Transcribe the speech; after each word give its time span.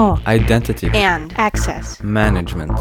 talk, 0.00 0.26
identity, 0.26 0.88
and 0.94 1.34
access. 1.36 2.02
management. 2.02 2.72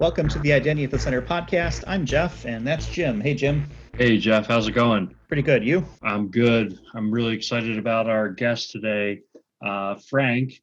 Welcome 0.00 0.30
to 0.30 0.38
the 0.38 0.54
Identity 0.54 0.84
at 0.84 0.90
the 0.90 0.98
Center 0.98 1.20
podcast. 1.20 1.84
I'm 1.86 2.06
Jeff, 2.06 2.46
and 2.46 2.66
that's 2.66 2.88
Jim. 2.88 3.20
Hey, 3.20 3.34
Jim. 3.34 3.68
Hey, 3.98 4.16
Jeff, 4.16 4.46
how's 4.46 4.66
it 4.66 4.72
going? 4.72 5.14
Pretty 5.28 5.42
good. 5.42 5.62
You? 5.62 5.84
I'm 6.02 6.28
good. 6.28 6.78
I'm 6.94 7.10
really 7.10 7.34
excited 7.34 7.76
about 7.76 8.08
our 8.08 8.30
guest 8.30 8.70
today, 8.70 9.20
uh, 9.62 9.96
Frank. 10.08 10.54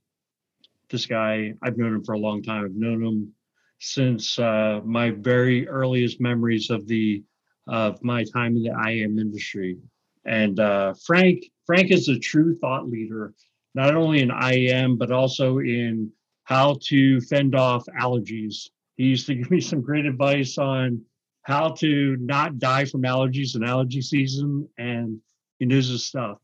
This 0.90 1.06
guy, 1.06 1.54
I've 1.62 1.78
known 1.78 1.94
him 1.94 2.04
for 2.04 2.14
a 2.14 2.20
long 2.20 2.42
time. 2.42 2.66
I've 2.66 2.76
known 2.76 3.04
him 3.04 3.34
since 3.80 4.40
uh, 4.40 4.82
my 4.84 5.12
very 5.12 5.68
earliest 5.68 6.20
memories 6.20 6.72
of 6.72 6.88
the 6.88 7.24
of 7.70 8.04
my 8.04 8.24
time 8.24 8.58
in 8.58 8.64
the 8.64 8.72
IAM 8.72 9.20
industry. 9.20 9.78
And 10.26 10.60
uh, 10.60 10.96
Frank, 11.06 11.46
Frank 11.66 11.92
is 11.92 12.10
a 12.10 12.20
true 12.20 12.58
thought 12.58 12.88
leader, 12.88 13.34
not 13.76 13.96
only 13.96 14.22
in 14.22 14.32
IAM 14.32 14.98
but 14.98 15.12
also 15.12 15.60
in 15.60 16.12
how 16.44 16.78
to 16.88 17.22
fend 17.22 17.56
off 17.56 17.86
allergies. 18.00 18.70
He 18.98 19.06
used 19.06 19.28
to 19.28 19.36
give 19.36 19.52
me 19.52 19.62
some 19.62 19.82
great 19.82 20.06
advice 20.06 20.58
on 20.58 21.02
how 21.44 21.70
to 21.70 22.18
not 22.20 22.60
die 22.60 22.86
from 22.86 23.04
allergies 23.04 23.56
in 23.56 23.64
allergy 23.64 24.02
season, 24.02 24.68
and 24.78 25.20
he 25.60 25.66
knows 25.66 25.88
his 25.88 26.06
stuff. 26.06 26.38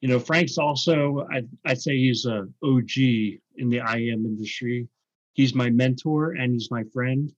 You 0.00 0.08
know, 0.08 0.18
Frank's 0.18 0.58
also, 0.58 1.26
I'd, 1.32 1.48
I'd 1.64 1.80
say 1.80 1.96
he's 1.96 2.26
a 2.26 2.48
OG 2.62 2.96
in 3.56 3.68
the 3.68 3.78
IAM 3.78 4.26
industry. 4.26 4.88
He's 5.34 5.54
my 5.54 5.70
mentor 5.70 6.32
and 6.32 6.52
he's 6.52 6.70
my 6.70 6.84
friend. 6.92 7.32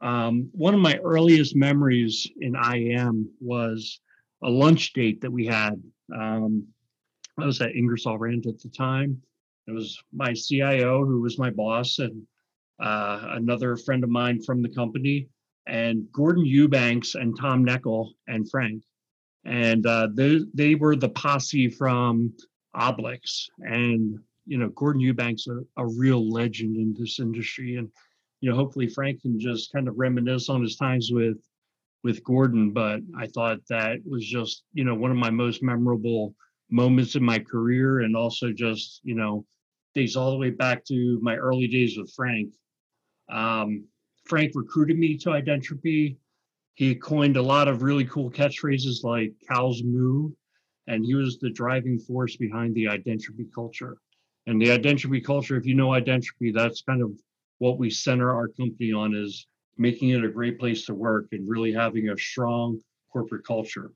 Um, 0.00 0.48
one 0.52 0.74
of 0.74 0.80
my 0.80 0.96
earliest 0.98 1.54
memories 1.54 2.26
in 2.40 2.54
IAM 2.54 3.30
was 3.40 4.00
a 4.42 4.48
lunch 4.48 4.92
date 4.92 5.20
that 5.20 5.30
we 5.30 5.46
had. 5.46 5.82
Um, 6.14 6.66
I 7.38 7.44
was 7.44 7.60
at 7.60 7.74
Ingersoll 7.74 8.18
Rand 8.18 8.46
at 8.46 8.58
the 8.60 8.68
time. 8.68 9.20
It 9.66 9.72
was 9.72 10.02
my 10.12 10.32
CIO 10.32 11.04
who 11.04 11.20
was 11.20 11.38
my 11.38 11.50
boss 11.50 11.98
and 11.98 12.22
uh, 12.80 13.28
another 13.32 13.76
friend 13.76 14.02
of 14.02 14.10
mine 14.10 14.42
from 14.42 14.62
the 14.62 14.68
company, 14.68 15.28
and 15.66 16.10
Gordon 16.12 16.46
Eubanks 16.46 17.14
and 17.14 17.38
Tom 17.38 17.64
Neckel 17.64 18.10
and 18.26 18.50
Frank. 18.50 18.82
And 19.44 19.86
uh, 19.86 20.08
they, 20.14 20.40
they 20.54 20.74
were 20.74 20.96
the 20.96 21.10
posse 21.10 21.68
from 21.68 22.32
Oblix. 22.74 23.46
And, 23.60 24.18
you 24.46 24.58
know, 24.58 24.68
Gordon 24.70 25.00
Eubanks, 25.00 25.46
a, 25.46 25.60
a 25.76 25.86
real 25.86 26.28
legend 26.30 26.76
in 26.76 26.94
this 26.98 27.20
industry. 27.20 27.76
And, 27.76 27.90
you 28.40 28.50
know, 28.50 28.56
hopefully 28.56 28.88
Frank 28.88 29.22
can 29.22 29.38
just 29.38 29.72
kind 29.72 29.88
of 29.88 29.98
reminisce 29.98 30.48
on 30.48 30.62
his 30.62 30.76
times 30.76 31.10
with 31.12 31.38
with 32.02 32.24
Gordon. 32.24 32.72
But 32.72 33.00
I 33.16 33.26
thought 33.26 33.58
that 33.68 33.98
was 34.06 34.26
just, 34.26 34.64
you 34.72 34.84
know, 34.84 34.94
one 34.94 35.10
of 35.10 35.16
my 35.16 35.30
most 35.30 35.62
memorable 35.62 36.34
moments 36.70 37.16
in 37.16 37.22
my 37.22 37.38
career 37.38 38.00
and 38.00 38.16
also 38.16 38.52
just, 38.52 39.00
you 39.02 39.14
know, 39.14 39.44
days 39.94 40.16
all 40.16 40.30
the 40.30 40.38
way 40.38 40.50
back 40.50 40.84
to 40.86 41.18
my 41.20 41.36
early 41.36 41.66
days 41.66 41.98
with 41.98 42.12
Frank. 42.14 42.54
Um, 43.28 43.84
Frank 44.24 44.52
recruited 44.54 44.98
me 44.98 45.16
to 45.18 45.30
Identropy. 45.30 46.16
He 46.74 46.94
coined 46.94 47.36
a 47.36 47.42
lot 47.42 47.68
of 47.68 47.82
really 47.82 48.04
cool 48.04 48.30
catchphrases 48.30 49.04
like 49.04 49.32
cows 49.48 49.82
moo, 49.84 50.30
and 50.86 51.04
he 51.04 51.14
was 51.14 51.38
the 51.38 51.50
driving 51.50 51.98
force 51.98 52.36
behind 52.36 52.74
the 52.74 52.84
Identropy 52.84 53.52
culture. 53.54 53.98
And 54.46 54.60
the 54.60 54.68
Identropy 54.68 55.24
culture, 55.24 55.56
if 55.56 55.66
you 55.66 55.74
know 55.74 55.88
Identropy, 55.88 56.54
that's 56.54 56.82
kind 56.82 57.02
of 57.02 57.12
what 57.60 57.78
we 57.78 57.90
center 57.90 58.34
our 58.34 58.48
company 58.48 58.92
on 58.92 59.14
is 59.14 59.46
making 59.76 60.10
it 60.10 60.24
a 60.24 60.28
great 60.28 60.58
place 60.58 60.84
to 60.86 60.94
work 60.94 61.26
and 61.32 61.48
really 61.48 61.72
having 61.72 62.08
a 62.08 62.18
strong 62.18 62.80
corporate 63.12 63.46
culture. 63.46 63.92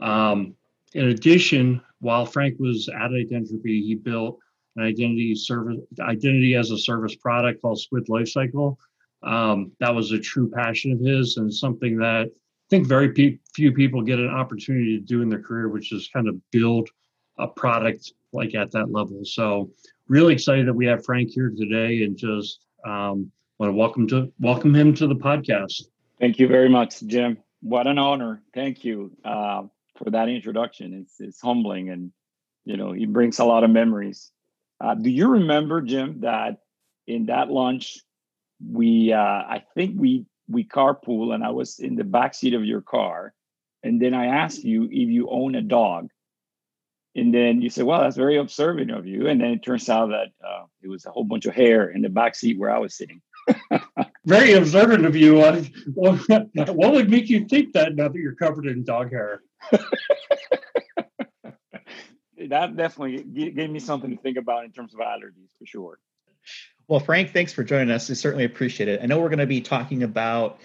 Um, 0.00 0.54
in 0.94 1.08
addition, 1.08 1.80
while 2.00 2.24
Frank 2.24 2.56
was 2.58 2.88
at 2.88 3.10
Identropy, 3.10 3.82
he 3.82 3.94
built 3.94 4.38
an 4.76 4.84
identity 4.84 5.34
service 5.34 5.78
identity 6.00 6.54
as 6.54 6.70
a 6.70 6.78
service 6.78 7.14
product 7.16 7.60
called 7.60 7.80
Squid 7.80 8.06
Lifecycle. 8.06 8.76
Um, 9.22 9.72
that 9.80 9.94
was 9.94 10.12
a 10.12 10.18
true 10.18 10.50
passion 10.50 10.92
of 10.92 11.00
his 11.00 11.36
and 11.36 11.52
something 11.52 11.96
that 11.98 12.26
I 12.26 12.30
think 12.70 12.86
very 12.86 13.12
pe- 13.12 13.38
few 13.54 13.72
people 13.72 14.02
get 14.02 14.18
an 14.18 14.30
opportunity 14.30 14.98
to 14.98 15.04
do 15.04 15.22
in 15.22 15.28
their 15.28 15.42
career, 15.42 15.68
which 15.68 15.92
is 15.92 16.08
kind 16.12 16.28
of 16.28 16.36
build 16.50 16.88
a 17.38 17.48
product 17.48 18.12
like 18.32 18.54
at 18.54 18.70
that 18.72 18.90
level. 18.90 19.24
So 19.24 19.70
really 20.08 20.34
excited 20.34 20.66
that 20.66 20.74
we 20.74 20.86
have 20.86 21.04
Frank 21.04 21.30
here 21.30 21.52
today 21.56 22.04
and 22.04 22.16
just 22.16 22.60
um, 22.84 23.30
want 23.58 23.70
to 23.70 23.72
welcome 23.72 24.08
to 24.08 24.32
welcome 24.40 24.74
him 24.74 24.94
to 24.94 25.06
the 25.06 25.14
podcast. 25.14 25.82
Thank 26.20 26.38
you 26.38 26.48
very 26.48 26.68
much, 26.68 27.02
Jim. 27.02 27.38
What 27.60 27.86
an 27.86 27.98
honor. 27.98 28.42
Thank 28.54 28.84
you 28.84 29.12
uh, 29.24 29.62
for 29.96 30.10
that 30.10 30.28
introduction. 30.28 30.94
It's 30.94 31.20
it's 31.20 31.40
humbling 31.40 31.90
and 31.90 32.12
you 32.64 32.76
know 32.76 32.92
it 32.92 33.12
brings 33.12 33.38
a 33.38 33.44
lot 33.44 33.64
of 33.64 33.70
memories. 33.70 34.30
Uh, 34.80 34.94
do 34.94 35.10
you 35.10 35.28
remember, 35.28 35.80
Jim, 35.80 36.20
that 36.20 36.58
in 37.06 37.26
that 37.26 37.50
lunch 37.50 38.00
we 38.70 39.12
uh, 39.12 39.18
I 39.18 39.64
think 39.74 39.94
we 39.98 40.26
we 40.48 40.64
carpool 40.64 41.34
and 41.34 41.44
I 41.44 41.50
was 41.50 41.78
in 41.78 41.94
the 41.94 42.04
back 42.04 42.34
seat 42.34 42.54
of 42.54 42.64
your 42.64 42.80
car, 42.80 43.32
and 43.82 44.00
then 44.00 44.14
I 44.14 44.26
asked 44.26 44.64
you 44.64 44.84
if 44.84 45.08
you 45.08 45.28
own 45.30 45.54
a 45.54 45.62
dog, 45.62 46.08
and 47.14 47.34
then 47.34 47.60
you 47.60 47.70
said, 47.70 47.84
"Well, 47.84 48.00
that's 48.00 48.16
very 48.16 48.38
observant 48.38 48.90
of 48.90 49.06
you." 49.06 49.28
And 49.28 49.40
then 49.40 49.50
it 49.50 49.62
turns 49.62 49.88
out 49.88 50.08
that 50.08 50.28
uh, 50.46 50.64
it 50.82 50.88
was 50.88 51.06
a 51.06 51.10
whole 51.10 51.24
bunch 51.24 51.46
of 51.46 51.54
hair 51.54 51.90
in 51.90 52.02
the 52.02 52.08
back 52.08 52.34
seat 52.34 52.58
where 52.58 52.70
I 52.70 52.78
was 52.78 52.94
sitting. 52.94 53.20
very 54.24 54.52
observant 54.52 55.04
of 55.04 55.16
you. 55.16 55.36
what 55.36 56.92
would 56.92 57.10
make 57.10 57.28
you 57.28 57.46
think 57.46 57.72
that 57.72 57.94
now 57.94 58.08
that 58.08 58.18
you're 58.18 58.34
covered 58.34 58.66
in 58.66 58.84
dog 58.84 59.10
hair? 59.10 59.42
that 62.48 62.76
definitely 62.76 63.22
gave 63.22 63.70
me 63.70 63.80
something 63.80 64.10
to 64.10 64.22
think 64.22 64.36
about 64.36 64.64
in 64.64 64.72
terms 64.72 64.94
of 64.94 65.00
allergies 65.00 65.50
for 65.58 65.66
sure. 65.66 65.98
Well, 66.88 67.00
Frank, 67.00 67.32
thanks 67.32 67.52
for 67.52 67.62
joining 67.62 67.90
us. 67.90 68.08
We 68.08 68.14
certainly 68.14 68.44
appreciate 68.44 68.88
it. 68.88 69.00
I 69.02 69.06
know 69.06 69.20
we're 69.20 69.28
going 69.28 69.38
to 69.38 69.46
be 69.46 69.60
talking 69.60 70.02
about 70.02 70.60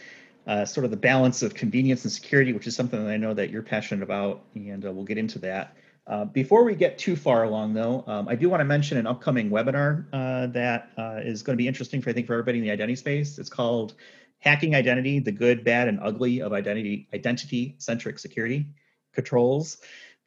uh, 0.47 0.65
sort 0.65 0.85
of 0.85 0.91
the 0.91 0.97
balance 0.97 1.43
of 1.43 1.53
convenience 1.53 2.03
and 2.03 2.11
security, 2.11 2.53
which 2.53 2.67
is 2.67 2.75
something 2.75 3.03
that 3.03 3.11
I 3.11 3.17
know 3.17 3.33
that 3.33 3.49
you're 3.49 3.61
passionate 3.61 4.03
about, 4.03 4.41
and 4.55 4.85
uh, 4.85 4.91
we'll 4.91 5.05
get 5.05 5.17
into 5.17 5.39
that. 5.39 5.75
Uh, 6.07 6.23
before 6.23 6.63
we 6.63 6.73
get 6.73 6.97
too 6.97 7.15
far 7.17 7.43
along, 7.43 7.73
though, 7.73 8.03
um, 8.07 8.29
I 8.29 8.35
do 8.35 8.49
want 8.49 8.61
to 8.61 8.65
mention 8.65 8.97
an 8.97 9.05
upcoming 9.05 9.49
webinar 9.49 10.05
uh, 10.13 10.47
that 10.47 10.89
uh, 10.97 11.19
is 11.21 11.43
going 11.43 11.55
to 11.55 11.61
be 11.61 11.67
interesting 11.67 12.01
for 12.01 12.09
I 12.09 12.13
think 12.13 12.27
for 12.27 12.33
everybody 12.33 12.59
in 12.59 12.63
the 12.63 12.71
identity 12.71 12.95
space. 12.95 13.37
It's 13.37 13.49
called 13.49 13.95
"Hacking 14.39 14.73
Identity: 14.73 15.19
The 15.19 15.33
Good, 15.33 15.65
Bad, 15.65 15.89
and 15.89 15.99
Ugly 16.01 16.41
of 16.41 16.53
Identity 16.53 17.09
Identity-Centric 17.13 18.19
Security 18.19 18.67
Controls." 19.13 19.77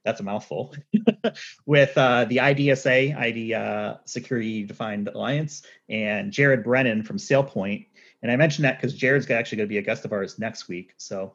that's 0.04 0.20
a 0.20 0.22
mouthful, 0.22 0.74
with 1.66 1.96
uh, 1.96 2.24
the 2.24 2.38
IDSA, 2.38 3.16
ID 3.16 3.54
uh, 3.54 3.94
Security 4.04 4.64
Defined 4.64 5.08
Alliance, 5.08 5.62
and 5.88 6.32
Jared 6.32 6.64
Brennan 6.64 7.02
from 7.02 7.18
SailPoint. 7.18 7.86
And 8.22 8.30
I 8.30 8.36
mentioned 8.36 8.64
that 8.64 8.80
because 8.80 8.94
Jared's 8.94 9.28
actually 9.30 9.56
going 9.56 9.68
to 9.68 9.72
be 9.72 9.78
a 9.78 9.82
guest 9.82 10.04
of 10.04 10.12
ours 10.12 10.38
next 10.38 10.68
week. 10.68 10.94
So 10.96 11.34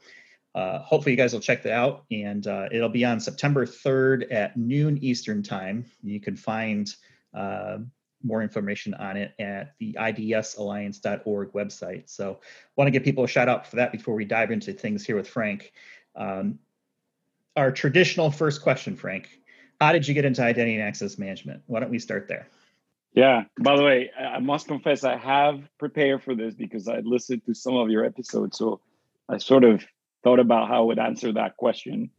uh, 0.56 0.80
hopefully 0.80 1.12
you 1.12 1.18
guys 1.18 1.34
will 1.34 1.42
check 1.42 1.62
that 1.64 1.74
out. 1.74 2.06
And 2.10 2.48
uh, 2.48 2.70
it'll 2.72 2.90
be 2.90 3.04
on 3.04 3.20
September 3.20 3.66
3rd 3.66 4.32
at 4.32 4.56
noon 4.56 4.98
Eastern 5.04 5.44
Time. 5.44 5.86
You 6.02 6.22
can 6.22 6.38
find 6.38 6.92
uh, 7.34 7.80
more 8.24 8.42
information 8.42 8.94
on 8.94 9.18
it 9.18 9.34
at 9.38 9.76
the 9.80 9.98
idsalliance.org 10.00 11.52
website. 11.52 12.10
So 12.10 12.40
want 12.78 12.88
to 12.88 12.92
give 12.92 13.04
people 13.04 13.26
a 13.26 13.28
shout 13.28 13.50
out 13.50 13.68
for 13.68 13.76
that 13.76 13.92
before 13.92 14.16
we 14.16 14.24
dive 14.24 14.50
into 14.50 14.72
things 14.72 15.06
here 15.06 15.18
with 15.18 15.28
Frank. 15.28 15.74
Um, 16.16 16.60
our 17.58 17.72
traditional 17.72 18.32
first 18.32 18.62
question, 18.62 18.96
Frank. 18.96 19.28
How 19.82 19.92
did 19.92 20.08
you 20.08 20.14
get 20.14 20.24
into 20.24 20.42
identity 20.42 20.76
and 20.76 20.84
access 20.84 21.18
management? 21.18 21.64
Why 21.68 21.82
don't 21.82 21.92
we 21.92 22.00
start 22.00 22.30
there? 22.30 22.48
Yeah. 23.14 23.44
By 23.60 23.76
the 23.76 23.84
way, 23.84 24.10
I 24.18 24.40
must 24.40 24.70
confess 24.70 25.04
I 25.04 25.18
have 25.18 25.62
prepared 25.78 26.24
for 26.24 26.34
this 26.34 26.54
because 26.54 26.88
I 26.88 27.00
listened 27.00 27.46
to 27.46 27.54
some 27.54 27.76
of 27.76 27.90
your 27.90 28.06
episodes, 28.06 28.58
so 28.58 28.80
I 29.28 29.38
sort 29.38 29.66
of 29.66 29.86
thought 30.26 30.40
about 30.40 30.68
how 30.68 30.82
I 30.82 30.86
would 30.88 31.00
answer 31.00 31.32
that 31.34 31.56
question. 31.56 32.10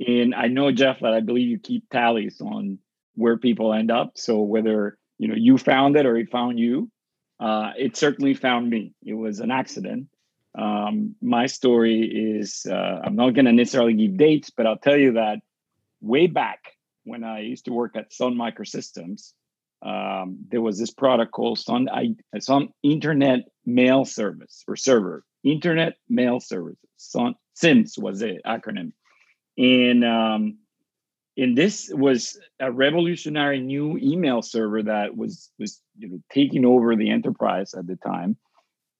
And 0.00 0.34
I 0.34 0.46
know 0.46 0.72
Jeff 0.72 1.00
that 1.00 1.12
I 1.12 1.20
believe 1.20 1.48
you 1.48 1.58
keep 1.58 1.90
tallies 1.90 2.40
on 2.40 2.78
where 3.14 3.36
people 3.36 3.74
end 3.74 3.90
up. 3.90 4.12
So 4.14 4.40
whether 4.40 4.96
you 5.18 5.28
know 5.28 5.34
you 5.36 5.58
found 5.58 5.96
it 5.96 6.06
or 6.06 6.16
it 6.16 6.30
found 6.30 6.58
you, 6.58 6.90
uh, 7.38 7.72
it 7.76 7.98
certainly 7.98 8.32
found 8.32 8.70
me. 8.70 8.94
It 9.04 9.14
was 9.14 9.40
an 9.40 9.50
accident, 9.50 10.08
um, 10.56 11.14
my 11.20 11.46
story 11.46 12.38
is 12.40 12.66
uh, 12.68 13.00
I'm 13.04 13.16
not 13.16 13.34
going 13.34 13.44
to 13.44 13.52
necessarily 13.52 13.94
give 13.94 14.16
dates, 14.16 14.50
but 14.50 14.66
I'll 14.66 14.78
tell 14.78 14.96
you 14.96 15.12
that 15.12 15.40
way 16.00 16.26
back 16.26 16.60
when 17.04 17.24
I 17.24 17.40
used 17.40 17.66
to 17.66 17.72
work 17.72 17.94
at 17.94 18.12
Sun 18.12 18.34
Microsystems, 18.34 19.32
um, 19.82 20.38
there 20.48 20.62
was 20.62 20.78
this 20.78 20.90
product 20.90 21.32
called 21.32 21.58
Sun, 21.58 21.88
I, 21.90 22.14
Sun 22.40 22.70
Internet 22.82 23.40
Mail 23.66 24.04
Service 24.04 24.64
or 24.66 24.76
Server, 24.76 25.24
Internet 25.44 25.96
Mail 26.08 26.40
Service. 26.40 26.78
Sun 26.96 27.34
SIMS 27.56 27.98
was 27.98 28.20
the 28.20 28.38
acronym, 28.46 28.92
and 29.56 30.04
um, 30.04 30.58
and 31.36 31.56
this 31.56 31.90
was 31.92 32.38
a 32.60 32.70
revolutionary 32.70 33.60
new 33.60 33.98
email 33.98 34.42
server 34.42 34.82
that 34.82 35.16
was 35.16 35.50
was 35.58 35.80
you 35.98 36.08
know 36.08 36.18
taking 36.30 36.64
over 36.64 36.94
the 36.94 37.10
enterprise 37.10 37.74
at 37.74 37.86
the 37.86 37.96
time, 37.96 38.36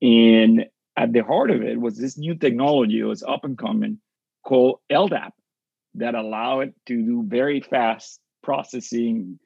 and 0.01 0.67
at 0.97 1.13
the 1.13 1.23
heart 1.23 1.51
of 1.51 1.63
it 1.63 1.81
was 1.81 1.99
this 1.99 2.17
new 2.17 2.35
technology 2.35 3.01
that 3.01 3.07
was 3.07 3.23
up 3.23 3.45
and 3.45 3.59
coming 3.59 3.99
called 4.43 4.81
LDAP 4.91 5.33
that 5.97 6.15
allowed 6.15 6.61
it 6.61 6.75
to 6.87 7.03
do 7.03 7.25
very 7.27 7.61
fast 7.61 8.21
processing, 8.43 9.39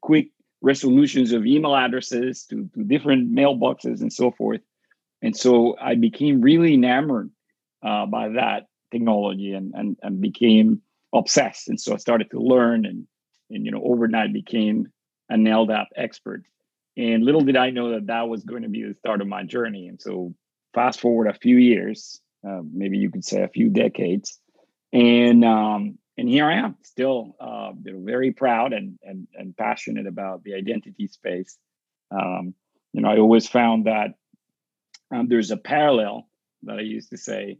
quick 0.00 0.28
resolutions 0.62 1.32
of 1.32 1.44
email 1.44 1.74
addresses 1.74 2.44
to, 2.44 2.70
to 2.74 2.84
different 2.84 3.34
mailboxes 3.34 4.00
and 4.00 4.12
so 4.12 4.30
forth. 4.30 4.60
And 5.20 5.36
so 5.36 5.76
I 5.80 5.94
became 5.94 6.40
really 6.40 6.74
enamored 6.74 7.30
uh, 7.82 8.06
by 8.06 8.30
that 8.30 8.66
technology 8.90 9.52
and, 9.52 9.72
and, 9.74 9.96
and 10.02 10.20
became 10.20 10.82
obsessed. 11.14 11.68
And 11.68 11.80
so 11.80 11.94
I 11.94 11.96
started 11.96 12.30
to 12.30 12.40
learn 12.40 12.86
and, 12.86 13.06
and 13.50 13.64
you 13.64 13.72
know, 13.72 13.82
overnight 13.84 14.32
became 14.32 14.86
a 15.30 15.34
an 15.34 15.44
LDAP 15.44 15.86
expert. 15.96 16.44
And 16.96 17.24
little 17.24 17.42
did 17.42 17.56
I 17.56 17.70
know 17.70 17.90
that 17.90 18.06
that 18.06 18.28
was 18.28 18.44
going 18.44 18.62
to 18.62 18.68
be 18.68 18.82
the 18.82 18.94
start 18.94 19.20
of 19.20 19.26
my 19.26 19.42
journey. 19.42 19.88
And 19.88 20.00
so 20.00 20.34
fast 20.74 21.00
forward 21.00 21.26
a 21.26 21.34
few 21.34 21.56
years, 21.56 22.20
uh, 22.46 22.60
maybe 22.72 22.98
you 22.98 23.10
could 23.10 23.24
say 23.24 23.42
a 23.42 23.48
few 23.48 23.68
decades, 23.70 24.38
and 24.92 25.44
um, 25.44 25.98
and 26.16 26.28
here 26.28 26.46
I 26.46 26.54
am, 26.54 26.76
still 26.82 27.34
uh, 27.40 27.72
very 27.74 28.32
proud 28.32 28.72
and, 28.72 28.98
and 29.02 29.26
and 29.34 29.56
passionate 29.56 30.06
about 30.06 30.44
the 30.44 30.54
identity 30.54 31.08
space. 31.08 31.58
Um, 32.12 32.54
you 32.92 33.02
know, 33.02 33.08
I 33.08 33.18
always 33.18 33.48
found 33.48 33.86
that 33.86 34.14
um, 35.12 35.26
there's 35.28 35.50
a 35.50 35.56
parallel 35.56 36.28
that 36.62 36.78
I 36.78 36.82
used 36.82 37.10
to 37.10 37.16
say. 37.16 37.58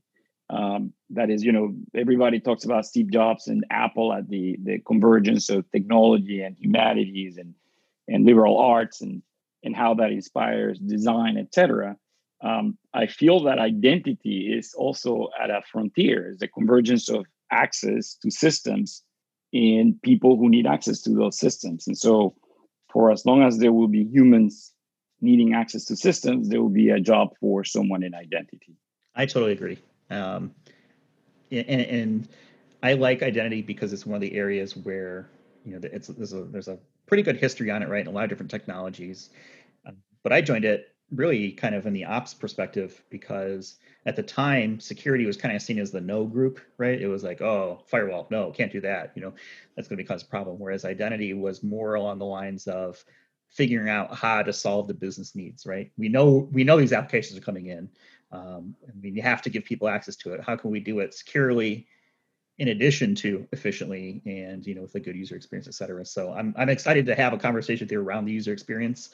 Um, 0.48 0.93
that 1.10 1.31
is, 1.31 1.43
you 1.43 1.52
know, 1.52 1.75
everybody 1.94 2.38
talks 2.38 2.64
about 2.64 2.87
Steve 2.87 3.10
Jobs 3.10 3.48
and 3.48 3.64
Apple 3.70 4.12
at 4.12 4.28
the 4.28 4.56
the 4.62 4.78
convergence 4.81 5.50
of 5.50 5.70
technology 5.70 6.43
and 6.43 6.56
humanities 6.56 7.37
and 7.37 7.54
and 8.08 8.25
liberal 8.25 8.58
arts 8.58 9.00
and 9.00 9.22
and 9.64 9.75
how 9.75 9.94
that 9.94 10.12
inspires 10.12 10.78
design, 10.78 11.37
etc. 11.37 11.96
Um, 12.43 12.78
I 12.94 13.06
feel 13.06 13.43
that 13.44 13.58
identity 13.58 14.54
is 14.56 14.75
also 14.75 15.28
at 15.43 15.50
a 15.50 15.62
frontier, 15.70 16.31
is 16.31 16.38
the 16.38 16.48
convergence 16.48 17.08
of 17.08 17.26
access 17.50 18.14
to 18.22 18.31
systems 18.31 19.02
and 19.52 20.00
people 20.02 20.37
who 20.37 20.48
need 20.48 20.66
access 20.66 21.00
to 21.02 21.10
those 21.10 21.38
systems. 21.38 21.87
And 21.87 21.96
so, 21.96 22.37
for 22.93 23.10
as 23.10 23.25
long 23.26 23.43
as 23.43 23.58
there 23.58 23.72
will 23.72 23.88
be 23.88 24.04
humans 24.04 24.72
needing 25.20 25.54
access 25.54 25.84
to 25.87 25.96
systems, 25.96 26.48
there 26.48 26.62
will 26.62 26.69
be 26.69 26.90
a 26.90 27.00
job 27.00 27.31
for 27.40 27.64
someone 27.64 28.02
in 28.02 28.14
identity. 28.14 28.76
I 29.14 29.26
totally 29.26 29.52
agree. 29.52 29.78
Um, 30.11 30.55
and, 31.50 31.69
and 31.69 32.29
I 32.82 32.94
like 32.94 33.23
identity 33.23 33.62
because 33.62 33.93
it's 33.93 34.06
one 34.06 34.17
of 34.17 34.20
the 34.20 34.35
areas 34.35 34.76
where 34.76 35.29
you 35.64 35.73
know 35.73 35.88
it's 35.93 36.08
there's 36.08 36.32
a 36.32 36.44
there's 36.44 36.69
a 36.69 36.79
pretty 37.06 37.23
good 37.23 37.37
history 37.37 37.70
on 37.70 37.82
it, 37.82 37.88
right? 37.88 38.00
And 38.00 38.08
a 38.08 38.11
lot 38.12 38.25
of 38.25 38.31
different 38.31 38.50
technologies. 38.50 39.31
Um, 39.87 39.97
but 40.23 40.32
I 40.32 40.41
joined 40.41 40.64
it 40.64 40.97
really 41.12 41.53
kind 41.53 41.75
of 41.75 41.87
in 41.87 41.93
the 41.93 42.05
ops 42.05 42.35
perspective 42.35 43.03
because 43.11 43.76
at 44.06 44.17
the 44.17 44.23
time 44.23 44.81
security 44.81 45.25
was 45.25 45.37
kind 45.37 45.55
of 45.55 45.62
seen 45.62 45.79
as 45.79 45.93
the 45.93 46.00
no 46.00 46.25
group 46.25 46.61
right 46.79 47.00
it 47.00 47.06
was 47.06 47.23
like 47.23 47.41
oh 47.41 47.81
firewall 47.87 48.26
no 48.31 48.50
can't 48.50 48.73
do 48.73 48.81
that 48.81 49.12
you 49.14 49.23
know 49.23 49.32
that's 49.76 49.87
going 49.87 49.99
to 49.99 50.05
cause 50.05 50.25
a 50.25 50.26
problem 50.26 50.58
whereas 50.58 50.85
identity 50.85 51.32
was 51.32 51.62
more 51.62 51.94
along 51.94 52.19
the 52.19 52.25
lines 52.25 52.67
of 52.67 53.05
figuring 53.50 53.88
out 53.88 54.17
how 54.17 54.43
to 54.43 54.53
solve 54.53 54.88
the 54.88 54.94
business 54.94 55.37
needs 55.37 55.64
right 55.64 55.93
we 55.97 56.08
know 56.08 56.49
we 56.50 56.64
know 56.64 56.76
these 56.76 56.93
applications 56.93 57.38
are 57.38 57.44
coming 57.44 57.67
in 57.67 57.88
um, 58.32 58.75
i 58.88 58.93
mean 59.00 59.14
you 59.14 59.23
have 59.23 59.43
to 59.43 59.50
give 59.50 59.64
people 59.64 59.88
access 59.88 60.17
to 60.17 60.32
it 60.32 60.40
how 60.40 60.56
can 60.56 60.70
we 60.70 60.81
do 60.81 61.00
it 61.00 61.14
securely 61.14 61.87
in 62.58 62.69
addition 62.69 63.14
to 63.14 63.46
efficiently 63.52 64.23
and 64.26 64.67
you 64.67 64.75
know 64.75 64.82
with 64.82 64.94
a 64.94 65.00
good 65.00 65.17
user 65.17 65.37
experience 65.37 65.69
et 65.69 65.75
cetera 65.75 66.05
so 66.05 66.32
i'm, 66.32 66.55
I'm 66.56 66.69
excited 66.69 67.06
to 67.06 67.14
have 67.14 67.32
a 67.32 67.38
conversation 67.38 67.84
with 67.84 67.93
you 67.93 68.00
around 68.00 68.25
the 68.25 68.32
user 68.32 68.52
experience 68.52 69.11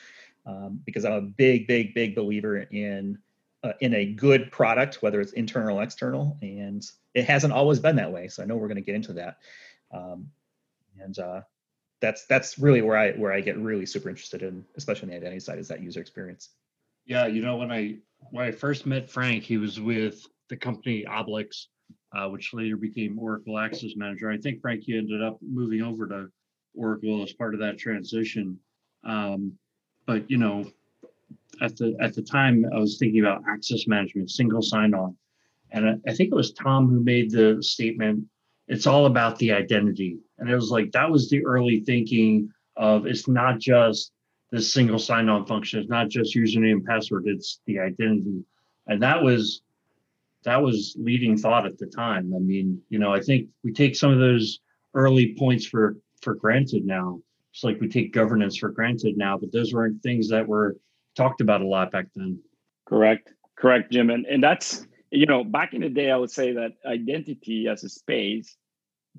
um, 0.46 0.80
because 0.84 1.04
I'm 1.04 1.12
a 1.12 1.20
big, 1.20 1.66
big, 1.66 1.94
big 1.94 2.14
believer 2.14 2.58
in 2.58 3.18
uh, 3.64 3.72
in 3.80 3.94
a 3.94 4.04
good 4.04 4.50
product, 4.50 5.02
whether 5.02 5.20
it's 5.20 5.32
internal 5.32 5.78
or 5.78 5.82
external, 5.82 6.36
and 6.42 6.84
it 7.14 7.24
hasn't 7.24 7.52
always 7.52 7.78
been 7.78 7.96
that 7.96 8.12
way. 8.12 8.26
So 8.26 8.42
I 8.42 8.46
know 8.46 8.56
we're 8.56 8.66
going 8.66 8.76
to 8.76 8.82
get 8.82 8.96
into 8.96 9.12
that, 9.14 9.38
um, 9.92 10.28
and 11.00 11.16
uh, 11.18 11.42
that's 12.00 12.26
that's 12.26 12.58
really 12.58 12.82
where 12.82 12.96
I 12.96 13.12
where 13.12 13.32
I 13.32 13.40
get 13.40 13.56
really 13.58 13.86
super 13.86 14.08
interested 14.08 14.42
in, 14.42 14.64
especially 14.76 15.06
on 15.06 15.10
the 15.10 15.16
identity 15.16 15.40
side, 15.40 15.58
is 15.58 15.68
that 15.68 15.80
user 15.80 16.00
experience. 16.00 16.50
Yeah, 17.06 17.26
you 17.26 17.42
know 17.42 17.56
when 17.56 17.70
I 17.70 17.98
when 18.30 18.44
I 18.46 18.50
first 18.50 18.86
met 18.86 19.10
Frank, 19.10 19.44
he 19.44 19.56
was 19.56 19.80
with 19.80 20.26
the 20.48 20.56
company 20.56 21.04
Oblix, 21.08 21.66
uh, 22.16 22.28
which 22.28 22.54
later 22.54 22.76
became 22.76 23.18
Oracle 23.18 23.58
Access 23.58 23.92
Manager. 23.96 24.30
I 24.30 24.38
think 24.38 24.60
Frank, 24.60 24.86
you 24.86 24.98
ended 24.98 25.22
up 25.22 25.38
moving 25.42 25.82
over 25.82 26.06
to 26.08 26.28
Oracle 26.74 27.22
as 27.22 27.32
part 27.32 27.54
of 27.54 27.60
that 27.60 27.78
transition. 27.78 28.58
Um, 29.04 29.52
but 30.06 30.30
you 30.30 30.38
know, 30.38 30.70
at 31.60 31.76
the 31.76 31.96
at 32.00 32.14
the 32.14 32.22
time 32.22 32.64
I 32.74 32.78
was 32.78 32.98
thinking 32.98 33.20
about 33.20 33.42
access 33.48 33.86
management, 33.86 34.30
single 34.30 34.62
sign-on, 34.62 35.16
and 35.70 35.88
I, 35.88 36.10
I 36.10 36.14
think 36.14 36.32
it 36.32 36.36
was 36.36 36.52
Tom 36.52 36.88
who 36.88 37.00
made 37.00 37.30
the 37.30 37.62
statement. 37.62 38.24
It's 38.68 38.86
all 38.86 39.06
about 39.06 39.38
the 39.38 39.52
identity, 39.52 40.18
and 40.38 40.48
it 40.48 40.54
was 40.54 40.70
like 40.70 40.92
that 40.92 41.10
was 41.10 41.28
the 41.28 41.44
early 41.44 41.80
thinking 41.80 42.50
of 42.76 43.06
it's 43.06 43.28
not 43.28 43.58
just 43.58 44.12
the 44.52 44.62
single 44.62 44.98
sign-on 44.98 45.46
function. 45.46 45.80
It's 45.80 45.90
not 45.90 46.08
just 46.08 46.36
username 46.36 46.72
and 46.72 46.84
password. 46.84 47.24
It's 47.26 47.60
the 47.66 47.80
identity, 47.80 48.44
and 48.86 49.02
that 49.02 49.20
was 49.20 49.62
that 50.44 50.62
was 50.62 50.96
leading 50.98 51.36
thought 51.36 51.66
at 51.66 51.78
the 51.78 51.86
time. 51.86 52.32
I 52.34 52.38
mean, 52.38 52.80
you 52.88 53.00
know, 53.00 53.12
I 53.12 53.20
think 53.20 53.48
we 53.64 53.72
take 53.72 53.96
some 53.96 54.12
of 54.12 54.20
those 54.20 54.60
early 54.94 55.34
points 55.36 55.66
for 55.66 55.96
for 56.20 56.34
granted 56.34 56.84
now 56.84 57.20
it's 57.52 57.64
like 57.64 57.80
we 57.80 57.88
take 57.88 58.12
governance 58.12 58.56
for 58.56 58.70
granted 58.70 59.16
now, 59.16 59.36
but 59.36 59.52
those 59.52 59.74
weren't 59.74 60.02
things 60.02 60.30
that 60.30 60.46
were 60.46 60.76
talked 61.16 61.42
about 61.42 61.60
a 61.60 61.66
lot 61.66 61.90
back 61.90 62.06
then. 62.14 62.40
Correct. 62.86 63.32
Correct, 63.56 63.92
Jim. 63.92 64.08
And, 64.08 64.24
and 64.24 64.42
that's, 64.42 64.86
you 65.10 65.26
know, 65.26 65.44
back 65.44 65.74
in 65.74 65.82
the 65.82 65.90
day, 65.90 66.10
I 66.10 66.16
would 66.16 66.30
say 66.30 66.52
that 66.52 66.72
identity 66.86 67.68
as 67.68 67.84
a 67.84 67.90
space 67.90 68.56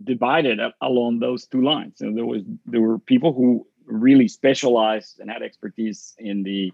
divided 0.04 0.60
along 0.82 1.20
those 1.20 1.46
two 1.46 1.62
lines. 1.62 1.94
So 1.98 2.12
there 2.14 2.26
was 2.26 2.42
there 2.66 2.82
were 2.82 2.98
people 2.98 3.34
who 3.34 3.68
really 3.86 4.28
specialized 4.28 5.20
and 5.20 5.30
had 5.30 5.42
expertise 5.42 6.14
in 6.18 6.44
the 6.44 6.74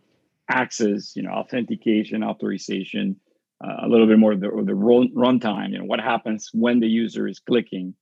access, 0.49 1.15
you 1.15 1.23
know, 1.23 1.31
authentication, 1.31 2.23
authorization, 2.23 3.15
uh, 3.63 3.85
a 3.85 3.87
little 3.87 4.07
bit 4.07 4.19
more 4.19 4.31
of 4.31 4.39
the, 4.39 4.49
the 4.65 4.75
run 4.75 5.09
runtime. 5.15 5.71
You 5.71 5.79
know, 5.79 5.85
what 5.85 5.99
happens 5.99 6.49
when 6.53 6.79
the 6.79 6.87
user 6.87 7.27
is 7.27 7.39
clicking. 7.39 7.93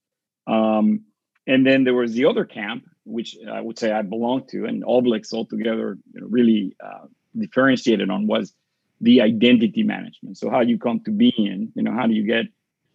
Um, 0.46 1.02
and 1.46 1.66
then 1.66 1.84
there 1.84 1.94
was 1.94 2.14
the 2.14 2.26
other 2.26 2.46
camp, 2.46 2.86
which 3.06 3.38
I 3.50 3.62
would 3.62 3.80
say 3.80 3.92
I 3.92 4.02
belong 4.02 4.48
to, 4.48 4.66
and 4.66 4.84
Oblix 4.84 5.34
altogether 5.34 5.98
you 6.14 6.22
know, 6.22 6.28
really 6.28 6.76
uh, 6.84 7.08
differentiated 7.38 8.10
on 8.10 8.28
was 8.28 8.54
the 9.02 9.22
identity 9.22 9.84
management. 9.84 10.38
So 10.38 10.50
how 10.50 10.62
you 10.62 10.78
come 10.78 11.02
to 11.06 11.12
being, 11.12 11.72
you 11.76 11.84
know, 11.84 11.92
how 11.92 12.08
do 12.08 12.14
you 12.14 12.24
get 12.24 12.46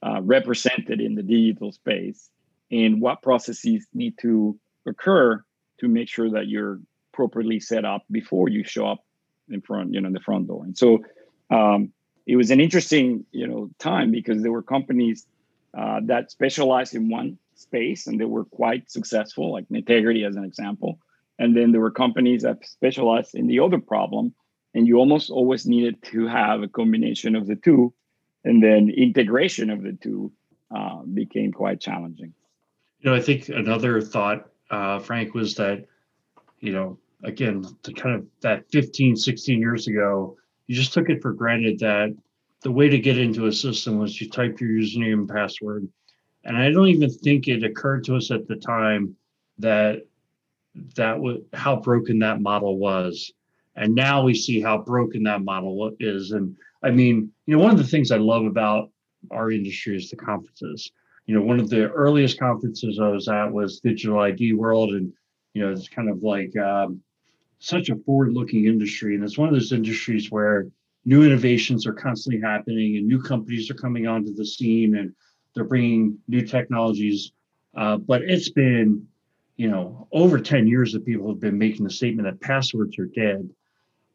uh, 0.02 0.20
represented 0.22 1.00
in 1.00 1.14
the 1.14 1.22
digital 1.22 1.72
space, 1.72 2.28
and 2.70 3.00
what 3.00 3.22
processes 3.22 3.86
need 3.94 4.18
to 4.22 4.58
occur 4.86 5.44
to 5.82 5.88
make 5.88 6.08
sure 6.08 6.30
that 6.30 6.48
you're 6.48 6.80
properly 7.12 7.60
set 7.60 7.84
up 7.84 8.04
before 8.10 8.48
you 8.48 8.64
show 8.64 8.86
up 8.86 9.04
in 9.50 9.60
front, 9.60 9.92
you 9.92 10.00
know, 10.00 10.10
the 10.10 10.20
front 10.20 10.46
door. 10.46 10.64
And 10.64 10.78
so 10.78 11.04
um, 11.50 11.92
it 12.26 12.36
was 12.36 12.50
an 12.50 12.60
interesting, 12.60 13.26
you 13.32 13.46
know, 13.46 13.68
time 13.78 14.10
because 14.10 14.42
there 14.42 14.52
were 14.52 14.62
companies 14.62 15.26
uh, 15.76 16.00
that 16.04 16.30
specialized 16.30 16.94
in 16.94 17.10
one 17.10 17.36
space 17.54 18.06
and 18.06 18.18
they 18.20 18.24
were 18.24 18.44
quite 18.44 18.90
successful, 18.90 19.52
like 19.52 19.68
Netegrity 19.68 20.26
as 20.26 20.36
an 20.36 20.44
example. 20.44 20.98
And 21.38 21.56
then 21.56 21.72
there 21.72 21.80
were 21.80 21.90
companies 21.90 22.42
that 22.42 22.64
specialized 22.64 23.34
in 23.34 23.48
the 23.48 23.60
other 23.60 23.78
problem. 23.78 24.34
And 24.74 24.86
you 24.86 24.96
almost 24.96 25.30
always 25.30 25.66
needed 25.66 26.02
to 26.12 26.26
have 26.28 26.62
a 26.62 26.68
combination 26.68 27.34
of 27.34 27.46
the 27.46 27.56
two. 27.56 27.92
And 28.44 28.62
then 28.62 28.88
integration 28.88 29.68
of 29.68 29.82
the 29.82 29.92
two 29.92 30.32
uh, 30.74 31.02
became 31.02 31.52
quite 31.52 31.80
challenging. 31.80 32.32
You 33.00 33.10
know, 33.10 33.16
I 33.16 33.20
think 33.20 33.48
another 33.48 34.00
thought, 34.00 34.51
uh, 34.72 34.98
Frank, 34.98 35.34
was 35.34 35.54
that, 35.54 35.84
you 36.60 36.72
know, 36.72 36.98
again, 37.22 37.64
to 37.84 37.92
kind 37.92 38.16
of 38.16 38.26
that 38.40 38.64
15, 38.72 39.14
16 39.14 39.60
years 39.60 39.86
ago, 39.86 40.36
you 40.66 40.74
just 40.74 40.92
took 40.92 41.08
it 41.08 41.22
for 41.22 41.32
granted 41.32 41.78
that 41.78 42.14
the 42.62 42.72
way 42.72 42.88
to 42.88 42.98
get 42.98 43.18
into 43.18 43.46
a 43.46 43.52
system 43.52 43.98
was 43.98 44.20
you 44.20 44.28
type 44.28 44.60
your 44.60 44.70
username 44.70 45.12
and 45.14 45.28
password 45.28 45.88
and 46.44 46.56
I 46.56 46.70
don't 46.70 46.88
even 46.88 47.10
think 47.10 47.46
it 47.46 47.62
occurred 47.62 48.04
to 48.04 48.16
us 48.16 48.30
at 48.30 48.48
the 48.48 48.56
time 48.56 49.16
that 49.58 50.02
that 50.96 51.18
was 51.20 51.38
how 51.52 51.76
broken 51.76 52.18
that 52.20 52.40
model 52.40 52.78
was. 52.78 53.32
And 53.76 53.94
now 53.94 54.22
we 54.22 54.34
see 54.34 54.60
how 54.60 54.78
broken 54.78 55.22
that 55.24 55.42
model 55.42 55.92
is. 56.00 56.32
And 56.32 56.56
I 56.82 56.90
mean, 56.90 57.30
you 57.46 57.56
know, 57.56 57.62
one 57.62 57.70
of 57.70 57.78
the 57.78 57.86
things 57.86 58.10
I 58.10 58.16
love 58.16 58.44
about 58.44 58.90
our 59.30 59.50
industry 59.50 59.96
is 59.96 60.10
the 60.10 60.16
conferences. 60.16 60.90
You 61.26 61.34
know, 61.36 61.42
one 61.42 61.60
of 61.60 61.70
the 61.70 61.88
earliest 61.88 62.38
conferences 62.38 62.98
I 63.00 63.08
was 63.08 63.28
at 63.28 63.52
was 63.52 63.80
Digital 63.80 64.18
ID 64.18 64.54
World, 64.54 64.90
and 64.90 65.12
you 65.54 65.62
know, 65.62 65.72
it's 65.72 65.88
kind 65.88 66.08
of 66.08 66.22
like 66.22 66.56
um, 66.56 67.00
such 67.58 67.90
a 67.90 67.96
forward-looking 67.96 68.66
industry, 68.66 69.14
and 69.14 69.22
it's 69.22 69.38
one 69.38 69.48
of 69.48 69.54
those 69.54 69.72
industries 69.72 70.30
where 70.30 70.66
new 71.04 71.24
innovations 71.24 71.86
are 71.86 71.92
constantly 71.92 72.40
happening, 72.40 72.96
and 72.96 73.06
new 73.06 73.20
companies 73.22 73.70
are 73.70 73.74
coming 73.74 74.06
onto 74.06 74.34
the 74.34 74.44
scene, 74.44 74.96
and 74.96 75.14
they're 75.54 75.64
bringing 75.64 76.18
new 76.28 76.42
technologies, 76.42 77.32
uh, 77.76 77.96
but 77.96 78.22
it's 78.22 78.50
been, 78.50 79.06
you 79.56 79.70
know, 79.70 80.08
over 80.12 80.40
10 80.40 80.66
years 80.66 80.92
that 80.92 81.04
people 81.04 81.28
have 81.28 81.40
been 81.40 81.58
making 81.58 81.84
the 81.84 81.90
statement 81.90 82.26
that 82.26 82.40
passwords 82.40 82.98
are 82.98 83.06
dead. 83.06 83.48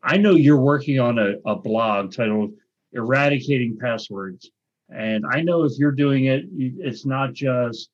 I 0.03 0.17
know 0.17 0.35
you're 0.35 0.59
working 0.59 0.99
on 0.99 1.19
a, 1.19 1.33
a 1.45 1.55
blog 1.55 2.13
titled 2.13 2.53
eradicating 2.93 3.77
passwords. 3.79 4.49
And 4.89 5.25
I 5.29 5.41
know 5.41 5.63
if 5.63 5.73
you're 5.77 5.91
doing 5.91 6.25
it, 6.25 6.45
it's 6.55 7.05
not 7.05 7.33
just 7.33 7.89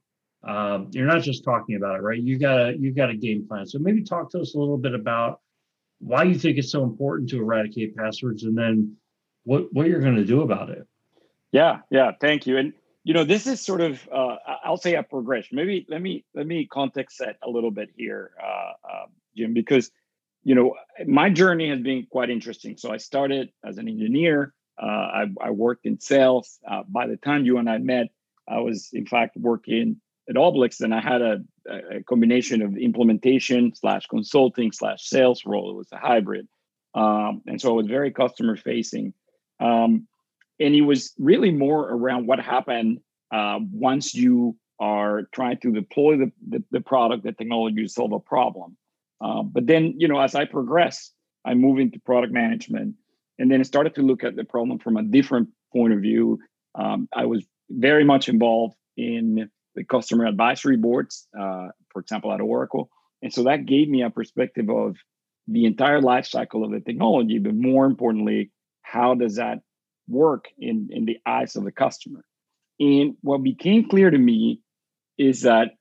um, 0.48 0.90
you're 0.92 1.08
not 1.08 1.22
just 1.22 1.44
talking 1.44 1.76
about 1.76 1.96
it, 1.96 2.02
right? 2.02 2.22
You 2.22 2.38
gotta 2.38 2.76
you 2.78 2.94
got 2.94 3.10
a 3.10 3.16
game 3.16 3.48
plan. 3.48 3.66
So 3.66 3.80
maybe 3.80 4.04
talk 4.04 4.30
to 4.32 4.40
us 4.40 4.56
a 4.56 4.60
little 4.60 4.78
bit 4.78 4.94
about 4.94 5.40
why 6.00 6.24
you 6.24 6.36
think 6.36 6.58
it's 6.58 6.72
so 6.72 6.84
important 6.84 7.30
to 7.30 7.38
eradicate 7.38 7.96
passwords, 7.96 8.44
and 8.44 8.58
then 8.58 8.98
what 9.46 9.72
what 9.72 9.88
you're 9.88 10.02
going 10.02 10.18
to 10.18 10.26
do 10.26 10.42
about 10.42 10.70
it. 10.70 10.86
Yeah, 11.52 11.80
yeah, 11.90 12.12
thank 12.20 12.46
you. 12.46 12.58
And 12.58 12.74
you 13.04 13.14
know, 13.14 13.24
this 13.24 13.48
is 13.48 13.62
sort 13.62 13.82
of 13.82 14.08
uh, 14.12 14.36
I'll 14.64 14.78
say 14.78 14.96
a 14.96 15.04
progression. 15.04 15.56
Maybe 15.56 15.86
let 15.88 16.02
me 16.02 16.26
let 16.34 16.46
me 16.46 16.68
context 16.68 17.18
set 17.18 17.38
a 17.42 17.50
little 17.50 17.72
bit 17.72 17.90
here, 17.96 18.32
uh, 18.42 18.74
uh, 18.90 19.06
Jim, 19.38 19.54
because 19.54 19.92
you 20.44 20.56
know 20.56 20.76
my 21.08 21.30
journey 21.30 21.70
has 21.70 21.80
been 21.80 22.06
quite 22.12 22.30
interesting. 22.30 22.76
So 22.78 22.92
I 22.92 22.98
started 22.98 23.50
as 23.64 23.78
an 23.78 23.88
engineer. 23.88 24.54
Uh, 24.82 24.86
I, 24.86 25.25
I, 25.39 25.50
worked 25.51 25.86
in 25.86 26.00
sales. 26.00 26.60
Uh, 26.68 26.82
by 26.88 27.06
the 27.08 27.18
time 27.18 27.46
you 27.46 27.58
and 27.60 27.70
I 27.70 27.77
met, 27.77 28.08
I 28.48 28.60
was 28.60 28.89
in 28.92 29.06
fact 29.06 29.38
working 29.38 30.01
at 30.27 30.36
Oblix, 30.36 30.82
and 30.82 30.96
I 30.96 31.00
had 31.00 31.22
a, 31.22 31.44
a 31.70 32.03
combination 32.03 32.62
of 32.63 32.75
implementation 32.77 33.75
slash 33.75 34.08
consulting 34.08 34.72
slash 34.72 35.03
sales 35.03 35.46
role. 35.46 35.70
It 35.70 35.75
was 35.75 35.92
a 35.92 35.98
hybrid, 35.98 36.48
um, 36.96 37.44
and 37.46 37.62
so 37.62 37.70
I 37.70 37.74
was 37.74 37.88
very 37.88 38.12
customer 38.12 38.58
facing. 38.58 39.13
Um, 39.60 40.08
and 40.60 40.75
it 40.75 40.82
was 40.82 41.13
really 41.20 41.51
more 41.51 41.82
around 41.89 42.27
what 42.27 42.39
happened 42.39 43.00
uh, 43.32 43.60
once 43.72 44.13
you 44.13 44.56
are 44.80 45.24
trying 45.32 45.58
to 45.58 45.72
deploy 45.72 46.18
the, 46.18 46.32
the, 46.48 46.63
the, 46.72 46.82
product, 46.82 47.24
the 47.24 47.32
technology 47.32 47.84
to 47.84 47.88
solve 47.88 48.12
a 48.12 48.20
problem. 48.20 48.77
Uh, 49.22 49.44
but 49.44 49.65
then, 49.65 49.96
you 49.98 50.08
know, 50.08 50.20
as 50.20 50.36
I 50.36 50.46
progress, 50.46 51.12
I 51.46 51.53
move 51.53 51.80
into 51.80 52.00
product 52.00 52.34
management, 52.34 52.96
and 53.44 53.52
then 53.52 53.60
I 53.60 53.64
started 53.64 53.96
to 53.96 54.02
look 54.02 54.24
at 54.24 54.38
the 54.38 54.46
problem 54.46 54.80
from 54.80 54.96
a 54.96 55.04
different 55.04 55.50
point 55.74 55.92
of 55.92 56.00
view. 56.00 56.40
Um, 56.76 57.10
I 57.14 57.26
was 57.26 57.44
very 57.70 58.06
much 58.06 58.30
involved 58.30 58.78
in 58.96 59.50
the 59.76 59.84
customer 59.84 60.26
advisory 60.26 60.78
boards, 60.78 61.28
uh, 61.38 61.68
for 61.92 62.00
example, 62.00 62.32
at 62.32 62.40
Oracle. 62.40 62.90
And 63.22 63.34
so 63.34 63.44
that 63.44 63.66
gave 63.66 63.90
me 63.90 64.02
a 64.02 64.10
perspective 64.10 64.70
of 64.70 64.96
the 65.50 65.66
entire 65.66 66.00
life 66.00 66.26
cycle 66.26 66.64
of 66.64 66.72
the 66.72 66.80
technology, 66.80 67.38
but 67.38 67.54
more 67.54 67.86
importantly, 67.86 68.50
how 68.82 69.14
does 69.14 69.36
that 69.36 69.60
work 70.08 70.46
in, 70.58 70.88
in 70.90 71.04
the 71.04 71.18
eyes 71.26 71.58
of 71.58 71.66
the 71.66 71.72
customer? 71.74 72.24
And 72.80 73.18
what 73.20 73.44
became 73.44 73.90
clear 73.90 74.10
to 74.10 74.18
me 74.18 74.62
is 75.18 75.42
that 75.42 75.72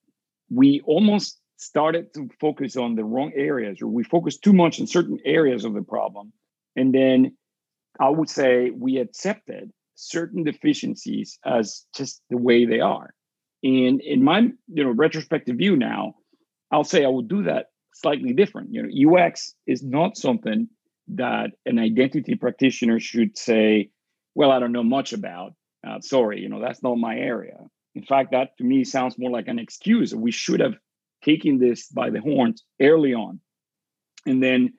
we 0.51 0.81
almost 0.85 1.39
started 1.59 2.13
to 2.15 2.29
focus 2.41 2.77
on 2.77 2.97
the 2.97 3.05
wrong 3.05 3.31
areas, 3.37 3.81
or 3.81 3.87
we 3.87 4.03
focused 4.03 4.43
too 4.43 4.53
much 4.53 4.81
on 4.81 4.89
certain 4.89 5.21
areas 5.25 5.65
of 5.65 5.75
the 5.75 5.83
problem. 5.83 6.33
And 6.75 6.93
then 6.93 7.37
I 8.03 8.09
would 8.09 8.29
say 8.29 8.71
we 8.71 8.99
accepted 8.99 9.71
certain 9.95 10.43
deficiencies 10.43 11.39
as 11.47 11.87
just 11.95 12.21
the 12.31 12.37
way 12.37 12.65
they 12.65 12.81
are. 12.81 13.15
And 13.63 14.01
in 14.01 14.25
my 14.25 14.41
you 14.67 14.83
know 14.83 14.91
retrospective 14.91 15.57
view 15.57 15.77
now, 15.77 16.15
I'll 16.73 16.83
say 16.83 17.05
I 17.05 17.09
would 17.09 17.29
do 17.29 17.45
that 17.45 17.67
slightly 17.95 18.33
different. 18.33 18.73
You 18.73 18.83
know, 18.83 19.17
UX 19.21 19.55
is 19.69 19.85
not 19.85 20.17
something 20.17 20.69
that 21.15 21.53
an 21.65 21.79
identity 21.79 22.35
practitioner 22.35 22.99
should 22.99 23.39
say, 23.39 23.91
"Well, 24.35 24.51
I 24.51 24.59
don't 24.59 24.73
know 24.73 24.83
much 24.99 25.13
about." 25.13 25.55
Uh, 25.87 26.01
sorry, 26.01 26.41
you 26.41 26.49
know, 26.49 26.61
that's 26.61 26.83
not 26.83 26.97
my 26.97 27.17
area. 27.17 27.59
In 27.95 28.03
fact, 28.03 28.33
that 28.33 28.57
to 28.59 28.65
me 28.65 28.83
sounds 28.83 29.17
more 29.17 29.31
like 29.31 29.47
an 29.47 29.61
excuse. 29.61 30.13
We 30.13 30.33
should 30.33 30.59
have 30.59 30.75
taken 31.25 31.59
this 31.59 31.87
by 31.87 32.11
the 32.11 32.21
horns 32.21 32.65
early 32.81 33.15
on, 33.15 33.39
and 34.27 34.43
then 34.43 34.73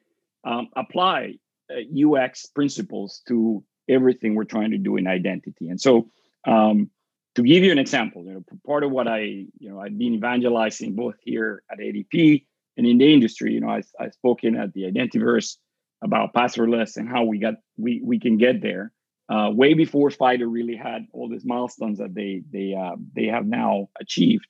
um, 0.44 0.68
apply 0.76 1.36
uh, 1.70 2.08
UX 2.08 2.46
principles 2.48 3.22
to 3.28 3.64
everything 3.90 4.36
we're 4.36 4.44
trying 4.44 4.72
to 4.72 4.78
do 4.78 4.98
in 4.98 5.08
identity. 5.08 5.70
And 5.70 5.80
so, 5.80 6.10
um, 6.46 6.90
to 7.36 7.42
give 7.42 7.64
you 7.64 7.72
an 7.72 7.80
example, 7.80 8.24
you 8.26 8.34
know, 8.34 8.44
part 8.66 8.84
of 8.84 8.92
what 8.92 9.08
I, 9.08 9.20
you 9.20 9.70
know, 9.70 9.80
I've 9.80 9.98
been 9.98 10.14
evangelizing 10.14 10.96
both 10.96 11.16
here 11.24 11.64
at 11.72 11.80
ADP 11.80 12.46
and 12.78 12.86
in 12.86 12.98
the 12.98 13.14
industry. 13.14 13.54
You 13.54 13.62
know, 13.62 13.70
I, 13.70 13.82
I've 14.00 14.14
spoken 14.14 14.56
at 14.56 14.74
the 14.74 14.84
Identiverse 14.84 15.58
about 16.04 16.34
passwordless 16.34 16.98
and 16.98 17.10
how 17.10 17.24
we 17.24 17.40
got 17.40 17.56
we 17.78 18.02
we 18.04 18.20
can 18.20 18.38
get 18.38 18.62
there. 18.62 18.92
Uh, 19.30 19.50
way 19.52 19.74
before 19.74 20.12
FIDO 20.12 20.46
really 20.46 20.76
had 20.76 21.08
all 21.14 21.30
these 21.30 21.46
milestones 21.46 21.98
that 21.98 22.14
they 22.14 22.44
they 22.52 22.76
uh, 22.76 22.96
they 23.16 23.26
have 23.26 23.48
now 23.48 23.90
achieved. 24.00 24.46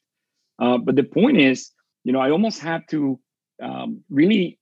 Uh, 0.59 0.77
but 0.77 0.95
the 0.95 1.03
point 1.03 1.37
is, 1.37 1.71
you 2.03 2.11
know, 2.11 2.19
I 2.19 2.31
almost 2.31 2.59
have 2.61 2.85
to 2.87 3.19
um, 3.61 4.03
really 4.09 4.59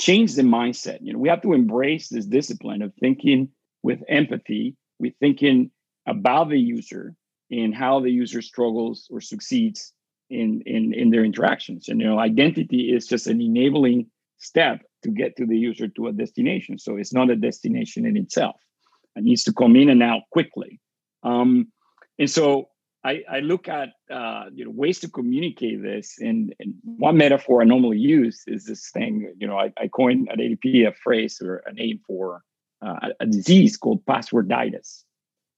change 0.00 0.34
the 0.34 0.42
mindset. 0.42 0.98
You 1.02 1.12
know, 1.12 1.18
we 1.18 1.28
have 1.28 1.42
to 1.42 1.52
embrace 1.52 2.08
this 2.08 2.24
discipline 2.24 2.82
of 2.82 2.92
thinking 2.94 3.50
with 3.82 4.02
empathy, 4.08 4.76
with 4.98 5.12
thinking 5.20 5.70
about 6.06 6.48
the 6.48 6.58
user, 6.58 7.14
and 7.50 7.74
how 7.74 8.00
the 8.00 8.10
user 8.10 8.40
struggles 8.40 9.06
or 9.10 9.20
succeeds 9.20 9.92
in, 10.30 10.62
in, 10.64 10.94
in 10.94 11.10
their 11.10 11.24
interactions. 11.24 11.88
And 11.88 12.00
you 12.00 12.06
know, 12.06 12.18
identity 12.18 12.92
is 12.92 13.06
just 13.06 13.26
an 13.26 13.40
enabling 13.40 14.06
step 14.38 14.80
to 15.02 15.10
get 15.10 15.36
to 15.36 15.46
the 15.46 15.56
user 15.56 15.88
to 15.88 16.06
a 16.06 16.12
destination. 16.12 16.78
So 16.78 16.96
it's 16.96 17.12
not 17.12 17.30
a 17.30 17.36
destination 17.36 18.06
in 18.06 18.16
itself. 18.16 18.56
It 19.16 19.24
needs 19.24 19.44
to 19.44 19.52
come 19.52 19.76
in 19.76 19.90
and 19.90 20.02
out 20.02 20.22
quickly. 20.30 20.80
Um, 21.22 21.68
and 22.18 22.30
so 22.30 22.69
I, 23.02 23.22
I 23.30 23.40
look 23.40 23.68
at 23.68 23.90
uh, 24.10 24.44
you 24.52 24.64
know 24.64 24.70
ways 24.70 25.00
to 25.00 25.08
communicate 25.08 25.82
this, 25.82 26.18
and, 26.18 26.54
and, 26.60 26.74
one 26.82 27.16
metaphor 27.16 27.62
I 27.62 27.64
normally 27.64 27.98
use 27.98 28.42
is 28.46 28.66
this 28.66 28.90
thing. 28.90 29.32
You 29.38 29.46
know, 29.46 29.58
I, 29.58 29.72
I 29.78 29.88
coined 29.88 30.28
at 30.30 30.38
ADP 30.38 30.86
a 30.86 30.92
phrase 30.92 31.40
or 31.42 31.62
a 31.66 31.72
name 31.72 32.00
for 32.06 32.42
uh, 32.82 33.08
a 33.18 33.26
disease 33.26 33.76
called 33.76 34.04
passworditis. 34.04 35.04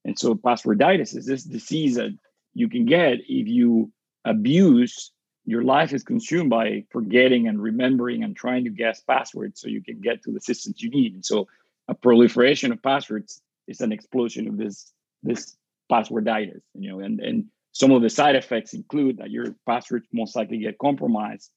And 0.05 0.17
so 0.17 0.35
passworditis 0.35 1.15
is 1.15 1.25
this 1.25 1.43
disease 1.43 1.95
that 1.95 2.17
you 2.53 2.69
can 2.69 2.85
get 2.85 3.19
if 3.27 3.47
you 3.47 3.91
abuse 4.25 5.11
your 5.45 5.63
life 5.63 5.93
is 5.93 6.03
consumed 6.03 6.49
by 6.49 6.85
forgetting 6.89 7.47
and 7.47 7.61
remembering 7.61 8.23
and 8.23 8.35
trying 8.35 8.63
to 8.63 8.69
guess 8.69 9.01
passwords 9.01 9.59
so 9.59 9.67
you 9.67 9.83
can 9.83 9.99
get 9.99 10.23
to 10.23 10.31
the 10.31 10.39
systems 10.39 10.81
you 10.81 10.89
need. 10.89 11.13
And 11.13 11.25
so 11.25 11.47
a 11.89 11.93
proliferation 11.93 12.71
of 12.71 12.81
passwords 12.81 13.41
is 13.67 13.81
an 13.81 13.91
explosion 13.91 14.47
of 14.47 14.57
this 14.57 14.91
this 15.21 15.55
passworditis, 15.93 16.61
you 16.73 16.89
know, 16.89 16.99
and, 16.99 17.19
and 17.19 17.45
some 17.71 17.91
of 17.91 18.01
the 18.01 18.09
side 18.09 18.35
effects 18.35 18.73
include 18.73 19.17
that 19.17 19.31
your 19.31 19.55
passwords 19.67 20.07
most 20.11 20.35
likely 20.35 20.57
get 20.57 20.77
compromised 20.77 21.51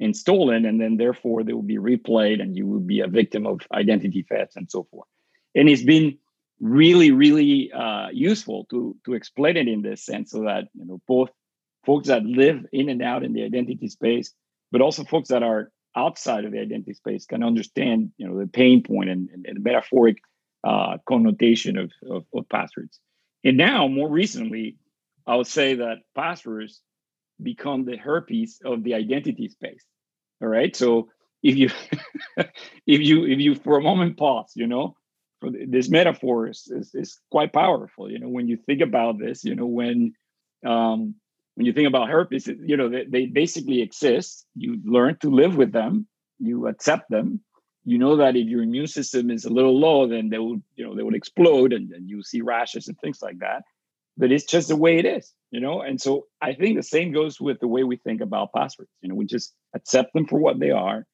and 0.00 0.16
stolen, 0.16 0.64
and 0.64 0.80
then 0.80 0.96
therefore 0.96 1.42
they 1.42 1.52
will 1.52 1.62
be 1.62 1.78
replayed 1.78 2.40
and 2.40 2.56
you 2.56 2.66
will 2.66 2.80
be 2.80 3.00
a 3.00 3.06
victim 3.06 3.46
of 3.46 3.60
identity 3.72 4.24
theft 4.28 4.56
and 4.56 4.70
so 4.70 4.86
forth. 4.90 5.08
And 5.54 5.68
it's 5.68 5.84
been 5.84 6.18
really, 6.60 7.10
really 7.10 7.70
uh, 7.72 8.08
useful 8.12 8.66
to 8.70 8.96
to 9.04 9.14
explain 9.14 9.56
it 9.56 9.68
in 9.68 9.82
this 9.82 10.04
sense, 10.04 10.30
so 10.30 10.44
that 10.44 10.68
you 10.74 10.86
know 10.86 11.00
both 11.06 11.30
folks 11.84 12.08
that 12.08 12.24
live 12.24 12.64
in 12.72 12.88
and 12.88 13.02
out 13.02 13.24
in 13.24 13.32
the 13.32 13.44
identity 13.44 13.88
space, 13.88 14.32
but 14.70 14.80
also 14.80 15.04
folks 15.04 15.28
that 15.28 15.42
are 15.42 15.70
outside 15.94 16.44
of 16.44 16.52
the 16.52 16.60
identity 16.60 16.94
space 16.94 17.26
can 17.26 17.42
understand 17.42 18.10
you 18.16 18.26
know 18.26 18.38
the 18.38 18.46
pain 18.46 18.82
point 18.82 19.10
and, 19.10 19.28
and, 19.30 19.46
and 19.46 19.56
the 19.56 19.60
metaphoric 19.60 20.18
uh, 20.64 20.96
connotation 21.08 21.76
of, 21.76 21.90
of, 22.08 22.24
of 22.34 22.48
passwords. 22.48 23.00
And 23.44 23.56
now, 23.56 23.88
more 23.88 24.08
recently, 24.08 24.76
I 25.26 25.36
would 25.36 25.46
say 25.46 25.74
that 25.74 25.98
passwords 26.14 26.80
become 27.42 27.84
the 27.84 27.96
herpes 27.96 28.60
of 28.64 28.84
the 28.84 28.94
identity 28.94 29.48
space. 29.48 29.84
All 30.40 30.48
right. 30.48 30.74
So 30.74 31.08
if 31.42 31.56
you 31.56 31.70
if 32.36 33.00
you 33.00 33.26
if 33.26 33.38
you 33.40 33.54
for 33.54 33.78
a 33.78 33.82
moment 33.82 34.16
pause, 34.16 34.52
you 34.54 34.66
know, 34.66 34.96
this 35.42 35.88
metaphor 35.88 36.48
is, 36.48 36.68
is, 36.70 36.94
is 36.94 37.18
quite 37.30 37.52
powerful. 37.52 38.10
You 38.10 38.18
know, 38.18 38.28
when 38.28 38.48
you 38.48 38.56
think 38.56 38.80
about 38.80 39.18
this, 39.18 39.44
you 39.44 39.54
know, 39.54 39.66
when 39.66 40.14
um, 40.64 41.14
when 41.54 41.66
you 41.66 41.72
think 41.72 41.88
about 41.88 42.08
herpes, 42.08 42.46
you 42.46 42.76
know, 42.76 42.88
they, 42.88 43.04
they 43.04 43.26
basically 43.26 43.82
exist. 43.82 44.46
You 44.54 44.80
learn 44.84 45.18
to 45.20 45.30
live 45.30 45.56
with 45.56 45.72
them. 45.72 46.06
You 46.38 46.66
accept 46.66 47.10
them. 47.10 47.40
You 47.84 47.98
know 47.98 48.16
that 48.16 48.36
if 48.36 48.46
your 48.46 48.62
immune 48.62 48.86
system 48.86 49.30
is 49.30 49.44
a 49.44 49.52
little 49.52 49.78
low, 49.78 50.06
then 50.06 50.28
they 50.28 50.38
will, 50.38 50.62
you 50.76 50.84
know, 50.84 50.94
they 50.94 51.02
will 51.02 51.14
explode, 51.14 51.72
and 51.72 51.90
then 51.90 52.06
you 52.06 52.22
see 52.22 52.40
rashes 52.40 52.86
and 52.88 52.98
things 52.98 53.20
like 53.20 53.38
that. 53.40 53.62
But 54.16 54.30
it's 54.30 54.44
just 54.44 54.68
the 54.68 54.76
way 54.76 54.98
it 54.98 55.04
is, 55.04 55.32
you 55.50 55.60
know. 55.60 55.80
And 55.80 56.00
so 56.00 56.26
I 56.40 56.54
think 56.54 56.76
the 56.76 56.82
same 56.82 57.12
goes 57.12 57.40
with 57.40 57.58
the 57.60 57.66
way 57.66 57.82
we 57.82 57.96
think 57.96 58.20
about 58.20 58.52
passwords. 58.52 58.90
You 59.00 59.08
know, 59.08 59.14
we 59.14 59.26
just 59.26 59.54
accept 59.74 60.12
them 60.12 60.26
for 60.26 60.38
what 60.38 60.60
they 60.60 60.70
are, 60.70 61.06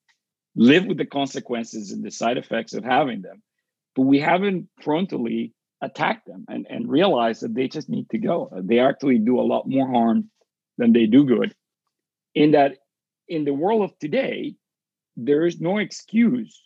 live 0.56 0.84
with 0.84 0.98
the 0.98 1.06
consequences 1.06 1.92
and 1.92 2.04
the 2.04 2.10
side 2.10 2.36
effects 2.36 2.74
of 2.74 2.84
having 2.84 3.22
them, 3.22 3.42
but 3.94 4.02
we 4.02 4.18
haven't 4.18 4.68
frontally 4.82 5.52
attacked 5.80 6.26
them 6.26 6.44
and, 6.48 6.66
and 6.68 6.90
realized 6.90 7.42
that 7.42 7.54
they 7.54 7.68
just 7.68 7.88
need 7.88 8.10
to 8.10 8.18
go. 8.18 8.50
They 8.52 8.80
actually 8.80 9.18
do 9.18 9.40
a 9.40 9.42
lot 9.42 9.68
more 9.68 9.88
harm 9.88 10.30
than 10.76 10.92
they 10.92 11.06
do 11.06 11.24
good. 11.24 11.54
In 12.34 12.50
that, 12.52 12.78
in 13.28 13.44
the 13.44 13.54
world 13.54 13.82
of 13.82 13.98
today, 13.98 14.56
there 15.18 15.44
is 15.44 15.60
no 15.60 15.78
excuse 15.78 16.62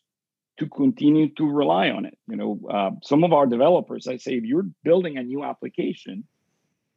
to 0.59 0.68
continue 0.68 1.30
to 1.35 1.49
rely 1.49 1.90
on 1.90 2.04
it. 2.04 2.16
You 2.28 2.37
know, 2.37 2.61
uh, 2.71 2.90
some 3.02 3.25
of 3.25 3.32
our 3.32 3.47
developers, 3.47 4.06
I 4.06 4.18
say, 4.18 4.32
if 4.32 4.44
you're 4.44 4.66
building 4.85 5.16
a 5.16 5.23
new 5.23 5.42
application, 5.42 6.25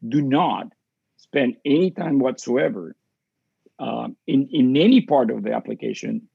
do 0.08 0.22
not 0.22 0.68
spend 1.18 1.56
any 1.66 1.92
time 1.92 2.20
whatsoever 2.20 2.96
um, 3.80 4.18
in 4.28 4.50
in 4.52 4.76
any 4.78 5.02
part 5.02 5.32
of 5.32 5.44
the 5.44 5.54
application 5.54 6.28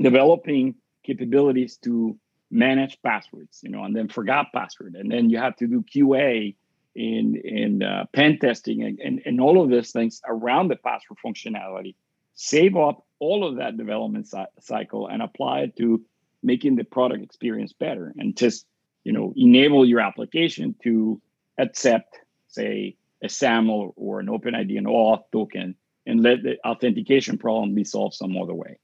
developing 0.00 0.74
capabilities 1.04 1.76
to 1.78 2.18
manage 2.50 2.98
passwords, 3.02 3.60
you 3.62 3.70
know, 3.70 3.84
and 3.84 3.94
then 3.94 4.08
forgot 4.08 4.46
password, 4.54 4.94
and 4.94 5.10
then 5.10 5.28
you 5.28 5.38
have 5.38 5.56
to 5.56 5.66
do 5.66 5.82
QA 5.82 6.54
in 6.94 7.36
in 7.36 7.82
uh, 7.82 8.06
pen 8.14 8.38
testing 8.38 8.82
and, 8.82 8.98
and 9.00 9.22
and 9.26 9.40
all 9.40 9.62
of 9.62 9.70
these 9.70 9.92
things 9.92 10.20
around 10.26 10.68
the 10.68 10.76
password 10.76 11.18
functionality. 11.24 11.94
Save 12.40 12.76
up 12.76 13.04
all 13.18 13.44
of 13.44 13.56
that 13.56 13.76
development 13.76 14.32
cycle 14.60 15.08
and 15.08 15.20
apply 15.22 15.62
it 15.62 15.76
to 15.76 16.04
making 16.40 16.76
the 16.76 16.84
product 16.84 17.24
experience 17.24 17.72
better, 17.72 18.14
and 18.16 18.36
just 18.36 18.64
you 19.02 19.12
know 19.12 19.32
enable 19.34 19.84
your 19.84 19.98
application 19.98 20.76
to 20.84 21.20
accept, 21.58 22.20
say, 22.46 22.96
a 23.24 23.28
SAML 23.28 23.92
or 23.96 24.20
an 24.20 24.28
OpenID 24.28 24.78
and 24.78 24.86
OAuth 24.86 25.24
token, 25.32 25.74
and 26.06 26.22
let 26.22 26.44
the 26.44 26.58
authentication 26.64 27.38
problem 27.38 27.74
be 27.74 27.82
solved 27.82 28.14
some 28.14 28.36
other 28.36 28.54
way. 28.54 28.78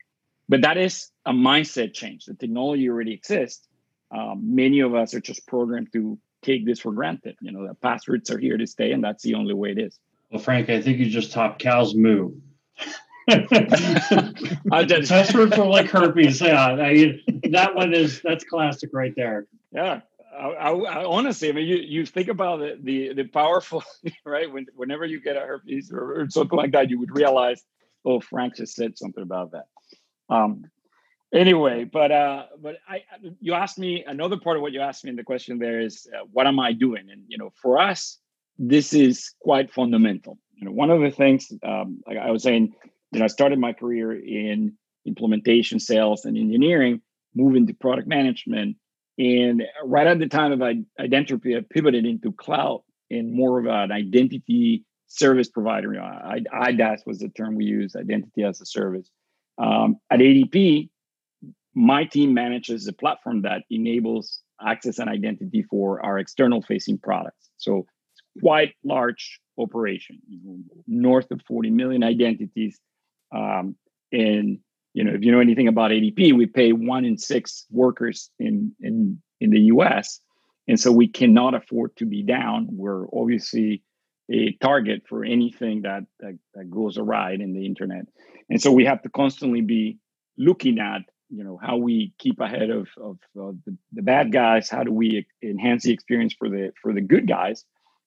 But 0.49 0.63
that 0.63 0.77
is 0.77 1.13
a 1.25 1.33
mindset 1.33 1.95
change. 1.95 2.25
The 2.25 2.35
technology 2.35 2.89
already 2.89 3.13
exists. 3.13 3.69
Um, 4.11 4.57
many 4.57 4.81
of 4.81 4.97
us 4.97 5.15
are 5.15 5.21
just 5.21 5.47
programmed 5.47 5.93
to 5.93 6.19
take 6.43 6.67
this 6.67 6.81
for 6.81 6.91
granted. 6.91 7.37
You 7.41 7.53
know, 7.53 7.69
the 7.69 7.75
passwords 7.75 8.33
are 8.33 8.39
here 8.39 8.57
to 8.57 8.67
stay, 8.67 8.91
and 8.91 9.05
that's 9.05 9.23
the 9.23 9.35
only 9.35 9.55
way 9.55 9.71
it 9.71 9.79
is. 9.79 9.97
Well, 10.33 10.43
Frank, 10.43 10.71
I 10.71 10.83
think 10.83 10.99
you 10.99 11.07
just 11.07 11.31
topped 11.31 11.61
Cal's 11.61 11.95
moo. 11.95 12.33
I 13.29 14.85
just 14.87 15.09
password 15.11 15.55
for 15.55 15.67
like 15.67 15.91
herpes. 15.91 16.41
Yeah, 16.41 16.77
I, 16.81 17.21
that 17.51 17.75
one 17.75 17.95
is 17.95 18.21
that's 18.23 18.45
classic 18.45 18.91
right 18.93 19.15
there. 19.17 19.47
Yeah, 19.73 20.01
I, 20.39 20.49
I, 20.49 20.71
I, 20.71 21.05
honestly, 21.05 21.49
I 21.49 21.53
mean, 21.53 21.67
you, 21.67 21.77
you 21.77 22.07
think 22.07 22.29
about 22.29 22.59
the, 22.59 22.79
the, 22.81 23.15
the 23.15 23.25
powerful, 23.25 23.83
right? 24.25 24.51
When, 24.51 24.67
whenever 24.75 25.05
you 25.05 25.21
get 25.21 25.37
a 25.37 25.41
herpes 25.41 25.93
or, 25.93 26.21
or, 26.21 26.31
something 26.31 26.57
like 26.57 26.73
that, 26.73 26.91
you 26.91 26.99
would 26.99 27.15
realize, 27.15 27.63
oh, 28.05 28.21
Frank 28.21 28.57
just 28.57 28.75
said 28.75 28.99
something 28.99 29.23
about 29.23 29.53
that. 29.53 29.67
Um, 30.29 30.71
anyway, 31.33 31.85
but 31.85 32.11
uh, 32.11 32.45
but 32.61 32.77
I 32.89 33.03
you 33.41 33.55
asked 33.55 33.79
me 33.79 34.05
another 34.07 34.39
part 34.39 34.57
of 34.57 34.63
what 34.63 34.73
you 34.73 34.81
asked 34.81 35.05
me 35.05 35.11
in 35.11 35.17
the 35.17 35.25
question 35.25 35.59
there 35.59 35.81
is 35.81 36.09
uh, 36.15 36.25
what 36.33 36.47
am 36.47 36.59
I 36.59 36.73
doing? 36.73 37.11
And 37.11 37.25
you 37.29 37.39
know, 37.39 37.53
for 37.61 37.79
us, 37.79 38.19
this 38.59 38.95
is 38.95 39.35
quite 39.41 39.73
fundamental. 39.73 40.39
You 40.55 40.67
know, 40.67 40.73
one 40.73 40.91
of 40.91 41.01
the 41.01 41.11
things 41.11 41.53
um, 41.63 42.03
like 42.07 42.17
I 42.17 42.31
was 42.31 42.43
saying, 42.43 42.75
you 43.15 43.21
know, 43.21 43.25
I 43.25 43.29
started 43.29 43.59
my 43.59 43.73
career 43.73 44.13
in 44.13 44.75
implementation, 45.07 45.81
sales, 45.81 46.25
and 46.25 46.37
engineering, 46.37 47.01
moving 47.35 47.67
to 47.67 47.75
product 47.75 48.09
management, 48.09 48.77
and 49.19 49.63
right 49.85 50.07
at 50.07 50.19
the 50.19 50.27
time 50.27 50.53
of 50.53 50.59
Identropy, 50.59 51.57
I 51.57 51.65
pivoted 51.69 52.05
into 52.05 52.33
cloud 52.33 52.83
and 53.11 53.33
more 53.33 53.61
of 53.61 53.67
an 53.67 53.93
identity 53.93 54.85
service 55.07 55.49
provider. 55.49 55.93
You 55.93 56.01
know, 56.01 56.45
IDaaS 56.53 57.07
was 57.07 57.21
the 57.21 57.29
term 57.29 57.55
we 57.55 57.65
use, 57.65 57.95
identity 57.95 58.43
as 58.43 58.61
a 58.61 58.67
service. 58.67 59.09
Um, 59.59 59.97
at 60.11 60.19
ADP, 60.19 60.89
my 61.75 62.05
team 62.05 62.35
manages 62.35 62.89
a 62.89 62.93
platform 62.93 63.43
that 63.43 63.63
enables 63.71 64.41
access 64.65 64.99
and 64.99 65.09
identity 65.09 65.63
for 65.63 66.05
our 66.05 66.19
external 66.19 66.63
facing 66.63 66.99
products. 66.99 67.51
So 67.57 67.87
it's 68.13 68.43
quite 68.43 68.75
large 68.85 69.41
operation, 69.59 70.19
north 70.87 71.31
of 71.31 71.41
40 71.47 71.71
million 71.71 72.03
identities. 72.03 72.79
Um, 73.33 73.77
and 74.13 74.59
you 74.93 75.05
know, 75.05 75.13
if 75.13 75.23
you 75.23 75.33
know 75.33 75.41
anything 75.41 75.69
about 75.69 75.91
ADP, 75.91 76.37
we 76.37 76.47
pay 76.47 76.73
one 76.73 77.05
in 77.05 77.19
six 77.19 77.67
workers 77.71 78.31
in 78.39 78.73
in 78.81 79.21
in 79.41 79.51
the 79.51 79.61
US. 79.61 80.21
And 80.67 80.81
so 80.81 80.91
we 80.91 81.09
cannot 81.09 81.55
afford 81.55 81.95
to 81.97 82.07
be 82.07 82.23
down. 82.23 82.69
We're 82.71 83.07
obviously 83.13 83.83
a 84.31 84.53
target 84.63 85.03
for 85.09 85.25
anything 85.25 85.83
that, 85.83 86.05
that, 86.21 86.39
that 86.55 86.71
goes 86.71 86.97
awry 86.97 87.33
in 87.33 87.53
the 87.53 87.67
internet. 87.67 88.07
And 88.49 88.61
so 88.61 88.73
we 88.73 88.87
have 88.87 89.03
to 89.03 89.11
constantly 89.11 89.61
be 89.61 89.99
looking 90.39 90.79
at 90.79 91.03
you 91.31 91.43
know 91.43 91.59
how 91.61 91.77
we 91.77 92.13
keep 92.19 92.39
ahead 92.39 92.71
of, 92.71 92.89
of 93.01 93.17
uh, 93.41 93.53
the, 93.65 93.77
the 93.93 94.03
bad 94.03 94.31
guys 94.31 94.69
how 94.69 94.85
do 94.85 94.93
we 94.93 95.27
enhance 95.43 95.83
the 95.85 95.93
experience 95.93 96.35
for 96.39 96.49
the 96.49 96.71
for 96.83 96.93
the 96.93 97.01
good 97.01 97.27
guys 97.27 97.65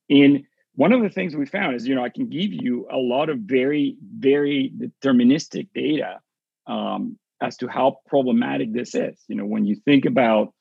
and 0.09 0.43
one 0.77 0.93
of 0.93 1.01
the 1.01 1.09
things 1.09 1.35
we 1.35 1.45
found 1.45 1.75
is 1.75 1.85
you 1.85 1.95
know 1.95 2.03
i 2.03 2.09
can 2.09 2.29
give 2.29 2.53
you 2.53 2.87
a 2.91 2.97
lot 2.97 3.29
of 3.29 3.39
very 3.39 3.97
very 4.01 4.71
deterministic 4.79 5.67
data 5.75 6.19
um, 6.67 7.17
as 7.41 7.57
to 7.57 7.67
how 7.67 7.97
problematic 8.07 8.73
this 8.73 8.95
is. 8.95 9.23
You 9.27 9.35
know 9.35 9.45
when 9.45 9.65
you 9.65 9.75
think 9.85 10.05
about 10.05 10.53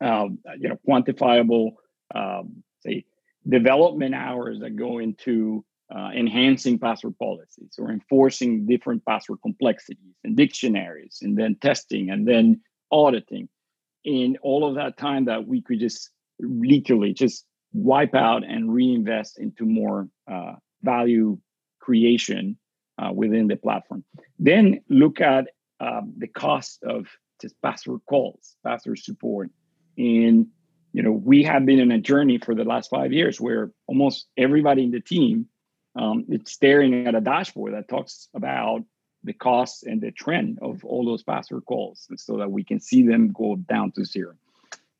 uh, 0.00 0.26
you 0.58 0.68
know 0.68 0.78
quantifiable 0.88 1.72
um, 2.14 2.62
say 2.80 3.04
development 3.48 4.14
hours 4.14 4.60
that 4.60 4.76
go 4.76 4.98
into 4.98 5.64
uh, 5.94 6.10
enhancing 6.16 6.78
password 6.78 7.18
policies 7.18 7.74
or 7.78 7.90
enforcing 7.90 8.66
different 8.66 9.04
password 9.04 9.38
complexities 9.42 10.14
and 10.22 10.36
dictionaries 10.36 11.18
and 11.22 11.36
then 11.36 11.56
testing 11.60 12.10
and 12.10 12.26
then 12.26 12.60
auditing. 12.90 13.48
In 14.02 14.38
all 14.42 14.66
of 14.66 14.76
that 14.76 14.96
time 14.96 15.26
that 15.26 15.46
we 15.46 15.60
could 15.60 15.78
just 15.78 16.10
literally 16.38 17.12
just 17.12 17.44
wipe 17.72 18.14
out 18.14 18.44
and 18.44 18.72
reinvest 18.72 19.38
into 19.38 19.64
more 19.64 20.08
uh, 20.30 20.54
value 20.82 21.38
creation 21.80 22.56
uh, 22.98 23.10
within 23.12 23.46
the 23.46 23.56
platform 23.56 24.04
then 24.38 24.80
look 24.88 25.20
at 25.20 25.46
um, 25.80 26.12
the 26.18 26.28
cost 26.28 26.82
of 26.82 27.06
just 27.40 27.54
password 27.62 28.00
calls 28.06 28.56
password 28.64 28.98
support 28.98 29.50
and 29.96 30.46
you 30.92 31.02
know 31.02 31.12
we 31.12 31.42
have 31.42 31.64
been 31.64 31.78
in 31.78 31.92
a 31.92 31.98
journey 31.98 32.38
for 32.38 32.54
the 32.54 32.64
last 32.64 32.90
five 32.90 33.12
years 33.12 33.40
where 33.40 33.70
almost 33.86 34.26
everybody 34.36 34.84
in 34.84 34.90
the 34.90 35.00
team 35.00 35.46
um, 35.96 36.24
it's 36.28 36.52
staring 36.52 37.06
at 37.06 37.14
a 37.14 37.20
dashboard 37.20 37.74
that 37.74 37.88
talks 37.88 38.28
about 38.34 38.82
the 39.24 39.32
costs 39.32 39.82
and 39.82 40.00
the 40.00 40.10
trend 40.10 40.58
of 40.62 40.84
all 40.84 41.04
those 41.04 41.22
password 41.22 41.64
calls 41.66 42.08
so 42.16 42.38
that 42.38 42.50
we 42.50 42.64
can 42.64 42.80
see 42.80 43.02
them 43.02 43.32
go 43.32 43.56
down 43.56 43.92
to 43.92 44.04
zero. 44.04 44.34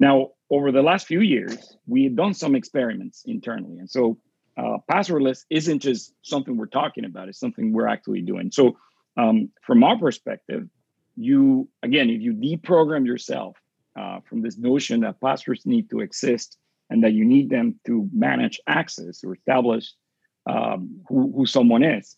Now, 0.00 0.30
over 0.48 0.72
the 0.72 0.82
last 0.82 1.06
few 1.06 1.20
years, 1.20 1.76
we've 1.86 2.16
done 2.16 2.34
some 2.34 2.56
experiments 2.56 3.22
internally. 3.26 3.78
And 3.78 3.88
so 3.88 4.18
uh, 4.56 4.78
passwordless 4.90 5.44
isn't 5.50 5.80
just 5.80 6.14
something 6.22 6.56
we're 6.56 6.66
talking 6.66 7.04
about, 7.04 7.28
it's 7.28 7.38
something 7.38 7.72
we're 7.72 7.86
actually 7.86 8.22
doing. 8.22 8.50
So, 8.50 8.76
um, 9.16 9.50
from 9.62 9.84
our 9.84 9.98
perspective, 9.98 10.68
you, 11.16 11.68
again, 11.82 12.08
if 12.10 12.20
you 12.20 12.32
deprogram 12.32 13.06
yourself 13.06 13.56
uh, 13.98 14.20
from 14.28 14.40
this 14.40 14.56
notion 14.56 15.00
that 15.00 15.20
passwords 15.20 15.66
need 15.66 15.90
to 15.90 16.00
exist 16.00 16.56
and 16.88 17.04
that 17.04 17.12
you 17.12 17.24
need 17.24 17.50
them 17.50 17.78
to 17.86 18.08
manage 18.12 18.60
access 18.66 19.22
or 19.22 19.34
establish 19.34 19.92
um, 20.46 21.00
who, 21.08 21.32
who 21.36 21.44
someone 21.44 21.82
is. 21.82 22.16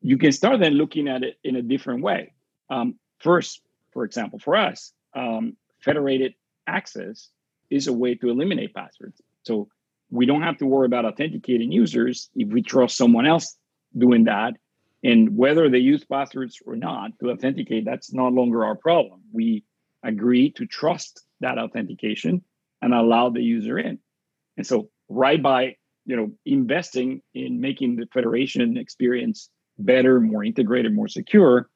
You 0.00 0.18
can 0.18 0.32
start 0.32 0.60
then 0.60 0.74
looking 0.74 1.06
at 1.06 1.22
it 1.22 1.38
in 1.44 1.56
a 1.56 1.62
different 1.62 2.02
way. 2.02 2.32
Um, 2.70 2.96
first, 3.20 3.60
for 3.92 4.04
example, 4.04 4.38
for 4.38 4.56
us, 4.56 4.92
um, 5.14 5.56
federated 5.80 6.34
access 6.66 7.28
is 7.70 7.86
a 7.86 7.92
way 7.92 8.14
to 8.14 8.28
eliminate 8.28 8.74
passwords. 8.74 9.20
So 9.42 9.68
we 10.10 10.26
don't 10.26 10.42
have 10.42 10.58
to 10.58 10.66
worry 10.66 10.86
about 10.86 11.04
authenticating 11.04 11.72
users 11.72 12.30
if 12.34 12.48
we 12.48 12.62
trust 12.62 12.96
someone 12.96 13.26
else 13.26 13.56
doing 13.96 14.24
that. 14.24 14.54
And 15.02 15.36
whether 15.36 15.68
they 15.68 15.78
use 15.78 16.04
passwords 16.04 16.58
or 16.64 16.76
not 16.76 17.12
to 17.20 17.30
authenticate, 17.30 17.84
that's 17.84 18.12
no 18.12 18.28
longer 18.28 18.64
our 18.64 18.76
problem. 18.76 19.20
We 19.32 19.64
agree 20.02 20.50
to 20.52 20.66
trust 20.66 21.24
that 21.40 21.58
authentication 21.58 22.42
and 22.82 22.94
allow 22.94 23.30
the 23.30 23.42
user 23.42 23.78
in. 23.78 23.98
And 24.56 24.66
so, 24.66 24.90
right 25.08 25.42
by 25.42 25.76
you 26.06 26.16
know 26.16 26.32
investing 26.46 27.20
in 27.34 27.60
making 27.60 27.96
the 27.96 28.06
federation 28.12 28.76
experience 28.76 29.50
better 29.78 30.20
more 30.20 30.42
integrated 30.42 30.94
more 30.94 31.08
secure 31.08 31.68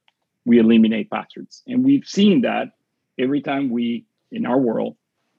we 0.47 0.59
eliminate 0.59 1.11
passwords 1.11 1.63
and 1.67 1.85
we've 1.85 2.07
seen 2.07 2.41
that 2.43 2.69
every 3.19 3.43
time 3.43 3.71
we 3.71 4.05
in 4.33 4.47
our 4.47 4.59
world 4.59 4.97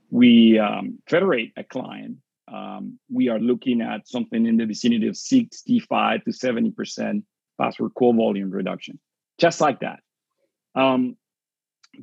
we 0.09 0.59
um, 0.59 0.99
federate 1.07 1.51
a 1.57 1.63
client 1.63 2.17
um, 2.51 2.99
we 3.09 3.29
are 3.29 3.39
looking 3.39 3.81
at 3.81 4.07
something 4.07 4.45
in 4.45 4.57
the 4.57 4.65
vicinity 4.65 5.07
of 5.07 5.15
65 5.15 6.23
to 6.25 6.33
70 6.33 6.71
percent 6.71 7.23
password 7.59 7.93
call 7.93 8.13
volume 8.13 8.51
reduction 8.51 8.99
just 9.39 9.61
like 9.61 9.79
that. 9.79 9.99
Um, 10.75 11.17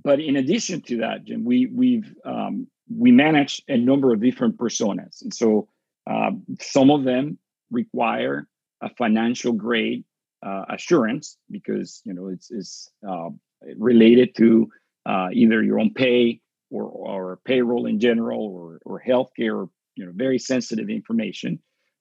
but 0.02 0.20
in 0.20 0.36
addition 0.36 0.82
to 0.82 0.98
that 0.98 1.24
jim 1.24 1.44
we 1.44 1.66
we've 1.66 2.14
um, 2.24 2.66
we 2.94 3.12
manage 3.12 3.62
a 3.68 3.76
number 3.76 4.12
of 4.12 4.20
different 4.20 4.56
personas. 4.56 5.22
And 5.22 5.32
so 5.32 5.68
uh, 6.06 6.30
some 6.60 6.90
of 6.90 7.04
them 7.04 7.38
require 7.70 8.46
a 8.80 8.88
financial 8.94 9.52
grade 9.52 10.04
uh, 10.44 10.64
assurance 10.70 11.36
because 11.50 12.00
you 12.04 12.14
know 12.14 12.28
it's, 12.28 12.50
it's 12.50 12.90
uh, 13.06 13.28
related 13.76 14.34
to 14.36 14.70
uh, 15.04 15.28
either 15.32 15.62
your 15.62 15.80
own 15.80 15.92
pay 15.92 16.40
or, 16.70 16.84
or 16.84 17.38
payroll 17.44 17.86
in 17.86 18.00
general 18.00 18.46
or, 18.46 18.80
or 18.84 19.02
healthcare, 19.06 19.68
you 19.94 20.06
know, 20.06 20.12
very 20.14 20.38
sensitive 20.38 20.88
information. 20.88 21.58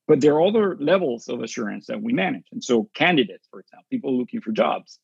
But 0.07 0.21
there 0.21 0.35
are 0.35 0.45
other 0.45 0.77
levels 0.79 1.27
of 1.27 1.41
assurance 1.41 1.87
that 1.87 2.01
we 2.01 2.13
manage. 2.13 2.45
And 2.51 2.63
so 2.63 2.89
candidates, 2.93 3.47
for 3.51 3.59
example, 3.59 3.85
people 3.89 4.17
looking 4.17 4.41
for 4.41 4.51
jobs 4.51 4.99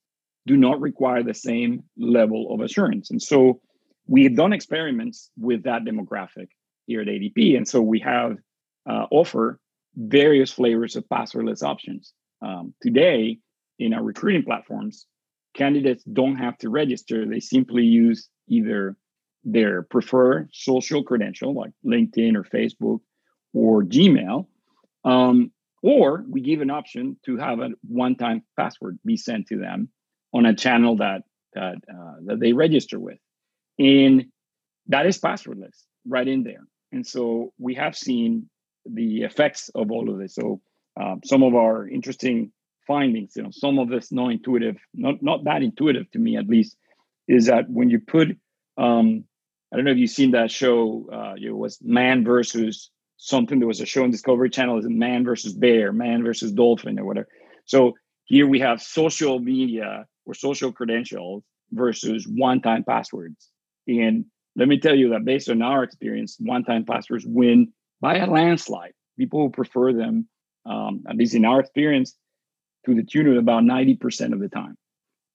do 0.45 0.57
not 0.57 0.79
require 0.79 1.23
the 1.23 1.33
same 1.33 1.83
level 1.97 2.53
of 2.53 2.61
assurance. 2.61 3.11
And 3.11 3.21
so 3.21 3.61
we 4.07 4.23
have 4.23 4.35
done 4.35 4.53
experiments 4.53 5.29
with 5.37 5.63
that 5.63 5.83
demographic 5.83 6.47
here 6.85 7.01
at 7.01 7.07
ADP. 7.07 7.57
And 7.57 7.67
so 7.67 7.81
we 7.81 7.99
have 7.99 8.37
uh, 8.89 9.05
offer 9.11 9.59
various 9.95 10.51
flavors 10.51 10.95
of 10.95 11.05
passwordless 11.07 11.63
options. 11.63 12.13
Um, 12.41 12.73
today, 12.81 13.39
in 13.79 13.93
our 13.93 14.03
recruiting 14.03 14.43
platforms, 14.43 15.05
candidates 15.53 16.03
don't 16.03 16.35
have 16.35 16.57
to 16.59 16.69
register. 16.69 17.25
They 17.25 17.39
simply 17.39 17.83
use 17.83 18.27
either 18.47 18.97
their 19.43 19.83
preferred 19.83 20.49
social 20.53 21.03
credential 21.03 21.53
like 21.53 21.71
LinkedIn 21.85 22.35
or 22.35 22.43
Facebook 22.43 22.99
or 23.53 23.83
Gmail. 23.83 24.47
Um, 25.03 25.51
or 25.81 26.23
we 26.29 26.41
give 26.41 26.61
an 26.61 26.69
option 26.69 27.17
to 27.25 27.37
have 27.37 27.59
a 27.59 27.71
one-time 27.87 28.43
password 28.57 28.99
be 29.05 29.17
sent 29.17 29.47
to 29.47 29.57
them 29.57 29.89
on 30.33 30.45
a 30.45 30.55
channel 30.55 30.97
that 30.97 31.23
that 31.53 31.75
uh, 31.93 32.15
that 32.25 32.39
they 32.39 32.53
register 32.53 32.99
with, 32.99 33.19
and 33.77 34.25
that 34.87 35.05
is 35.05 35.19
passwordless 35.19 35.83
right 36.07 36.27
in 36.27 36.43
there. 36.43 36.63
And 36.91 37.05
so 37.05 37.53
we 37.59 37.75
have 37.75 37.95
seen 37.95 38.49
the 38.85 39.23
effects 39.23 39.69
of 39.75 39.91
all 39.91 40.09
of 40.09 40.19
this. 40.19 40.35
So 40.35 40.61
um, 40.99 41.21
some 41.25 41.43
of 41.43 41.55
our 41.55 41.87
interesting 41.87 42.51
findings, 42.87 43.35
you 43.35 43.43
know, 43.43 43.51
some 43.51 43.79
of 43.79 43.89
this 43.89 44.11
non-intuitive, 44.11 44.77
not 44.93 45.21
not 45.21 45.43
that 45.43 45.63
intuitive 45.63 46.09
to 46.11 46.19
me 46.19 46.37
at 46.37 46.47
least, 46.47 46.77
is 47.27 47.47
that 47.47 47.69
when 47.69 47.89
you 47.89 47.99
put, 47.99 48.37
um, 48.77 49.25
I 49.73 49.75
don't 49.75 49.85
know 49.85 49.91
if 49.91 49.97
you've 49.97 50.11
seen 50.11 50.31
that 50.31 50.51
show. 50.51 51.09
Uh, 51.11 51.33
it 51.41 51.49
was 51.49 51.79
man 51.81 52.23
versus 52.23 52.91
something. 53.17 53.57
There 53.57 53.67
was 53.67 53.81
a 53.81 53.87
show 53.87 54.03
on 54.03 54.11
Discovery 54.11 54.51
Channel. 54.51 54.77
Is 54.77 54.85
man 54.87 55.25
versus 55.25 55.53
bear, 55.53 55.91
man 55.91 56.23
versus 56.23 56.51
dolphin, 56.51 56.99
or 56.99 57.05
whatever. 57.05 57.27
So 57.65 57.93
here 58.25 58.45
we 58.45 58.59
have 58.59 58.83
social 58.83 59.39
media 59.39 60.05
or 60.25 60.35
social 60.35 60.71
credentials 60.71 61.43
versus 61.71 62.27
one-time 62.27 62.83
passwords. 62.83 63.49
And 63.87 64.25
let 64.55 64.67
me 64.67 64.79
tell 64.79 64.95
you 64.95 65.09
that 65.09 65.25
based 65.25 65.49
on 65.49 65.63
our 65.63 65.83
experience, 65.83 66.37
one-time 66.39 66.85
passwords 66.85 67.25
win 67.25 67.73
by 67.99 68.17
a 68.17 68.29
landslide. 68.29 68.93
People 69.17 69.49
prefer 69.49 69.91
them, 69.91 70.27
um, 70.67 71.03
at 71.09 71.15
least 71.15 71.33
in 71.33 71.45
our 71.45 71.59
experience, 71.59 72.15
to 72.85 72.93
the 72.93 73.03
tune 73.03 73.27
of 73.27 73.37
about 73.37 73.63
90% 73.63 74.33
of 74.33 74.39
the 74.39 74.49
time. 74.49 74.77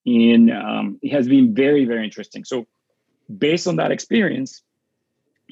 And 0.07 0.53
um, 0.53 0.99
it 1.03 1.11
has 1.11 1.27
been 1.27 1.55
very, 1.57 1.87
very 1.87 2.05
interesting. 2.05 2.45
So, 2.45 2.67
based 3.37 3.67
on 3.67 3.77
that 3.77 3.91
experience, 3.91 4.63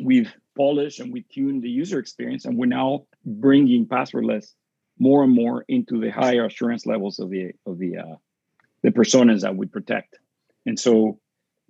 we've 0.02 0.32
polished 0.56 1.00
and 1.00 1.12
we 1.12 1.22
tuned 1.22 1.62
the 1.62 1.68
user 1.68 1.98
experience, 1.98 2.44
and 2.44 2.56
we're 2.56 2.66
now 2.66 3.06
bringing 3.24 3.86
passwordless 3.86 4.52
more 4.98 5.24
and 5.24 5.32
more 5.32 5.64
into 5.68 6.00
the 6.00 6.10
higher 6.10 6.46
assurance 6.46 6.86
levels 6.86 7.18
of 7.18 7.30
the 7.30 7.52
of 7.66 7.78
the 7.78 7.98
uh, 7.98 8.16
the 8.82 8.90
personas 8.90 9.42
that 9.42 9.56
we 9.56 9.66
protect. 9.66 10.18
And 10.64 10.78
so 10.78 11.20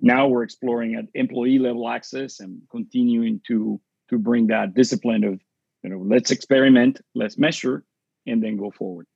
now 0.01 0.29
we're 0.29 0.43
exploring 0.43 0.95
at 0.95 1.07
employee 1.15 1.59
level 1.59 1.89
access 1.89 2.41
and 2.41 2.63
continuing 2.71 3.41
to 3.49 3.81
to 4.11 4.19
bring 4.19 4.49
that 4.49 4.75
discipline 4.75 5.25
of 5.25 5.41
you 5.83 5.91
know 5.91 5.99
let's 5.99 6.31
experiment, 6.31 7.01
let's 7.15 7.39
measure, 7.39 7.85
and 8.27 8.43
then 8.43 8.57
go 8.57 8.71
forward. 8.71 9.07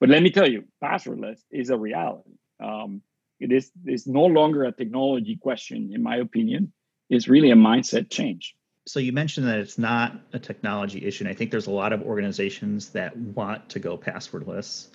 But 0.00 0.08
let 0.08 0.22
me 0.22 0.30
tell 0.30 0.48
you, 0.48 0.64
passwordless 0.82 1.40
is 1.50 1.68
a 1.68 1.76
reality. 1.76 2.30
Um, 2.62 3.02
it 3.40 3.52
is 3.52 3.70
it's 3.84 4.06
no 4.06 4.24
longer 4.26 4.64
a 4.64 4.72
technology 4.72 5.36
question, 5.36 5.90
in 5.92 6.02
my 6.02 6.16
opinion. 6.16 6.72
It's 7.08 7.26
really 7.26 7.50
a 7.50 7.56
mindset 7.56 8.10
change. 8.10 8.54
So 8.86 9.00
you 9.00 9.12
mentioned 9.12 9.46
that 9.46 9.58
it's 9.58 9.78
not 9.78 10.20
a 10.32 10.38
technology 10.38 11.04
issue. 11.04 11.24
And 11.24 11.30
I 11.30 11.34
think 11.34 11.50
there's 11.50 11.66
a 11.66 11.72
lot 11.72 11.92
of 11.92 12.02
organizations 12.02 12.90
that 12.90 13.16
want 13.16 13.68
to 13.70 13.78
go 13.78 13.98
passwordless, 13.98 14.88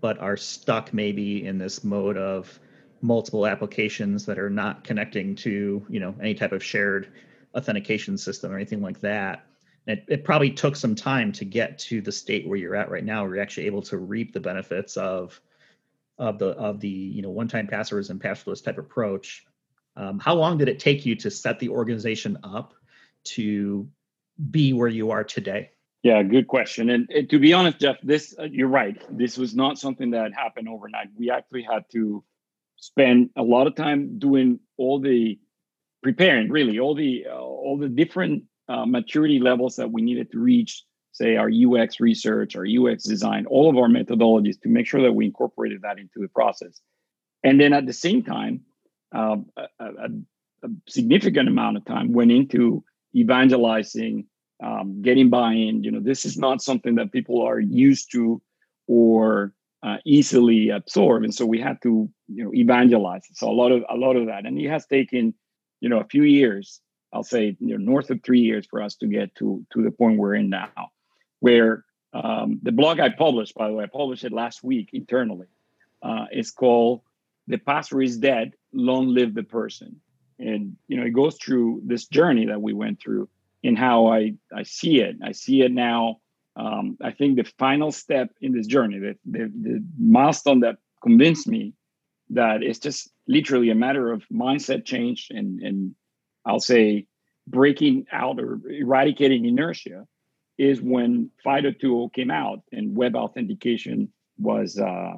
but 0.00 0.18
are 0.18 0.36
stuck 0.36 0.94
maybe 0.94 1.46
in 1.46 1.58
this 1.58 1.84
mode 1.84 2.16
of 2.16 2.58
multiple 3.00 3.46
applications 3.46 4.26
that 4.26 4.38
are 4.38 4.50
not 4.50 4.84
connecting 4.84 5.34
to 5.36 5.84
you 5.88 6.00
know 6.00 6.14
any 6.20 6.34
type 6.34 6.52
of 6.52 6.62
shared 6.62 7.08
authentication 7.54 8.18
system 8.18 8.52
or 8.52 8.56
anything 8.56 8.82
like 8.82 9.00
that 9.00 9.46
it, 9.86 10.04
it 10.08 10.24
probably 10.24 10.50
took 10.50 10.76
some 10.76 10.94
time 10.94 11.32
to 11.32 11.44
get 11.44 11.78
to 11.78 12.00
the 12.00 12.12
state 12.12 12.46
where 12.46 12.58
you're 12.58 12.74
at 12.76 12.90
right 12.90 13.04
now 13.04 13.22
where 13.22 13.36
you're 13.36 13.42
actually 13.42 13.66
able 13.66 13.82
to 13.82 13.96
reap 13.96 14.32
the 14.32 14.40
benefits 14.40 14.96
of 14.96 15.40
of 16.18 16.38
the 16.38 16.48
of 16.48 16.80
the 16.80 16.88
you 16.88 17.22
know 17.22 17.30
one-time 17.30 17.66
passers 17.66 18.10
and 18.10 18.20
passwordless 18.20 18.62
type 18.64 18.78
approach 18.78 19.44
um, 19.96 20.18
how 20.18 20.34
long 20.34 20.58
did 20.58 20.68
it 20.68 20.78
take 20.78 21.04
you 21.06 21.16
to 21.16 21.30
set 21.30 21.58
the 21.58 21.68
organization 21.68 22.38
up 22.44 22.74
to 23.24 23.88
be 24.50 24.72
where 24.72 24.88
you 24.88 25.10
are 25.10 25.24
today? 25.24 25.70
Yeah 26.02 26.22
good 26.22 26.46
question. 26.46 26.90
And, 26.90 27.08
and 27.10 27.30
to 27.30 27.38
be 27.38 27.52
honest 27.52 27.80
jeff 27.80 27.96
this 28.02 28.34
uh, 28.38 28.44
you're 28.44 28.68
right. 28.68 29.00
This 29.10 29.36
was 29.36 29.54
not 29.54 29.78
something 29.78 30.10
that 30.10 30.32
happened 30.32 30.68
overnight. 30.68 31.08
We 31.16 31.30
actually 31.30 31.62
had 31.62 31.84
to 31.92 32.24
spend 32.76 33.30
a 33.36 33.42
lot 33.42 33.66
of 33.66 33.74
time 33.74 34.18
doing 34.18 34.60
all 34.76 35.00
the 35.00 35.38
preparing 36.02 36.48
really 36.50 36.78
all 36.78 36.94
the 36.94 37.26
uh, 37.28 37.38
all 37.38 37.76
the 37.78 37.88
different 37.88 38.44
uh, 38.68 38.84
maturity 38.84 39.38
levels 39.38 39.76
that 39.76 39.90
we 39.90 40.02
needed 40.02 40.30
to 40.32 40.38
reach, 40.38 40.84
say 41.18 41.36
our 41.36 41.50
UX 41.50 42.00
research, 42.00 42.56
our 42.56 42.64
UX 42.66 43.04
design, 43.04 43.46
all 43.46 43.68
of 43.68 43.76
our 43.76 43.88
methodologies 43.88 44.60
to 44.62 44.68
make 44.68 44.86
sure 44.86 45.02
that 45.02 45.12
we 45.12 45.26
incorporated 45.26 45.82
that 45.82 45.98
into 45.98 46.20
the 46.20 46.28
process. 46.28 46.80
And 47.44 47.60
then 47.60 47.72
at 47.72 47.86
the 47.86 47.92
same 47.92 48.22
time, 48.22 48.62
um, 49.14 49.46
a, 49.56 49.66
a, 49.80 50.08
a, 50.64 50.68
significant 50.88 51.48
amount 51.48 51.76
of 51.76 51.84
time 51.84 52.12
went 52.12 52.32
into 52.32 52.82
evangelizing, 53.14 54.26
um, 54.62 55.02
getting 55.02 55.30
buy-in. 55.30 55.84
You 55.84 55.92
know, 55.92 56.00
this 56.00 56.24
is 56.24 56.36
not 56.36 56.62
something 56.62 56.96
that 56.96 57.12
people 57.12 57.42
are 57.42 57.60
used 57.60 58.10
to 58.12 58.42
or 58.86 59.52
uh, 59.82 59.98
easily 60.04 60.70
absorb, 60.70 61.22
and 61.22 61.34
so 61.34 61.46
we 61.46 61.60
had 61.60 61.80
to, 61.82 62.10
you 62.26 62.44
know, 62.44 62.52
evangelize. 62.52 63.22
So 63.34 63.48
a 63.48 63.52
lot 63.52 63.70
of 63.70 63.84
a 63.88 63.94
lot 63.94 64.16
of 64.16 64.26
that, 64.26 64.46
and 64.46 64.58
it 64.58 64.68
has 64.68 64.84
taken, 64.86 65.32
you 65.80 65.88
know, 65.88 66.00
a 66.00 66.04
few 66.04 66.24
years 66.24 66.80
I'll 67.12 67.22
say 67.22 67.56
you 67.60 67.78
know, 67.78 67.92
north 67.92 68.10
of 68.10 68.20
three 68.22 68.40
years 68.40 68.66
for 68.68 68.82
us 68.82 68.96
to 68.96 69.06
get 69.06 69.34
to 69.36 69.64
to 69.72 69.82
the 69.82 69.90
point 69.90 70.18
we're 70.18 70.34
in 70.34 70.50
now, 70.50 70.70
where 71.40 71.84
um, 72.12 72.58
the 72.62 72.72
blog 72.72 73.00
I 73.00 73.10
published, 73.10 73.54
by 73.54 73.68
the 73.68 73.74
way, 73.74 73.84
I 73.84 73.88
published 73.88 74.24
it 74.24 74.32
last 74.32 74.64
week 74.64 74.90
internally. 74.92 75.46
Uh, 76.02 76.26
it's 76.30 76.50
called 76.50 77.02
"The 77.46 77.58
Password 77.58 78.04
Is 78.04 78.18
Dead, 78.18 78.52
Long 78.72 79.08
Live 79.08 79.34
the 79.34 79.42
Person," 79.42 80.00
and 80.38 80.76
you 80.88 80.96
know 80.96 81.04
it 81.04 81.10
goes 81.10 81.36
through 81.36 81.82
this 81.84 82.06
journey 82.06 82.46
that 82.46 82.62
we 82.62 82.72
went 82.72 83.00
through 83.00 83.28
and 83.64 83.78
how 83.78 84.06
I 84.06 84.34
I 84.54 84.62
see 84.62 85.00
it. 85.00 85.16
I 85.22 85.32
see 85.32 85.62
it 85.62 85.72
now. 85.72 86.20
Um, 86.56 86.96
I 87.02 87.12
think 87.12 87.36
the 87.36 87.44
final 87.58 87.92
step 87.92 88.30
in 88.40 88.52
this 88.52 88.66
journey, 88.66 88.98
the, 88.98 89.16
the 89.24 89.52
the 89.62 89.84
milestone 89.98 90.60
that 90.60 90.78
convinced 91.02 91.46
me 91.46 91.74
that 92.30 92.62
it's 92.62 92.78
just 92.78 93.10
literally 93.26 93.70
a 93.70 93.74
matter 93.74 94.12
of 94.12 94.22
mindset 94.32 94.84
change 94.84 95.28
and 95.30 95.60
and 95.60 95.94
I'll 96.44 96.60
say 96.60 97.06
breaking 97.46 98.06
out 98.12 98.38
or 98.38 98.60
eradicating 98.68 99.44
inertia 99.46 100.06
is 100.58 100.80
when 100.80 101.30
FIDO2 101.46 102.12
came 102.12 102.30
out 102.30 102.60
and 102.72 102.96
web 102.96 103.14
authentication 103.14 104.12
was, 104.38 104.78
uh, 104.78 105.12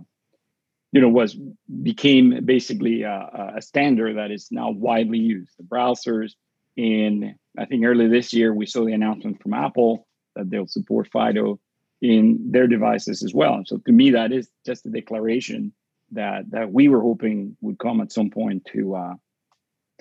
you 0.92 1.00
know, 1.00 1.08
was 1.08 1.36
became 1.82 2.44
basically 2.44 3.02
a, 3.02 3.54
a, 3.56 3.62
standard 3.62 4.16
that 4.16 4.30
is 4.30 4.48
now 4.50 4.70
widely 4.70 5.18
used. 5.18 5.52
The 5.56 5.64
browsers, 5.64 6.32
and 6.76 7.34
I 7.58 7.64
think 7.64 7.84
early 7.84 8.08
this 8.08 8.32
year 8.32 8.52
we 8.52 8.66
saw 8.66 8.84
the 8.84 8.92
announcement 8.92 9.42
from 9.42 9.54
Apple 9.54 10.06
that 10.36 10.50
they'll 10.50 10.66
support 10.66 11.08
FIDO 11.12 11.58
in 12.02 12.50
their 12.50 12.66
devices 12.66 13.22
as 13.22 13.32
well. 13.34 13.62
So 13.66 13.78
to 13.78 13.92
me, 13.92 14.10
that 14.10 14.32
is 14.32 14.48
just 14.66 14.86
a 14.86 14.90
declaration 14.90 15.72
that 16.12 16.50
that 16.50 16.72
we 16.72 16.88
were 16.88 17.00
hoping 17.00 17.56
would 17.60 17.78
come 17.78 18.00
at 18.00 18.12
some 18.12 18.30
point 18.30 18.66
to 18.72 18.96
uh, 18.96 19.14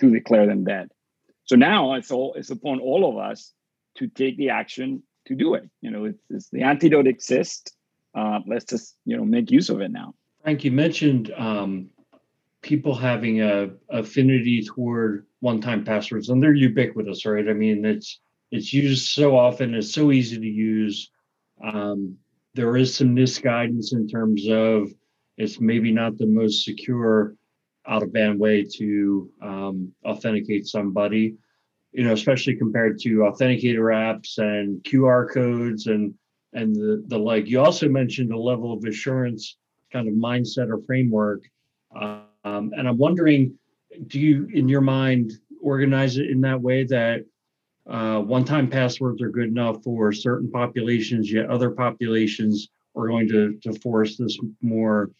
to 0.00 0.10
declare 0.10 0.46
them 0.46 0.64
dead. 0.64 0.90
So 1.44 1.56
now 1.56 1.94
it's 1.94 2.10
all 2.10 2.34
it's 2.34 2.50
upon 2.50 2.80
all 2.80 3.08
of 3.08 3.16
us 3.16 3.52
to 3.98 4.08
take 4.08 4.36
the 4.36 4.50
action 4.50 5.02
to 5.30 5.36
do 5.36 5.54
it. 5.54 5.68
You 5.80 5.90
know, 5.90 6.04
it's, 6.04 6.22
it's 6.28 6.50
the 6.50 6.62
antidote 6.62 7.06
exists. 7.06 7.72
Uh, 8.14 8.40
let's 8.46 8.64
just 8.64 8.96
you 9.04 9.16
know 9.16 9.24
make 9.24 9.50
use 9.50 9.70
of 9.70 9.80
it 9.80 9.90
now. 9.90 10.14
Frank, 10.42 10.64
you 10.64 10.72
mentioned 10.72 11.32
um, 11.36 11.88
people 12.62 12.94
having 12.94 13.40
a 13.40 13.70
affinity 13.88 14.64
toward 14.64 15.26
one-time 15.38 15.84
passwords, 15.84 16.28
and 16.28 16.42
they're 16.42 16.54
ubiquitous, 16.54 17.24
right? 17.24 17.48
I 17.48 17.52
mean, 17.52 17.84
it's 17.84 18.20
it's 18.50 18.72
used 18.72 19.06
so 19.06 19.36
often, 19.36 19.74
it's 19.74 19.94
so 19.94 20.10
easy 20.10 20.38
to 20.38 20.46
use. 20.46 21.10
Um, 21.62 22.16
there 22.54 22.76
is 22.76 22.94
some 22.94 23.14
misguidance 23.14 23.92
in 23.92 24.08
terms 24.08 24.48
of 24.48 24.92
it's 25.38 25.60
maybe 25.60 25.92
not 25.92 26.18
the 26.18 26.26
most 26.26 26.64
secure 26.64 27.36
out 27.86 28.02
of 28.02 28.12
band 28.12 28.40
way 28.40 28.66
to 28.78 29.30
um, 29.40 29.92
authenticate 30.04 30.66
somebody 30.66 31.36
you 31.92 32.04
know 32.04 32.12
especially 32.12 32.56
compared 32.56 32.98
to 32.98 33.18
authenticator 33.18 33.92
apps 33.92 34.38
and 34.38 34.82
qr 34.84 35.32
codes 35.32 35.86
and 35.86 36.14
and 36.52 36.74
the, 36.74 37.04
the 37.08 37.18
like 37.18 37.46
you 37.46 37.60
also 37.60 37.88
mentioned 37.88 38.32
a 38.32 38.38
level 38.38 38.72
of 38.72 38.84
assurance 38.84 39.56
kind 39.92 40.08
of 40.08 40.14
mindset 40.14 40.68
or 40.68 40.80
framework 40.86 41.42
um, 41.96 42.24
and 42.44 42.88
i'm 42.88 42.98
wondering 42.98 43.52
do 44.06 44.20
you 44.20 44.48
in 44.54 44.68
your 44.68 44.80
mind 44.80 45.32
organize 45.60 46.16
it 46.16 46.30
in 46.30 46.40
that 46.40 46.60
way 46.60 46.84
that 46.84 47.24
uh, 47.88 48.20
one-time 48.20 48.68
passwords 48.68 49.20
are 49.20 49.30
good 49.30 49.48
enough 49.48 49.82
for 49.82 50.12
certain 50.12 50.50
populations 50.50 51.30
yet 51.30 51.50
other 51.50 51.70
populations 51.70 52.68
are 52.96 53.08
going 53.08 53.28
to, 53.28 53.58
to 53.62 53.72
force 53.80 54.16
this 54.16 54.38
more 54.62 55.10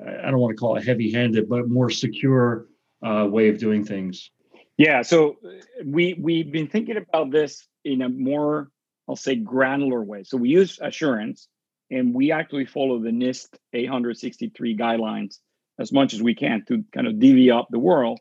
I 0.00 0.30
don't 0.30 0.40
want 0.40 0.56
to 0.56 0.60
call 0.60 0.76
it 0.76 0.84
heavy 0.84 1.12
handed, 1.12 1.48
but 1.48 1.68
more 1.68 1.90
secure 1.90 2.66
uh, 3.04 3.26
way 3.30 3.48
of 3.48 3.58
doing 3.58 3.84
things? 3.84 4.30
Yeah, 4.76 5.02
so 5.02 5.36
uh, 5.44 5.50
we 5.84 6.14
we've 6.14 6.50
been 6.52 6.68
thinking 6.68 6.96
about 6.96 7.30
this 7.30 7.66
in 7.84 8.02
a 8.02 8.08
more, 8.08 8.70
I'll 9.08 9.16
say, 9.16 9.36
granular 9.36 10.02
way. 10.02 10.24
So 10.24 10.36
we 10.36 10.50
use 10.50 10.80
assurance, 10.82 11.48
and 11.90 12.14
we 12.14 12.32
actually 12.32 12.66
follow 12.66 12.98
the 13.00 13.10
NIST 13.10 13.48
863 13.72 14.76
guidelines 14.76 15.36
as 15.78 15.92
much 15.92 16.14
as 16.14 16.22
we 16.22 16.34
can 16.34 16.64
to 16.68 16.84
kind 16.94 17.06
of 17.06 17.20
divvy 17.20 17.50
up 17.50 17.68
the 17.70 17.78
world. 17.78 18.20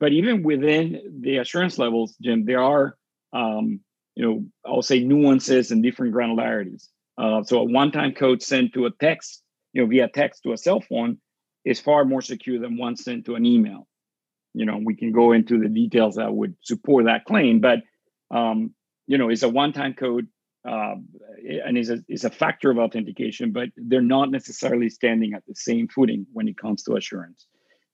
but 0.00 0.12
even 0.12 0.42
within 0.44 1.20
the 1.22 1.38
assurance 1.38 1.78
levels, 1.78 2.16
Jim, 2.22 2.44
there 2.46 2.62
are 2.62 2.96
um, 3.34 3.80
you 4.16 4.24
know 4.26 4.46
I'll 4.66 4.82
say 4.82 5.00
nuances 5.00 5.72
and 5.72 5.82
different 5.82 6.14
granularities. 6.14 6.88
Uh, 7.18 7.42
so 7.44 7.60
a 7.60 7.64
one-time 7.64 8.14
code 8.14 8.42
sent 8.42 8.74
to 8.74 8.86
a 8.86 8.92
text, 8.92 9.42
you 9.74 9.82
know, 9.82 9.88
via 9.88 10.08
text 10.08 10.44
to 10.44 10.52
a 10.54 10.58
cell 10.58 10.80
phone 10.82 11.18
is 11.66 11.80
far 11.80 12.04
more 12.06 12.22
secure 12.22 12.60
than 12.60 12.78
one 12.78 12.96
sent 12.96 13.26
to 13.26 13.36
an 13.36 13.46
email. 13.46 13.86
You 14.54 14.66
know, 14.66 14.80
we 14.82 14.96
can 14.96 15.12
go 15.12 15.32
into 15.32 15.58
the 15.58 15.68
details 15.68 16.16
that 16.16 16.34
would 16.34 16.56
support 16.62 17.04
that 17.04 17.24
claim, 17.24 17.60
but 17.60 17.80
um, 18.30 18.74
you 19.06 19.18
know, 19.18 19.28
it's 19.28 19.42
a 19.42 19.48
one-time 19.48 19.94
code 19.94 20.28
uh, 20.68 20.94
and 21.64 21.78
is 21.78 21.90
a 21.90 21.98
is 22.08 22.24
a 22.24 22.30
factor 22.30 22.70
of 22.70 22.78
authentication, 22.78 23.52
but 23.52 23.68
they're 23.76 24.02
not 24.02 24.30
necessarily 24.30 24.90
standing 24.90 25.32
at 25.34 25.42
the 25.46 25.54
same 25.54 25.88
footing 25.88 26.26
when 26.32 26.48
it 26.48 26.58
comes 26.58 26.82
to 26.82 26.96
assurance. 26.96 27.46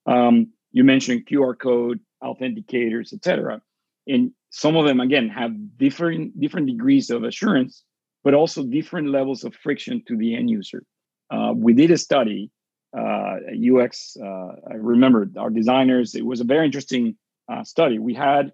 Um, 0.06 0.52
you 0.72 0.84
mentioned 0.84 1.26
QR 1.30 1.58
code 1.58 2.00
authenticators, 2.22 3.12
etc. 3.12 3.60
And 4.06 4.32
some 4.50 4.76
of 4.76 4.84
them 4.86 5.00
again 5.00 5.28
have 5.28 5.52
different 5.78 6.38
different 6.40 6.66
degrees 6.66 7.10
of 7.10 7.24
assurance, 7.24 7.84
but 8.24 8.34
also 8.34 8.64
different 8.64 9.10
levels 9.10 9.44
of 9.44 9.54
friction 9.54 10.02
to 10.08 10.16
the 10.16 10.34
end 10.34 10.50
user. 10.50 10.82
Uh, 11.30 11.52
we 11.54 11.72
did 11.72 11.90
a 11.90 11.98
study, 11.98 12.50
uh, 12.96 13.36
UX. 13.52 14.16
Uh, 14.20 14.52
I 14.70 14.74
remember 14.74 15.28
our 15.38 15.50
designers. 15.50 16.14
It 16.14 16.24
was 16.24 16.40
a 16.40 16.44
very 16.44 16.66
interesting 16.66 17.16
uh, 17.52 17.64
study. 17.64 17.98
We 17.98 18.14
had 18.14 18.52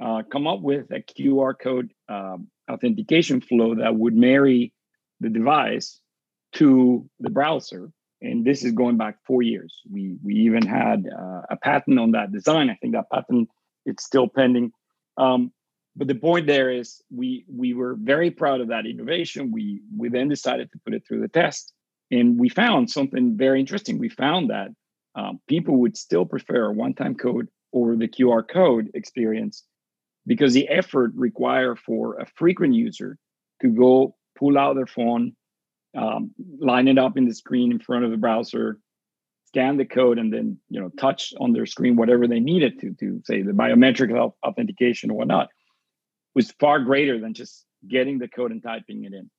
uh, 0.00 0.22
come 0.30 0.46
up 0.46 0.60
with 0.60 0.90
a 0.90 1.00
QR 1.00 1.54
code 1.58 1.92
um, 2.08 2.48
authentication 2.70 3.40
flow 3.40 3.74
that 3.76 3.94
would 3.94 4.14
marry 4.14 4.72
the 5.20 5.28
device 5.28 6.00
to 6.54 7.08
the 7.20 7.30
browser 7.30 7.92
and 8.22 8.44
this 8.44 8.64
is 8.64 8.72
going 8.72 8.96
back 8.96 9.18
four 9.26 9.42
years. 9.42 9.80
We 9.90 10.16
we 10.22 10.34
even 10.34 10.64
had 10.64 11.06
uh, 11.06 11.42
a 11.50 11.56
patent 11.56 11.98
on 11.98 12.12
that 12.12 12.32
design. 12.32 12.70
I 12.70 12.76
think 12.76 12.94
that 12.94 13.10
patent 13.10 13.48
it's 13.84 14.04
still 14.04 14.28
pending. 14.28 14.72
Um, 15.16 15.52
but 15.96 16.06
the 16.06 16.14
point 16.14 16.46
there 16.46 16.70
is 16.70 17.02
we 17.10 17.44
we 17.48 17.74
were 17.74 17.96
very 17.98 18.30
proud 18.30 18.60
of 18.60 18.68
that 18.68 18.86
innovation. 18.86 19.50
We 19.52 19.82
we 19.96 20.08
then 20.08 20.28
decided 20.28 20.70
to 20.72 20.78
put 20.84 20.94
it 20.94 21.02
through 21.06 21.20
the 21.20 21.28
test, 21.28 21.72
and 22.12 22.38
we 22.38 22.48
found 22.48 22.90
something 22.90 23.36
very 23.36 23.58
interesting. 23.58 23.98
We 23.98 24.08
found 24.08 24.50
that 24.50 24.68
um, 25.14 25.40
people 25.48 25.78
would 25.78 25.96
still 25.96 26.24
prefer 26.24 26.66
a 26.66 26.72
one-time 26.72 27.16
code 27.16 27.48
over 27.72 27.96
the 27.96 28.08
QR 28.08 28.46
code 28.48 28.90
experience 28.94 29.64
because 30.26 30.54
the 30.54 30.68
effort 30.68 31.12
required 31.16 31.78
for 31.78 32.18
a 32.18 32.26
frequent 32.36 32.74
user 32.74 33.18
to 33.62 33.68
go 33.68 34.14
pull 34.38 34.56
out 34.56 34.76
their 34.76 34.86
phone 34.86 35.34
um, 35.96 36.30
line 36.58 36.88
it 36.88 36.98
up 36.98 37.16
in 37.16 37.26
the 37.26 37.34
screen 37.34 37.70
in 37.70 37.78
front 37.78 38.04
of 38.04 38.10
the 38.10 38.16
browser, 38.16 38.78
scan 39.46 39.76
the 39.76 39.84
code, 39.84 40.18
and 40.18 40.32
then 40.32 40.58
you 40.68 40.80
know 40.80 40.90
touch 40.98 41.34
on 41.38 41.52
their 41.52 41.66
screen 41.66 41.96
whatever 41.96 42.26
they 42.26 42.40
needed 42.40 42.80
to 42.80 42.94
to 43.00 43.20
say 43.24 43.42
the 43.42 43.52
biometric 43.52 44.32
authentication 44.42 45.10
or 45.10 45.18
whatnot 45.18 45.48
was 46.34 46.50
far 46.52 46.80
greater 46.80 47.20
than 47.20 47.34
just 47.34 47.66
getting 47.86 48.18
the 48.18 48.28
code 48.28 48.52
and 48.52 48.62
typing 48.62 49.04
it 49.04 49.12
in. 49.12 49.30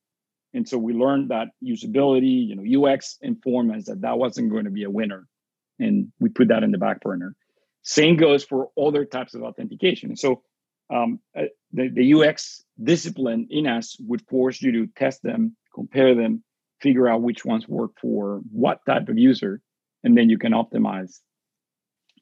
And 0.53 0.67
so 0.67 0.77
we 0.77 0.93
learned 0.93 1.29
that 1.29 1.47
usability, 1.63 2.47
you 2.47 2.55
know, 2.55 2.87
UX 2.87 3.17
informed 3.21 3.75
us 3.75 3.85
that 3.85 4.01
that 4.01 4.17
wasn't 4.17 4.51
going 4.51 4.65
to 4.65 4.71
be 4.71 4.83
a 4.83 4.89
winner, 4.89 5.27
and 5.79 6.11
we 6.19 6.29
put 6.29 6.49
that 6.49 6.63
in 6.63 6.71
the 6.71 6.77
back 6.77 7.01
burner. 7.01 7.35
Same 7.81 8.15
goes 8.17 8.43
for 8.43 8.69
other 8.81 9.03
types 9.03 9.33
of 9.33 9.43
authentication. 9.43 10.15
So 10.15 10.43
um, 10.93 11.19
uh, 11.37 11.43
the, 11.71 11.89
the 11.89 12.13
UX 12.13 12.63
discipline 12.81 13.47
in 13.49 13.67
us 13.67 13.97
would 13.99 14.21
force 14.29 14.61
you 14.61 14.71
to 14.73 14.87
test 14.95 15.23
them 15.23 15.55
compare 15.73 16.15
them, 16.15 16.43
figure 16.81 17.07
out 17.07 17.21
which 17.21 17.43
ones 17.43 17.67
work 17.67 17.91
for 17.99 18.41
what 18.51 18.85
type 18.85 19.09
of 19.09 19.17
user, 19.17 19.61
and 20.03 20.17
then 20.17 20.29
you 20.29 20.37
can 20.37 20.53
optimize 20.53 21.19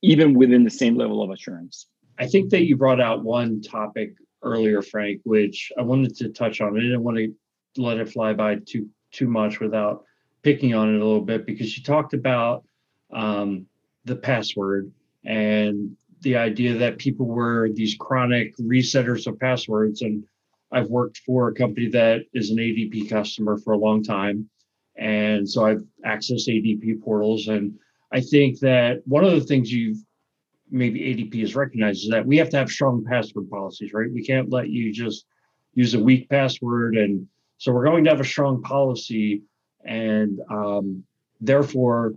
even 0.02 0.34
within 0.34 0.64
the 0.64 0.70
same 0.70 0.96
level 0.96 1.22
of 1.22 1.30
assurance. 1.30 1.88
I 2.18 2.28
think 2.28 2.52
that 2.52 2.66
you 2.66 2.76
brought 2.76 3.02
out 3.02 3.24
one 3.24 3.62
topic 3.62 4.14
earlier, 4.44 4.82
Frank, 4.82 5.22
which 5.24 5.72
I 5.78 5.84
wanted 5.84 6.16
to 6.18 6.30
touch 6.30 6.62
on. 6.62 6.76
I 6.76 6.82
didn't 6.82 7.04
want 7.04 7.18
to 7.18 7.32
let 7.78 7.98
it 7.98 8.12
fly 8.12 8.34
by 8.34 8.56
too 8.56 8.90
too 9.12 9.28
much 9.28 9.60
without 9.60 10.04
picking 10.44 10.74
on 10.74 10.90
it 10.90 11.02
a 11.02 11.06
little 11.06 11.22
bit 11.22 11.46
because 11.46 11.78
you 11.78 11.84
talked 11.84 12.14
about 12.14 12.64
um, 13.12 13.66
the 14.06 14.16
password 14.16 14.92
and 15.26 15.96
the 16.22 16.36
idea 16.36 16.74
that 16.76 16.98
people 16.98 17.26
were 17.26 17.70
these 17.74 17.96
chronic 18.00 18.56
resetters 18.58 19.28
of 19.28 19.40
passwords 19.40 20.02
and 20.02 20.24
I've 20.72 20.90
worked 20.90 21.18
for 21.20 21.50
a 21.50 21.54
company 21.54 21.90
that 21.90 22.22
is 22.34 22.50
an 22.50 22.58
ADP 22.58 23.10
customer 23.10 23.58
for 23.58 23.74
a 23.74 23.78
long 23.78 24.04
time. 24.04 24.50
And 24.98 25.50
so 25.50 25.66
I've 25.66 25.84
accessed 26.06 26.48
ADP 26.48 27.02
portals. 27.02 27.48
And 27.48 27.78
I 28.12 28.22
think 28.22 28.60
that 28.60 29.02
one 29.06 29.24
of 29.26 29.32
the 29.32 29.42
things 29.42 29.72
you've 29.72 29.98
maybe 30.70 31.02
ADP 31.02 31.42
has 31.42 31.56
recognized 31.56 32.04
is 32.04 32.10
that 32.10 32.26
we 32.26 32.38
have 32.38 32.50
to 32.52 32.58
have 32.58 32.70
strong 32.70 33.04
password 33.04 33.50
policies, 33.50 33.92
right? 33.94 34.12
We 34.12 34.24
can't 34.26 34.50
let 34.50 34.70
you 34.70 34.94
just 34.94 35.26
use 35.74 35.94
a 35.94 36.00
weak 36.00 36.30
password. 36.30 36.96
And 36.96 37.28
so 37.62 37.72
we're 37.72 37.86
going 37.86 38.04
to 38.06 38.10
have 38.10 38.20
a 38.20 38.24
strong 38.24 38.64
policy. 38.64 39.44
And 39.86 40.40
um, 40.50 41.04
therefore, 41.40 42.16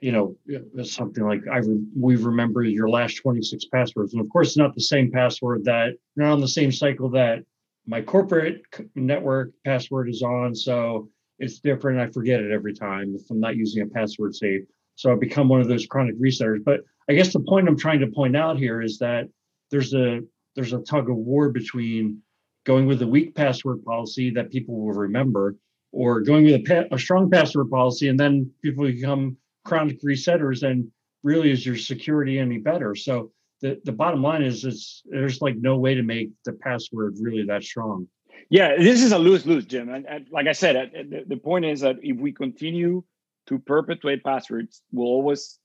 you 0.00 0.12
know, 0.12 0.34
something 0.82 1.22
like 1.24 1.42
I 1.46 1.58
re- 1.58 1.84
we 1.94 2.16
remember 2.16 2.62
your 2.62 2.88
last 2.88 3.16
26 3.16 3.66
passwords. 3.66 4.14
And 4.14 4.22
of 4.22 4.30
course, 4.30 4.48
it's 4.48 4.56
not 4.56 4.74
the 4.74 4.80
same 4.80 5.10
password 5.10 5.62
that, 5.64 5.98
not 6.16 6.32
on 6.32 6.40
the 6.40 6.48
same 6.48 6.72
cycle 6.72 7.10
that 7.10 7.40
my 7.86 8.00
corporate 8.00 8.62
network 8.94 9.50
password 9.62 10.08
is 10.08 10.22
on, 10.22 10.54
so 10.54 11.10
it's 11.38 11.58
different. 11.58 12.00
I 12.00 12.06
forget 12.06 12.40
it 12.40 12.50
every 12.50 12.72
time 12.72 13.14
if 13.14 13.30
I'm 13.30 13.40
not 13.40 13.56
using 13.56 13.82
a 13.82 13.86
password 13.86 14.34
save. 14.34 14.62
So 14.94 15.12
I 15.12 15.16
become 15.16 15.50
one 15.50 15.60
of 15.60 15.68
those 15.68 15.84
chronic 15.84 16.18
resetters. 16.18 16.64
But 16.64 16.80
I 17.10 17.12
guess 17.12 17.34
the 17.34 17.40
point 17.40 17.68
I'm 17.68 17.76
trying 17.76 18.00
to 18.00 18.06
point 18.06 18.38
out 18.38 18.56
here 18.56 18.80
is 18.80 18.98
that 19.00 19.28
there's 19.70 19.92
a 19.92 20.20
there's 20.56 20.72
a 20.72 20.80
tug 20.80 21.10
of 21.10 21.16
war 21.16 21.50
between 21.50 22.22
going 22.64 22.86
with 22.86 23.02
a 23.02 23.06
weak 23.06 23.34
password 23.34 23.84
policy 23.84 24.30
that 24.30 24.50
people 24.50 24.74
will 24.74 24.92
remember, 24.92 25.56
or 25.92 26.20
going 26.20 26.44
with 26.44 26.54
a, 26.54 26.62
pa- 26.62 26.94
a 26.94 26.98
strong 26.98 27.30
password 27.30 27.70
policy, 27.70 28.08
and 28.08 28.18
then 28.18 28.50
people 28.62 28.84
become 28.84 29.36
chronic 29.64 30.00
resetters. 30.02 30.62
And 30.62 30.90
really, 31.22 31.50
is 31.50 31.64
your 31.64 31.76
security 31.76 32.38
any 32.38 32.58
better? 32.58 32.94
So 32.94 33.32
the, 33.62 33.80
the 33.84 33.92
bottom 33.92 34.22
line 34.22 34.42
is 34.42 34.64
it's 34.64 35.02
there's 35.06 35.40
like 35.40 35.56
no 35.56 35.78
way 35.78 35.94
to 35.94 36.02
make 36.02 36.30
the 36.44 36.52
password 36.52 37.14
really 37.20 37.44
that 37.46 37.62
strong 37.62 38.06
yeah 38.50 38.76
this 38.76 39.02
is 39.02 39.12
a 39.12 39.18
lose-lose 39.18 39.64
jim 39.64 39.88
and, 39.88 40.06
and 40.06 40.26
like 40.30 40.48
i 40.48 40.52
said 40.52 40.90
the, 40.92 41.24
the 41.26 41.36
point 41.36 41.64
is 41.64 41.80
that 41.80 41.96
if 42.02 42.18
we 42.18 42.32
continue 42.32 43.02
to 43.46 43.58
perpetuate 43.60 44.22
passwords 44.22 44.82
we'll 44.90 45.06
always 45.06 45.58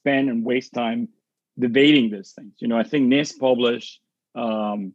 spend 0.00 0.30
and 0.30 0.44
waste 0.44 0.72
time 0.72 1.08
debating 1.58 2.10
these 2.10 2.32
things 2.32 2.52
you 2.58 2.68
know 2.68 2.78
i 2.78 2.84
think 2.84 3.12
nist 3.12 3.38
published 3.38 4.00
um 4.36 4.94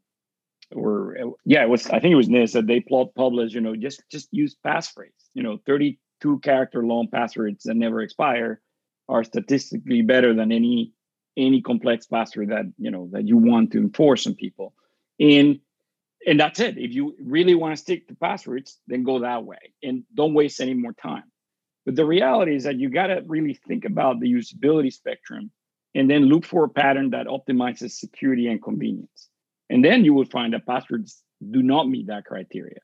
or 0.73 1.15
yeah 1.45 1.61
it 1.61 1.69
was 1.69 1.87
i 1.87 1.99
think 1.99 2.11
it 2.11 2.15
was 2.15 2.27
nist 2.27 2.53
that 2.53 2.67
they 2.67 2.79
published 3.15 3.53
you 3.53 3.61
know 3.61 3.75
just 3.75 4.01
just 4.09 4.27
use 4.31 4.55
passphrase 4.65 5.11
you 5.33 5.43
know 5.43 5.59
32 5.65 6.39
character 6.39 6.83
long 6.83 7.07
passwords 7.07 7.63
that 7.63 7.75
never 7.75 8.01
expire 8.01 8.61
are 9.07 9.23
statistically 9.23 10.01
better 10.01 10.33
than 10.33 10.51
any 10.51 10.91
any 11.37 11.61
complex 11.61 12.05
password 12.05 12.49
that 12.49 12.65
you 12.77 12.91
know 12.91 13.09
that 13.11 13.27
you 13.27 13.37
want 13.37 13.71
to 13.71 13.79
enforce 13.79 14.25
on 14.27 14.35
people. 14.35 14.73
And 15.19 15.59
and 16.25 16.39
that's 16.39 16.59
it. 16.59 16.77
If 16.77 16.93
you 16.93 17.15
really 17.21 17.55
want 17.55 17.75
to 17.75 17.81
stick 17.81 18.07
to 18.07 18.15
passwords 18.15 18.79
then 18.87 19.03
go 19.03 19.19
that 19.19 19.43
way 19.43 19.73
and 19.83 20.03
don't 20.13 20.33
waste 20.33 20.59
any 20.59 20.73
more 20.73 20.93
time. 20.93 21.23
But 21.85 21.95
the 21.95 22.05
reality 22.05 22.55
is 22.55 22.63
that 22.63 22.79
you 22.79 22.89
got 22.89 23.07
to 23.07 23.21
really 23.27 23.53
think 23.67 23.85
about 23.85 24.19
the 24.19 24.31
usability 24.31 24.91
spectrum 24.91 25.51
and 25.93 26.09
then 26.09 26.25
look 26.25 26.45
for 26.45 26.63
a 26.63 26.69
pattern 26.69 27.11
that 27.11 27.27
optimizes 27.27 27.91
security 27.91 28.47
and 28.47 28.61
convenience 28.61 29.29
and 29.69 29.83
then 29.83 30.05
you 30.05 30.13
will 30.13 30.25
find 30.25 30.53
that 30.53 30.65
passwords 30.65 31.21
do 31.51 31.61
not 31.61 31.89
meet 31.89 32.07
that 32.07 32.25
criteria. 32.25 32.79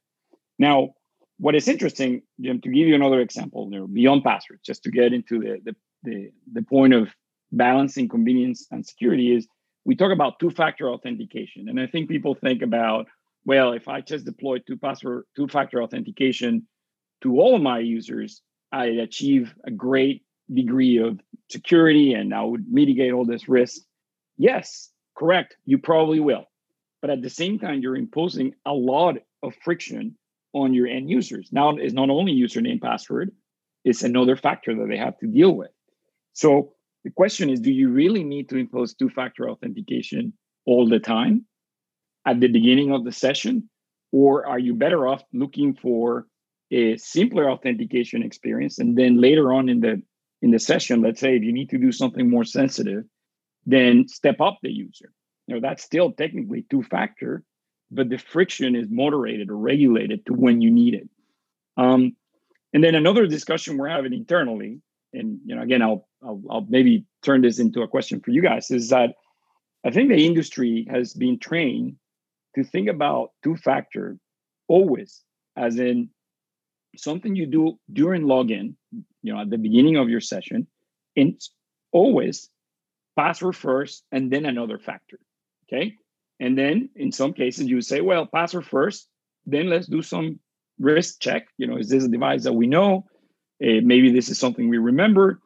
Now 0.60 0.94
what 1.41 1.56
is 1.56 1.67
interesting 1.67 2.22
jim 2.39 2.62
to 2.62 2.70
give 2.70 2.88
you 2.88 2.96
another 2.96 3.20
example 3.20 3.67
you 3.72 3.80
know, 3.80 3.88
beyond 3.88 4.24
passwords 4.24 4.62
just 4.63 4.84
to 4.84 4.91
get 4.91 5.12
into 5.12 5.39
the, 5.39 5.60
the 5.65 5.76
the 6.04 6.32
the 6.54 6.62
point 6.62 6.94
of 6.94 7.10
balancing 7.52 8.08
convenience 8.08 8.67
and 8.72 8.86
security 8.86 9.36
is 9.36 9.48
we 9.84 9.96
talk 9.96 10.12
about 10.12 10.39
two-factor 10.39 10.88
authentication. 10.89 11.67
And 11.67 11.80
i 11.80 11.88
think 11.88 12.10
people 12.10 12.36
think 12.36 12.62
about 12.62 13.08
well 13.46 13.74
if 13.74 13.88
i 13.88 14.02
just 14.02 14.24
deploy 14.24 14.60
two 14.60 14.78
password 14.78 15.24
two-factor 15.36 15.82
authentication 15.82 16.67
to 17.24 17.39
all 17.39 17.56
of 17.56 17.62
my 17.62 17.80
users 17.80 18.41
i 18.72 18.86
achieve 18.86 19.54
a 19.65 19.72
great 19.72 20.24
degree 20.54 20.98
of 20.98 21.20
security 21.50 22.13
and 22.13 22.34
i 22.34 22.44
would 22.44 22.65
mitigate 22.72 23.13
all 23.13 23.26
this 23.26 23.50
risk. 23.50 23.82
Yes 24.38 24.91
correct 25.17 25.58
you 25.65 25.78
probably 25.80 26.20
will 26.20 26.46
but 27.02 27.10
at 27.10 27.22
the 27.22 27.30
same 27.30 27.60
time 27.60 27.82
you're 27.82 27.96
imposing 27.96 28.54
a 28.66 28.74
lot 28.74 29.16
of 29.44 29.56
friction 29.64 30.16
on 30.54 30.74
your 30.74 30.88
end 30.88 31.10
users 31.10 31.50
now 31.52 31.76
it's 31.76 31.94
not 31.94 32.10
only 32.10 32.34
username 32.34 32.82
password 32.82 33.32
it's 33.84 34.04
another 34.04 34.36
factor 34.36 34.76
that 34.76 34.88
they 34.90 34.98
have 34.98 35.18
to 35.18 35.28
deal 35.28 35.52
with 35.52 35.72
so 36.34 36.74
the 37.04 37.12
question 37.12 37.50
is 37.50 37.60
do 37.60 37.72
you 37.72 37.90
really 37.90 38.24
need 38.24 38.50
to 38.50 38.58
impose 38.58 38.94
two 38.94 39.10
factor 39.10 39.50
authentication 39.50 40.34
all 40.66 40.88
the 40.88 41.00
time 41.00 41.46
at 42.26 42.40
the 42.40 42.48
beginning 42.48 42.92
of 42.92 43.04
the 43.04 43.12
session? 43.12 43.70
Or 44.12 44.46
are 44.46 44.60
you 44.60 44.76
better 44.76 45.08
off 45.08 45.24
looking 45.34 45.74
for 45.74 46.28
a 46.72 46.98
simpler 46.98 47.50
authentication 47.50 48.24
experience 48.24 48.80
and 48.80 48.98
then 48.98 49.20
later 49.20 49.52
on 49.52 49.70
in 49.70 49.82
the 49.82 50.02
in 50.42 50.52
the 50.52 50.60
session 50.60 51.02
let's 51.02 51.20
say 51.20 51.36
if 51.36 51.44
you 51.44 51.54
need 51.54 51.70
to 51.70 51.78
do 51.78 51.92
something 51.92 52.30
more 52.30 52.46
sensitive 52.46 53.04
then 53.66 54.08
step 54.08 54.40
up 54.40 54.58
the 54.64 54.72
user. 54.72 55.12
Know, 55.52 55.60
that's 55.60 55.84
still 55.84 56.12
technically 56.12 56.66
two 56.70 56.84
factor, 56.84 57.44
but 57.90 58.10
the 58.10 58.18
friction 58.18 58.76
is 58.76 58.88
moderated 58.90 59.50
or 59.50 59.58
regulated 59.58 60.26
to 60.26 60.34
when 60.34 60.62
you 60.62 60.72
need 60.72 60.94
it. 60.94 61.10
Um, 61.78 62.16
and 62.74 62.84
then 62.84 62.96
another 62.96 63.28
discussion 63.28 63.78
we're 63.78 63.90
having 63.90 64.14
internally, 64.14 64.82
and 65.14 65.40
you 65.46 65.56
know, 65.56 65.62
again, 65.62 65.82
I'll, 65.82 66.08
I'll, 66.24 66.42
I'll 66.50 66.66
maybe 66.70 67.06
turn 67.22 67.42
this 67.42 67.60
into 67.60 67.82
a 67.82 67.88
question 67.88 68.22
for 68.22 68.32
you 68.32 68.42
guys, 68.42 68.72
is 68.72 68.90
that 68.90 69.16
I 69.86 69.92
think 69.92 70.10
the 70.10 70.26
industry 70.26 70.88
has 70.90 71.14
been 71.14 71.40
trained 71.40 71.98
to 72.56 72.64
think 72.64 72.88
about 72.88 73.32
two 73.44 73.56
factor 73.56 74.18
always, 74.68 75.22
as 75.58 75.78
in 75.78 76.10
something 76.96 77.36
you 77.36 77.46
do 77.46 77.80
during 77.92 78.24
login, 78.24 78.76
you 79.22 79.34
know, 79.34 79.42
at 79.42 79.50
the 79.50 79.58
beginning 79.58 79.98
of 79.98 80.10
your 80.10 80.22
session, 80.22 80.68
and 81.16 81.42
always 81.92 82.50
password 83.18 83.56
first 83.56 84.04
and 84.12 84.32
then 84.32 84.46
another 84.46 84.80
factor. 84.80 85.20
Okay. 85.72 85.96
And 86.40 86.58
then 86.58 86.90
in 86.96 87.12
some 87.12 87.34
cases, 87.34 87.68
you 87.68 87.82
say, 87.82 88.02
well, 88.02 88.26
password 88.26 88.66
first, 88.66 89.08
then 89.46 89.70
let's 89.70 89.88
do 89.88 90.02
some 90.02 90.40
risk 90.80 91.20
check. 91.20 91.48
You 91.58 91.68
know, 91.68 91.78
is 91.78 91.90
this 91.90 92.04
a 92.04 92.10
device 92.10 92.44
that 92.44 92.54
we 92.54 92.68
know? 92.68 93.06
Uh, 93.64 93.80
maybe 93.84 94.12
this 94.12 94.30
is 94.30 94.40
something 94.40 94.70
we 94.70 94.80
remember, 94.80 95.40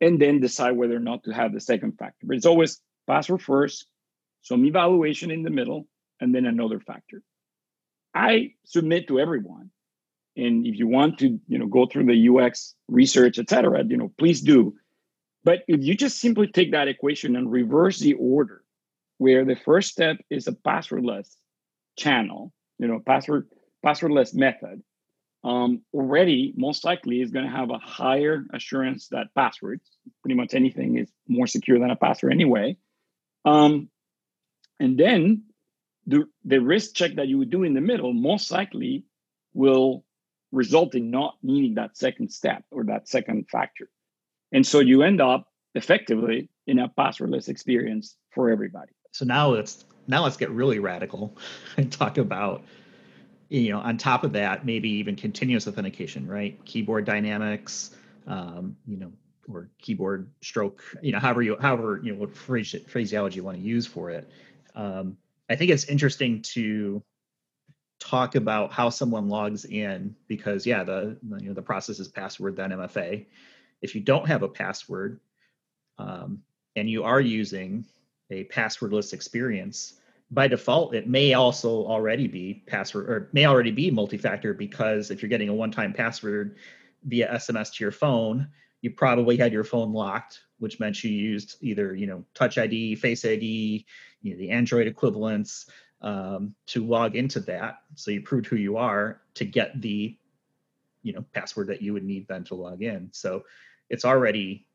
and 0.00 0.20
then 0.20 0.40
decide 0.40 0.76
whether 0.76 0.94
or 0.94 1.00
not 1.00 1.24
to 1.24 1.32
have 1.32 1.52
the 1.52 1.60
second 1.60 1.98
factor. 1.98 2.24
But 2.24 2.36
it's 2.36 2.46
always 2.46 2.80
password 3.08 3.42
first, 3.42 3.86
some 4.42 4.64
evaluation 4.64 5.32
in 5.32 5.42
the 5.42 5.50
middle, 5.50 5.88
and 6.20 6.32
then 6.32 6.46
another 6.46 6.78
factor. 6.78 7.20
I 8.14 8.52
submit 8.64 9.08
to 9.08 9.18
everyone, 9.18 9.70
and 10.36 10.66
if 10.66 10.78
you 10.78 10.86
want 10.86 11.18
to, 11.18 11.40
you 11.48 11.58
know, 11.58 11.66
go 11.66 11.86
through 11.86 12.06
the 12.06 12.28
UX 12.28 12.76
research, 12.86 13.40
et 13.40 13.50
cetera, 13.50 13.84
you 13.84 13.96
know, 13.96 14.12
please 14.18 14.40
do. 14.40 14.74
But 15.42 15.62
if 15.66 15.82
you 15.82 15.96
just 15.96 16.20
simply 16.20 16.46
take 16.46 16.72
that 16.72 16.86
equation 16.86 17.34
and 17.34 17.50
reverse 17.50 17.98
the 17.98 18.14
order, 18.14 18.62
where 19.18 19.44
the 19.44 19.56
first 19.56 19.90
step 19.90 20.16
is 20.30 20.46
a 20.46 20.52
passwordless 20.52 21.36
channel, 21.96 22.52
you 22.78 22.88
know, 22.88 23.00
password 23.04 23.48
passwordless 23.84 24.34
method, 24.34 24.82
um, 25.44 25.82
already 25.94 26.52
most 26.56 26.84
likely 26.84 27.20
is 27.20 27.30
going 27.30 27.44
to 27.44 27.50
have 27.50 27.70
a 27.70 27.78
higher 27.78 28.44
assurance 28.52 29.08
that 29.08 29.34
passwords, 29.34 29.88
pretty 30.22 30.34
much 30.34 30.54
anything 30.54 30.98
is 30.98 31.10
more 31.28 31.46
secure 31.46 31.78
than 31.78 31.90
a 31.90 31.96
password 31.96 32.32
anyway. 32.32 32.76
Um, 33.44 33.88
and 34.80 34.98
then 34.98 35.44
the, 36.06 36.24
the 36.44 36.58
risk 36.58 36.94
check 36.94 37.16
that 37.16 37.28
you 37.28 37.38
would 37.38 37.50
do 37.50 37.62
in 37.62 37.74
the 37.74 37.80
middle 37.80 38.12
most 38.12 38.50
likely 38.50 39.04
will 39.54 40.04
result 40.50 40.94
in 40.94 41.10
not 41.10 41.36
needing 41.42 41.74
that 41.74 41.96
second 41.96 42.32
step 42.32 42.64
or 42.70 42.84
that 42.84 43.08
second 43.08 43.48
factor. 43.48 43.88
And 44.52 44.66
so 44.66 44.80
you 44.80 45.02
end 45.02 45.20
up 45.20 45.46
effectively 45.74 46.48
in 46.66 46.78
a 46.78 46.88
passwordless 46.88 47.48
experience 47.48 48.16
for 48.30 48.50
everybody. 48.50 48.92
So 49.18 49.24
now 49.24 49.48
let's 49.48 49.84
now 50.06 50.22
let's 50.22 50.36
get 50.36 50.48
really 50.50 50.78
radical 50.78 51.36
and 51.76 51.90
talk 51.90 52.18
about 52.18 52.62
you 53.48 53.72
know 53.72 53.80
on 53.80 53.98
top 53.98 54.22
of 54.22 54.32
that 54.34 54.64
maybe 54.64 54.88
even 54.90 55.16
continuous 55.16 55.66
authentication 55.66 56.28
right? 56.28 56.64
Keyboard 56.64 57.04
dynamics 57.04 57.96
um, 58.28 58.76
you 58.86 58.96
know 58.96 59.10
or 59.52 59.70
keyboard 59.82 60.30
stroke 60.40 60.84
you 61.02 61.10
know 61.10 61.18
however 61.18 61.42
you 61.42 61.56
however 61.60 62.00
you 62.00 62.12
know 62.12 62.20
what 62.20 62.36
phrase, 62.36 62.76
phraseology 62.86 63.38
you 63.38 63.42
want 63.42 63.56
to 63.56 63.62
use 63.62 63.88
for 63.88 64.08
it. 64.10 64.30
Um, 64.76 65.16
i 65.50 65.56
think 65.56 65.72
it's 65.72 65.86
interesting 65.86 66.40
to 66.42 67.02
talk 67.98 68.36
about 68.36 68.70
how 68.70 68.88
someone 68.88 69.28
logs 69.28 69.64
in 69.64 70.14
because 70.28 70.64
yeah 70.64 70.84
the 70.84 71.18
you 71.40 71.48
know 71.48 71.54
the 71.54 71.62
process 71.62 71.98
is 71.98 72.06
password 72.06 72.54
then 72.54 72.70
mfa 72.70 73.26
if 73.82 73.96
you 73.96 74.00
don't 74.00 74.28
have 74.28 74.44
a 74.44 74.48
password 74.48 75.18
um, 75.98 76.42
and 76.76 76.88
you 76.88 77.02
are 77.02 77.20
using 77.20 77.84
a 78.30 78.44
passwordless 78.44 79.12
experience 79.12 79.94
by 80.30 80.46
default, 80.46 80.94
it 80.94 81.08
may 81.08 81.34
also 81.34 81.86
already 81.86 82.26
be 82.26 82.62
password 82.66 83.08
or 83.08 83.28
may 83.32 83.46
already 83.46 83.70
be 83.70 83.90
multi-factor 83.90 84.52
because 84.52 85.10
if 85.10 85.22
you're 85.22 85.28
getting 85.28 85.48
a 85.48 85.54
one-time 85.54 85.92
password 85.92 86.56
via 87.04 87.34
SMS 87.34 87.72
to 87.74 87.84
your 87.84 87.92
phone, 87.92 88.48
you 88.82 88.90
probably 88.90 89.36
had 89.36 89.52
your 89.52 89.64
phone 89.64 89.92
locked, 89.92 90.40
which 90.58 90.78
meant 90.78 91.02
you 91.02 91.10
used 91.10 91.56
either 91.62 91.94
you 91.94 92.06
know 92.06 92.24
Touch 92.34 92.58
ID, 92.58 92.96
Face 92.96 93.24
ID, 93.24 93.86
you 94.22 94.32
know 94.32 94.38
the 94.38 94.50
Android 94.50 94.86
equivalents 94.86 95.70
um, 96.02 96.54
to 96.66 96.86
log 96.86 97.16
into 97.16 97.40
that. 97.40 97.78
So 97.94 98.10
you 98.10 98.20
proved 98.20 98.46
who 98.46 98.56
you 98.56 98.76
are 98.76 99.22
to 99.34 99.44
get 99.44 99.80
the 99.80 100.16
you 101.02 101.12
know 101.14 101.24
password 101.32 101.68
that 101.68 101.80
you 101.80 101.94
would 101.94 102.04
need 102.04 102.28
then 102.28 102.44
to 102.44 102.54
log 102.54 102.82
in. 102.82 103.08
So 103.12 103.44
it's 103.88 104.04
already 104.04 104.66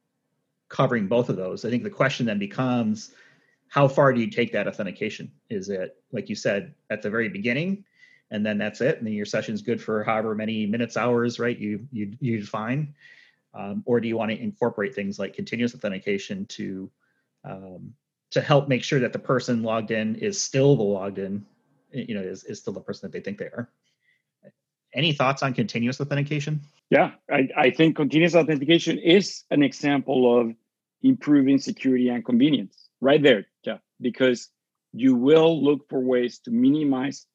covering 0.68 1.08
both 1.08 1.30
of 1.30 1.36
those. 1.36 1.64
I 1.64 1.70
think 1.70 1.84
the 1.84 1.90
question 1.92 2.26
then 2.26 2.40
becomes 2.40 3.12
how 3.74 3.88
far 3.88 4.14
do 4.14 4.22
you 4.22 4.30
take 4.30 4.52
that 4.52 4.68
authentication? 4.68 5.32
Is 5.50 5.68
it, 5.70 5.98
like 6.12 6.30
you 6.30 6.36
said, 6.36 6.76
at 6.92 7.02
the 7.02 7.10
very 7.10 7.28
beginning, 7.28 7.84
and 8.30 8.46
then 8.46 8.60
that's 8.60 8.82
it, 8.82 9.00
and 9.00 9.08
then 9.08 9.16
your 9.16 9.26
session's 9.26 9.64
good 9.64 9.82
for 9.82 10.04
however 10.04 10.36
many 10.36 10.68
minutes, 10.68 10.96
hours, 10.96 11.40
right? 11.40 11.58
You 11.58 11.88
you 11.92 12.14
you 12.20 12.40
define, 12.40 12.94
um, 13.56 13.82
or 13.88 14.00
do 14.00 14.08
you 14.08 14.16
want 14.16 14.30
to 14.30 14.40
incorporate 14.40 14.94
things 14.94 15.18
like 15.18 15.34
continuous 15.34 15.74
authentication 15.74 16.46
to 16.58 16.92
um, 17.46 17.96
to 18.30 18.42
help 18.42 18.68
make 18.68 18.84
sure 18.84 19.00
that 19.00 19.12
the 19.12 19.18
person 19.18 19.64
logged 19.64 19.90
in 19.90 20.18
is 20.18 20.40
still 20.40 20.76
the 20.76 20.84
logged 20.84 21.18
in, 21.18 21.44
you 21.92 22.14
know, 22.14 22.22
is 22.22 22.44
is 22.44 22.60
still 22.60 22.74
the 22.74 22.80
person 22.80 23.10
that 23.10 23.12
they 23.12 23.24
think 23.24 23.40
they 23.40 23.46
are. 23.46 23.72
Any 24.94 25.14
thoughts 25.14 25.42
on 25.42 25.56
continuous 25.56 26.00
authentication? 26.00 26.62
Yeah, 26.92 27.14
I, 27.28 27.50
I 27.58 27.72
think 27.72 27.96
continuous 27.96 28.36
authentication 28.36 29.00
is 29.00 29.46
an 29.50 29.64
example 29.64 30.40
of 30.40 30.54
improving 31.02 31.58
security 31.58 32.10
and 32.10 32.24
convenience 32.24 32.84
right 33.02 33.22
there, 33.22 33.48
because 34.04 34.50
you 34.94 35.16
will 35.16 35.64
look 35.64 35.90
for 35.90 36.00
ways 36.00 36.40
to 36.40 36.52
minimize 36.52 37.26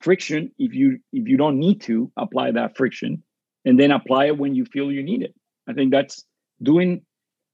friction 0.00 0.50
if 0.58 0.74
you 0.74 0.98
if 1.12 1.28
you 1.28 1.36
don't 1.36 1.58
need 1.58 1.80
to 1.82 2.10
apply 2.16 2.50
that 2.50 2.76
friction 2.76 3.22
and 3.64 3.78
then 3.78 3.90
apply 3.90 4.26
it 4.26 4.36
when 4.36 4.54
you 4.54 4.64
feel 4.64 4.90
you 4.90 5.02
need 5.02 5.22
it. 5.22 5.34
I 5.68 5.72
think 5.72 5.92
that's 5.92 6.24
doing, 6.62 7.02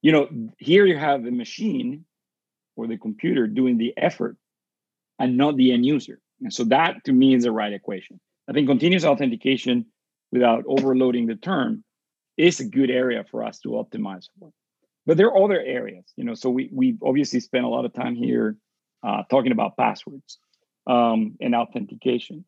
you 0.03 0.13
know, 0.13 0.29
here 0.59 0.85
you 0.87 0.99
have 0.99 1.23
the 1.23 1.31
machine 1.31 2.05
or 2.77 2.87
the 2.87 2.97
computer 2.97 3.47
doing 3.47 3.79
the 3.79 3.95
effort 3.97 4.37
and 5.19 5.37
not 5.37 5.57
the 5.57 5.73
end 5.73 5.87
user. 5.87 6.19
And 6.41 6.53
so 6.53 6.65
that 6.65 7.05
to 7.05 7.13
me 7.13 7.35
is 7.35 7.45
the 7.45 7.53
right 7.53 7.73
equation. 7.73 8.19
I 8.49 8.53
think 8.53 8.67
continuous 8.67 9.05
authentication 9.05 9.87
without 10.33 10.65
overloading 10.67 11.27
the 11.27 11.37
term 11.37 11.85
is 12.37 12.59
a 12.59 12.65
good 12.65 12.91
area 12.91 13.25
for 13.31 13.45
us 13.45 13.61
to 13.61 13.71
optimize 13.71 14.27
for 14.39 14.51
but 15.11 15.17
there 15.17 15.27
are 15.27 15.43
other 15.43 15.61
areas 15.61 16.05
you 16.15 16.23
know 16.23 16.35
so 16.35 16.49
we 16.49 16.71
we 16.73 16.97
obviously 17.03 17.41
spent 17.41 17.65
a 17.65 17.69
lot 17.69 17.85
of 17.85 17.93
time 17.93 18.15
here 18.15 18.57
uh, 19.03 19.25
talking 19.29 19.51
about 19.51 19.77
passwords 19.77 20.39
um, 20.87 21.37
and 21.41 21.53
authentication. 21.55 22.45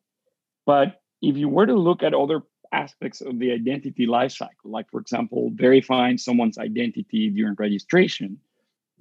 But 0.65 1.01
if 1.21 1.35
you 1.35 1.49
were 1.49 1.65
to 1.65 1.75
look 1.75 2.03
at 2.03 2.13
other 2.13 2.43
aspects 2.71 3.19
of 3.19 3.37
the 3.37 3.51
identity 3.51 4.07
lifecycle 4.07 4.71
like 4.77 4.89
for 4.89 5.01
example 5.01 5.51
verifying 5.53 6.17
someone's 6.17 6.57
identity 6.57 7.29
during 7.29 7.55
registration 7.59 8.39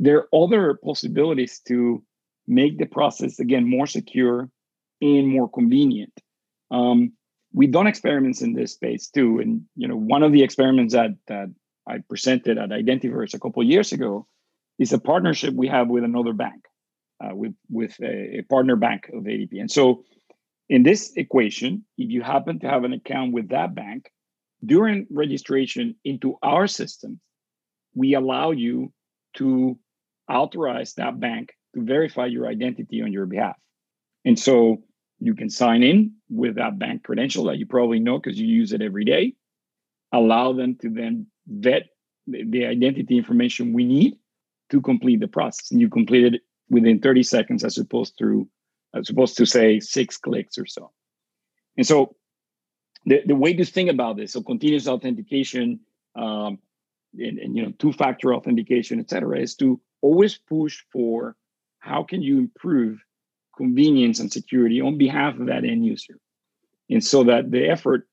there 0.00 0.18
are 0.18 0.44
other 0.44 0.74
possibilities 0.74 1.60
to 1.68 2.02
make 2.48 2.78
the 2.78 2.86
process 2.86 3.38
again 3.38 3.64
more 3.64 3.86
secure 3.86 4.50
and 5.00 5.28
more 5.28 5.48
convenient. 5.48 6.12
Um, 6.72 7.12
we've 7.52 7.70
done 7.70 7.86
experiments 7.86 8.42
in 8.42 8.54
this 8.54 8.72
space 8.72 9.08
too 9.08 9.38
and 9.38 9.62
you 9.76 9.86
know 9.86 9.96
one 9.96 10.24
of 10.24 10.32
the 10.32 10.42
experiments 10.42 10.94
that 10.94 11.12
that 11.28 11.48
I 11.86 11.98
presented 11.98 12.58
at 12.58 12.70
Identiverse 12.70 13.34
a 13.34 13.40
couple 13.40 13.62
years 13.62 13.92
ago 13.92 14.26
is 14.78 14.92
a 14.92 14.98
partnership 14.98 15.54
we 15.54 15.68
have 15.68 15.88
with 15.88 16.04
another 16.04 16.32
bank, 16.32 16.64
uh, 17.22 17.34
with 17.34 17.54
with 17.68 17.96
a, 18.00 18.38
a, 18.38 18.42
partner 18.42 18.76
bank 18.76 19.10
of 19.12 19.24
ADP. 19.24 19.60
And 19.60 19.70
so, 19.70 20.04
in 20.68 20.82
this 20.82 21.12
equation, 21.16 21.84
if 21.98 22.10
you 22.10 22.22
happen 22.22 22.58
to 22.60 22.68
have 22.68 22.84
an 22.84 22.92
account 22.92 23.32
with 23.32 23.48
that 23.50 23.74
bank, 23.74 24.10
during 24.64 25.06
registration 25.10 25.96
into 26.04 26.36
our 26.42 26.66
system, 26.66 27.20
we 27.94 28.14
allow 28.14 28.52
you 28.52 28.92
to 29.34 29.78
authorize 30.28 30.94
that 30.94 31.18
bank 31.18 31.52
to 31.74 31.84
verify 31.84 32.26
your 32.26 32.46
identity 32.46 33.02
on 33.02 33.12
your 33.12 33.26
behalf. 33.26 33.56
And 34.24 34.38
so 34.38 34.82
you 35.18 35.34
can 35.34 35.50
sign 35.50 35.82
in 35.82 36.12
with 36.28 36.56
that 36.56 36.78
bank 36.78 37.04
credential 37.04 37.44
that 37.44 37.58
you 37.58 37.66
probably 37.66 37.98
know 37.98 38.18
because 38.18 38.38
you 38.38 38.46
use 38.46 38.72
it 38.72 38.82
every 38.82 39.04
day. 39.04 39.34
Allow 40.12 40.52
them 40.52 40.76
to 40.82 40.90
then 40.90 41.26
vet 41.46 41.84
the 42.26 42.66
identity 42.66 43.16
information 43.16 43.72
we 43.72 43.84
need 43.84 44.16
to 44.70 44.80
complete 44.80 45.20
the 45.20 45.28
process. 45.28 45.70
And 45.70 45.80
you 45.80 45.88
complete 45.88 46.34
it 46.34 46.42
within 46.70 47.00
30 47.00 47.22
seconds 47.22 47.64
as 47.64 47.78
opposed 47.78 48.18
to 48.18 48.48
as 48.94 49.08
opposed 49.08 49.36
to 49.38 49.46
say 49.46 49.80
six 49.80 50.18
clicks 50.18 50.58
or 50.58 50.66
so. 50.66 50.90
And 51.76 51.86
so 51.86 52.14
the, 53.06 53.22
the 53.26 53.34
way 53.34 53.54
to 53.54 53.64
think 53.64 53.90
about 53.90 54.16
this, 54.16 54.34
so 54.34 54.42
continuous 54.42 54.86
authentication 54.86 55.80
um, 56.14 56.58
and, 57.14 57.38
and 57.38 57.56
you 57.56 57.62
know 57.62 57.72
two-factor 57.78 58.34
authentication, 58.34 59.00
et 59.00 59.10
cetera, 59.10 59.40
is 59.40 59.54
to 59.56 59.80
always 60.02 60.36
push 60.36 60.82
for 60.92 61.36
how 61.80 62.02
can 62.02 62.22
you 62.22 62.38
improve 62.38 62.98
convenience 63.56 64.20
and 64.20 64.32
security 64.32 64.80
on 64.80 64.98
behalf 64.98 65.38
of 65.38 65.46
that 65.46 65.64
end 65.64 65.84
user. 65.84 66.18
And 66.90 67.02
so 67.04 67.24
that 67.24 67.50
the 67.50 67.68
effort 67.68 68.08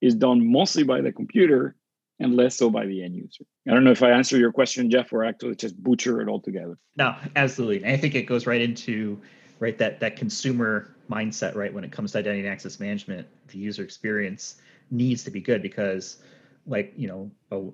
is 0.00 0.14
done 0.14 0.50
mostly 0.50 0.82
by 0.82 1.00
the 1.00 1.12
computer 1.12 1.76
and 2.22 2.36
less 2.36 2.56
so 2.56 2.70
by 2.70 2.86
the 2.86 3.02
end 3.02 3.16
user. 3.16 3.44
I 3.68 3.72
don't 3.72 3.84
know 3.84 3.90
if 3.90 4.02
I 4.02 4.10
answer 4.10 4.38
your 4.38 4.52
question, 4.52 4.90
Jeff, 4.90 5.12
or 5.12 5.24
actually 5.24 5.56
just 5.56 5.80
butcher 5.82 6.20
it 6.20 6.28
all 6.28 6.40
together. 6.40 6.78
No, 6.96 7.14
absolutely. 7.36 7.82
And 7.82 7.92
I 7.92 7.96
think 7.96 8.14
it 8.14 8.22
goes 8.22 8.46
right 8.46 8.60
into 8.60 9.20
right 9.58 9.76
that 9.78 10.00
that 10.00 10.16
consumer 10.16 10.94
mindset, 11.10 11.54
right? 11.54 11.72
When 11.72 11.84
it 11.84 11.92
comes 11.92 12.12
to 12.12 12.18
identity 12.18 12.40
and 12.40 12.48
access 12.48 12.80
management, 12.80 13.26
the 13.48 13.58
user 13.58 13.82
experience 13.82 14.56
needs 14.90 15.24
to 15.24 15.30
be 15.30 15.40
good 15.40 15.62
because, 15.62 16.18
like 16.66 16.92
you 16.96 17.08
know, 17.08 17.30
a 17.50 17.70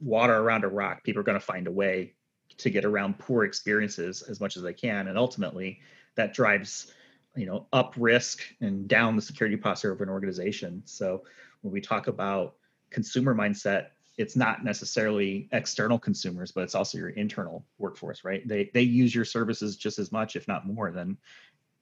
water 0.00 0.36
around 0.36 0.64
a 0.64 0.68
rock, 0.68 1.04
people 1.04 1.20
are 1.20 1.24
going 1.24 1.38
to 1.38 1.44
find 1.44 1.66
a 1.66 1.72
way 1.72 2.14
to 2.58 2.70
get 2.70 2.84
around 2.84 3.18
poor 3.18 3.44
experiences 3.44 4.22
as 4.22 4.40
much 4.40 4.56
as 4.56 4.62
they 4.62 4.74
can, 4.74 5.08
and 5.08 5.18
ultimately 5.18 5.80
that 6.14 6.34
drives 6.34 6.92
you 7.34 7.46
know 7.46 7.66
up 7.72 7.94
risk 7.96 8.42
and 8.60 8.88
down 8.88 9.16
the 9.16 9.22
security 9.22 9.56
posture 9.56 9.92
of 9.92 10.00
an 10.00 10.08
organization. 10.08 10.82
So 10.84 11.22
when 11.62 11.72
we 11.72 11.80
talk 11.80 12.08
about 12.08 12.56
consumer 12.92 13.34
mindset, 13.34 13.88
it's 14.18 14.36
not 14.36 14.64
necessarily 14.64 15.48
external 15.52 15.98
consumers, 15.98 16.52
but 16.52 16.64
it's 16.64 16.74
also 16.74 16.98
your 16.98 17.10
internal 17.10 17.64
workforce, 17.78 18.24
right? 18.24 18.46
They 18.46 18.70
they 18.74 18.82
use 18.82 19.14
your 19.14 19.24
services 19.24 19.76
just 19.76 19.98
as 19.98 20.12
much, 20.12 20.36
if 20.36 20.46
not 20.46 20.66
more, 20.66 20.90
than 20.90 21.16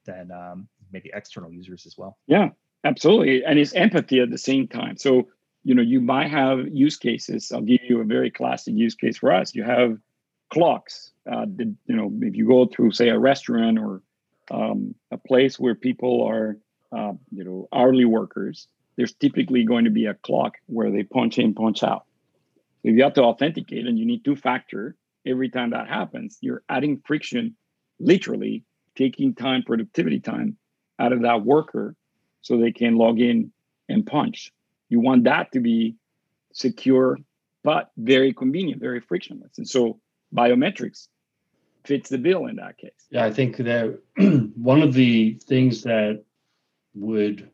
than 0.04 0.30
um, 0.30 0.68
maybe 0.92 1.10
external 1.12 1.52
users 1.52 1.86
as 1.86 1.98
well. 1.98 2.18
Yeah, 2.26 2.50
absolutely, 2.84 3.44
and 3.44 3.58
it's 3.58 3.74
empathy 3.74 4.20
at 4.20 4.30
the 4.30 4.38
same 4.38 4.68
time. 4.68 4.96
So 4.96 5.28
you 5.62 5.74
know, 5.74 5.82
you 5.82 6.00
might 6.00 6.30
have 6.30 6.68
use 6.68 6.96
cases. 6.96 7.52
I'll 7.52 7.60
give 7.60 7.80
you 7.82 8.00
a 8.00 8.04
very 8.04 8.30
classic 8.30 8.74
use 8.74 8.94
case 8.94 9.18
for 9.18 9.32
us. 9.32 9.54
You 9.54 9.64
have 9.64 9.98
clocks. 10.50 11.12
Uh, 11.30 11.46
the, 11.46 11.74
you 11.86 11.96
know, 11.96 12.10
if 12.22 12.34
you 12.34 12.46
go 12.46 12.66
through, 12.66 12.92
say, 12.92 13.08
a 13.08 13.18
restaurant 13.18 13.78
or 13.78 14.02
um, 14.50 14.94
a 15.10 15.18
place 15.18 15.60
where 15.60 15.74
people 15.74 16.26
are, 16.26 16.56
uh, 16.96 17.12
you 17.30 17.44
know, 17.44 17.68
hourly 17.72 18.04
workers, 18.04 18.68
there's 19.00 19.14
typically 19.14 19.64
going 19.64 19.86
to 19.86 19.90
be 19.90 20.04
a 20.04 20.12
clock 20.12 20.58
where 20.66 20.90
they 20.90 21.02
punch 21.02 21.38
in, 21.38 21.54
punch 21.54 21.82
out. 21.82 22.04
So 22.82 22.90
if 22.90 22.96
you 22.96 23.02
have 23.02 23.14
to 23.14 23.22
authenticate 23.22 23.86
and 23.86 23.98
you 23.98 24.04
need 24.04 24.26
two 24.26 24.36
factor 24.36 24.94
every 25.26 25.48
time 25.48 25.70
that 25.70 25.88
happens, 25.88 26.36
you're 26.42 26.62
adding 26.68 27.00
friction, 27.06 27.56
literally 27.98 28.62
taking 28.96 29.34
time, 29.34 29.62
productivity 29.62 30.20
time 30.20 30.58
out 30.98 31.14
of 31.14 31.22
that 31.22 31.46
worker 31.46 31.96
so 32.42 32.58
they 32.58 32.72
can 32.72 32.96
log 32.96 33.18
in 33.20 33.50
and 33.88 34.06
punch. 34.06 34.52
You 34.90 35.00
want 35.00 35.24
that 35.24 35.50
to 35.52 35.60
be 35.60 35.96
secure, 36.52 37.16
but 37.64 37.92
very 37.96 38.34
convenient, 38.34 38.82
very 38.82 39.00
frictionless. 39.00 39.56
And 39.56 39.66
so 39.66 39.98
biometrics 40.36 41.08
fits 41.86 42.10
the 42.10 42.18
bill 42.18 42.48
in 42.48 42.56
that 42.56 42.76
case. 42.76 43.06
Yeah, 43.08 43.24
I 43.24 43.32
think 43.32 43.56
that 43.56 43.98
one 44.56 44.82
of 44.82 44.92
the 44.92 45.40
things 45.46 45.84
that 45.84 46.22
would 46.94 47.48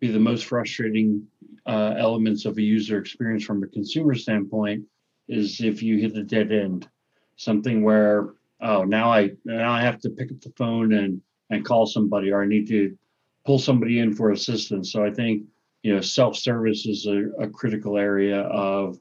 be 0.00 0.10
the 0.10 0.18
most 0.18 0.46
frustrating 0.46 1.26
uh, 1.66 1.94
elements 1.98 2.46
of 2.46 2.56
a 2.56 2.62
user 2.62 2.98
experience 2.98 3.44
from 3.44 3.62
a 3.62 3.66
consumer 3.68 4.14
standpoint 4.14 4.82
is 5.28 5.60
if 5.60 5.82
you 5.82 5.98
hit 5.98 6.16
a 6.16 6.24
dead 6.24 6.50
end, 6.50 6.88
something 7.36 7.82
where 7.82 8.34
oh 8.62 8.84
now 8.84 9.12
I 9.12 9.30
now 9.44 9.72
I 9.72 9.82
have 9.82 10.00
to 10.00 10.10
pick 10.10 10.30
up 10.32 10.40
the 10.40 10.52
phone 10.56 10.94
and 10.94 11.20
and 11.50 11.64
call 11.64 11.86
somebody 11.86 12.32
or 12.32 12.42
I 12.42 12.46
need 12.46 12.66
to 12.68 12.96
pull 13.44 13.58
somebody 13.58 14.00
in 14.00 14.14
for 14.14 14.30
assistance. 14.30 14.92
So 14.92 15.04
I 15.04 15.10
think 15.10 15.44
you 15.82 15.94
know 15.94 16.00
self 16.00 16.36
service 16.36 16.86
is 16.86 17.06
a, 17.06 17.28
a 17.42 17.48
critical 17.48 17.98
area 17.98 18.40
of 18.40 18.98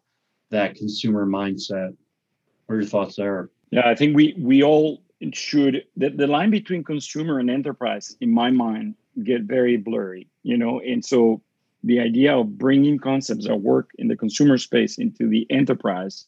that 0.51 0.75
consumer 0.75 1.25
mindset. 1.25 1.95
What 2.65 2.75
are 2.75 2.81
your 2.81 2.89
thoughts 2.89 3.15
there? 3.15 3.49
Yeah, 3.71 3.87
I 3.87 3.95
think 3.95 4.15
we 4.15 4.35
we 4.37 4.63
all 4.63 5.01
should 5.33 5.83
the, 5.97 6.09
the 6.09 6.27
line 6.27 6.49
between 6.49 6.83
consumer 6.83 7.39
and 7.39 7.49
enterprise 7.49 8.15
in 8.21 8.33
my 8.33 8.51
mind 8.51 8.95
get 9.25 9.43
very 9.43 9.77
blurry 9.77 10.29
you 10.43 10.57
know? 10.57 10.79
And 10.79 11.03
so 11.03 11.41
the 11.83 11.99
idea 11.99 12.37
of 12.37 12.57
bringing 12.57 12.97
concepts 12.97 13.47
that 13.47 13.57
work 13.57 13.91
in 13.97 14.07
the 14.07 14.17
consumer 14.17 14.57
space 14.57 14.97
into 14.97 15.27
the 15.27 15.47
enterprise 15.49 16.25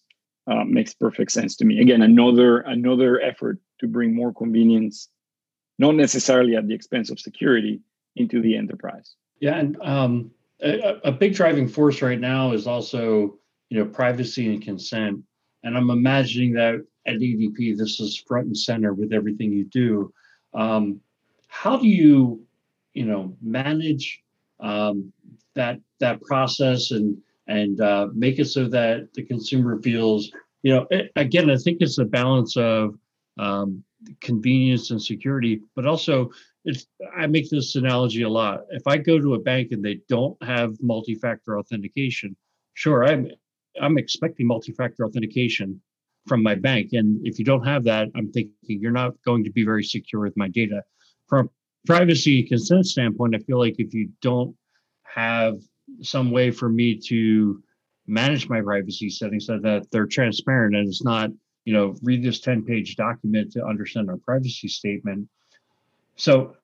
uh, 0.48 0.64
makes 0.64 0.94
perfect 0.94 1.32
sense 1.32 1.56
to 1.58 1.66
me. 1.66 1.80
Again 1.82 2.02
another 2.02 2.60
another 2.60 3.22
effort 3.22 3.60
to 3.80 3.88
bring 3.88 4.16
more 4.16 4.34
convenience 4.34 5.10
not 5.80 5.96
necessarily 5.96 6.56
at 6.56 6.68
the 6.68 6.76
expense 6.76 7.10
of 7.10 7.20
security 7.20 7.82
into 8.16 8.42
the 8.42 8.56
enterprise. 8.56 9.16
Yeah 9.40 9.58
and 9.58 9.78
um, 9.82 10.32
a, 10.62 11.00
a 11.06 11.12
big 11.12 11.34
driving 11.34 11.68
force 11.68 12.02
right 12.02 12.20
now 12.20 12.54
is 12.54 12.68
also 12.68 13.38
you 13.70 13.78
know 13.80 13.86
privacy 13.86 14.54
and 14.54 14.62
consent. 14.62 15.24
And 15.64 15.78
i'm 15.78 15.90
imagining 15.90 16.54
that 16.54 16.76
at 17.08 17.16
ADP, 17.16 17.78
this 17.78 18.00
is 18.00 18.24
front 18.28 18.48
and 18.48 18.58
center 18.58 18.94
with 18.94 19.12
everything 19.12 19.52
you 19.52 19.66
do. 19.66 20.14
Um, 20.54 21.02
how 21.48 21.78
do 21.78 21.88
you 21.88 22.46
you 22.94 23.06
know 23.06 23.36
manage 23.42 24.22
um, 24.60 25.12
that 25.56 25.80
that 26.00 26.22
process 26.22 26.92
and 26.92 27.18
and 27.48 27.82
uh, 27.82 28.08
make 28.14 28.40
it 28.40 28.46
so 28.46 28.68
that 28.68 29.10
the 29.14 29.24
consumer 29.24 29.82
feels 29.82 30.32
you 30.64 30.74
know 30.74 30.88
it, 30.92 31.12
again 31.16 31.50
i 31.50 31.58
think 31.58 31.78
it's 31.82 31.98
a 31.98 32.06
balance 32.06 32.56
of 32.58 32.96
um, 33.40 33.84
convenience 34.20 34.92
and 34.92 35.02
security 35.02 35.62
but 35.76 35.86
also 35.86 36.30
it's 36.66 36.86
i 37.18 37.26
make 37.26 37.50
this 37.50 37.76
analogy 37.76 38.24
a 38.24 38.30
lot. 38.30 38.62
If 38.70 38.84
i 38.88 38.98
go 38.98 39.20
to 39.20 39.34
a 39.36 39.40
bank 39.40 39.70
and 39.72 39.84
they 39.84 40.00
don't 40.08 40.42
have 40.44 40.76
multi-factor 40.82 41.58
authentication 41.58 42.36
sure 42.74 43.06
i'm 43.06 43.28
i'm 43.82 43.98
expecting 43.98 44.48
multi-factor 44.48 45.06
authentication 45.06 45.82
from 46.28 46.44
my 46.44 46.54
bank. 46.54 46.90
And 46.92 47.20
if 47.26 47.40
you 47.40 47.46
don't 47.46 47.66
have 47.66 47.84
that 47.86 48.10
i'm 48.16 48.32
thinking 48.32 48.54
you're 48.68 48.92
not 48.92 49.14
going 49.26 49.44
to 49.44 49.52
be 49.52 49.64
very 49.64 49.84
secure 49.84 50.22
with 50.22 50.38
my 50.38 50.50
data 50.50 50.84
from 51.28 51.50
privacy 51.86 52.44
consent 52.44 52.86
standpoint, 52.86 53.36
I 53.36 53.40
feel 53.40 53.60
like 53.60 53.76
if 53.80 53.94
you 53.94 54.10
don't 54.22 54.56
have 55.04 55.60
some 56.02 56.32
way 56.32 56.52
for 56.52 56.70
me 56.70 57.00
to 57.08 57.62
manage 58.08 58.50
my 58.50 58.62
privacy 58.62 59.10
settings 59.10 59.46
so 59.46 59.60
that 59.60 59.90
they're 59.92 60.06
transparent 60.06 60.76
and 60.76 60.88
it's 60.88 61.04
not, 61.04 61.30
you 61.66 61.74
know, 61.74 61.96
read 62.02 62.24
this 62.24 62.40
10 62.40 62.64
page 62.64 62.96
document 62.96 63.52
to 63.54 63.66
understand 63.66 64.10
our 64.10 64.18
privacy 64.18 64.68
statement. 64.68 65.28
So 66.16 66.56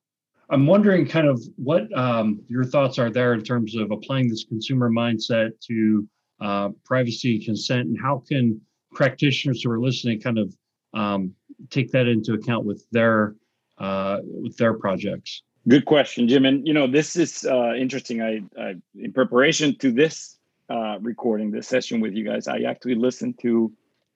I'm 0.49 0.65
wondering 0.65 1.07
kind 1.07 1.27
of 1.27 1.41
what 1.57 1.95
um, 1.97 2.41
your 2.47 2.63
thoughts 2.63 2.99
are 2.99 3.09
there 3.09 3.33
in 3.33 3.43
terms 3.43 3.75
of 3.75 3.91
applying 3.91 4.29
this 4.29 4.45
consumer 4.45 4.89
mindset 4.89 5.51
to 5.67 6.07
uh, 6.39 6.69
privacy 6.85 7.43
consent 7.43 7.87
and 7.87 7.97
how 7.99 8.23
can 8.27 8.61
practitioners 8.93 9.63
who 9.63 9.71
are 9.71 9.79
listening 9.79 10.21
kind 10.21 10.37
of 10.37 10.55
um, 10.93 11.33
take 11.69 11.91
that 11.91 12.07
into 12.07 12.33
account 12.33 12.65
with 12.65 12.85
their 12.91 13.35
uh, 13.77 14.19
with 14.23 14.57
their 14.57 14.73
projects? 14.73 15.41
Good 15.67 15.85
question, 15.85 16.27
Jim. 16.27 16.45
And 16.45 16.65
you 16.65 16.73
know, 16.73 16.87
this 16.87 17.15
is 17.15 17.45
uh, 17.45 17.73
interesting. 17.73 18.21
I, 18.21 18.41
I, 18.59 18.75
in 18.95 19.11
preparation 19.11 19.77
to 19.79 19.91
this 19.91 20.37
uh, 20.69 20.97
recording, 21.01 21.51
this 21.51 21.67
session 21.67 21.99
with 21.99 22.13
you 22.13 22.23
guys, 22.23 22.47
I 22.47 22.59
actually 22.61 22.95
listened 22.95 23.39
to 23.41 23.71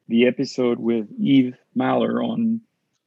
the 0.07 0.28
episode 0.28 0.80
with 0.80 1.07
Eve 1.20 1.55
Maler 1.76 2.24
on 2.24 2.62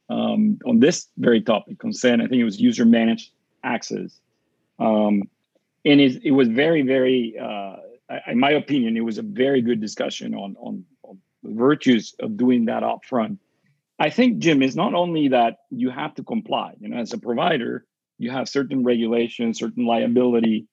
um, 0.09 0.59
on 0.65 0.79
this 0.79 1.07
very 1.17 1.41
topic, 1.41 1.79
consent. 1.79 2.21
I 2.21 2.27
think 2.27 2.39
it 2.39 2.43
was 2.43 2.59
user 2.59 2.85
managed 2.85 3.31
access, 3.63 4.19
um, 4.77 5.23
and 5.83 5.99
it, 5.99 6.23
it 6.23 6.31
was 6.31 6.47
very, 6.47 6.83
very. 6.83 7.35
Uh, 7.39 7.77
in 8.27 8.39
my 8.39 8.51
opinion, 8.51 8.95
it 8.95 9.01
was 9.01 9.17
a 9.17 9.23
very 9.23 9.61
good 9.63 9.81
discussion 9.81 10.35
on 10.35 10.55
on, 10.59 10.85
on 11.01 11.19
the 11.41 11.53
virtues 11.53 12.13
of 12.19 12.37
doing 12.37 12.65
that 12.65 12.83
up 12.83 13.03
front 13.05 13.39
I 13.99 14.09
think, 14.09 14.39
Jim, 14.39 14.61
is 14.61 14.75
not 14.75 14.93
only 14.93 15.29
that 15.29 15.57
you 15.69 15.89
have 15.89 16.15
to 16.15 16.23
comply. 16.23 16.73
You 16.79 16.89
know, 16.89 16.97
as 16.97 17.13
a 17.13 17.17
provider, 17.17 17.85
you 18.17 18.31
have 18.31 18.49
certain 18.49 18.83
regulations, 18.83 19.59
certain 19.59 19.85
liability 19.85 20.67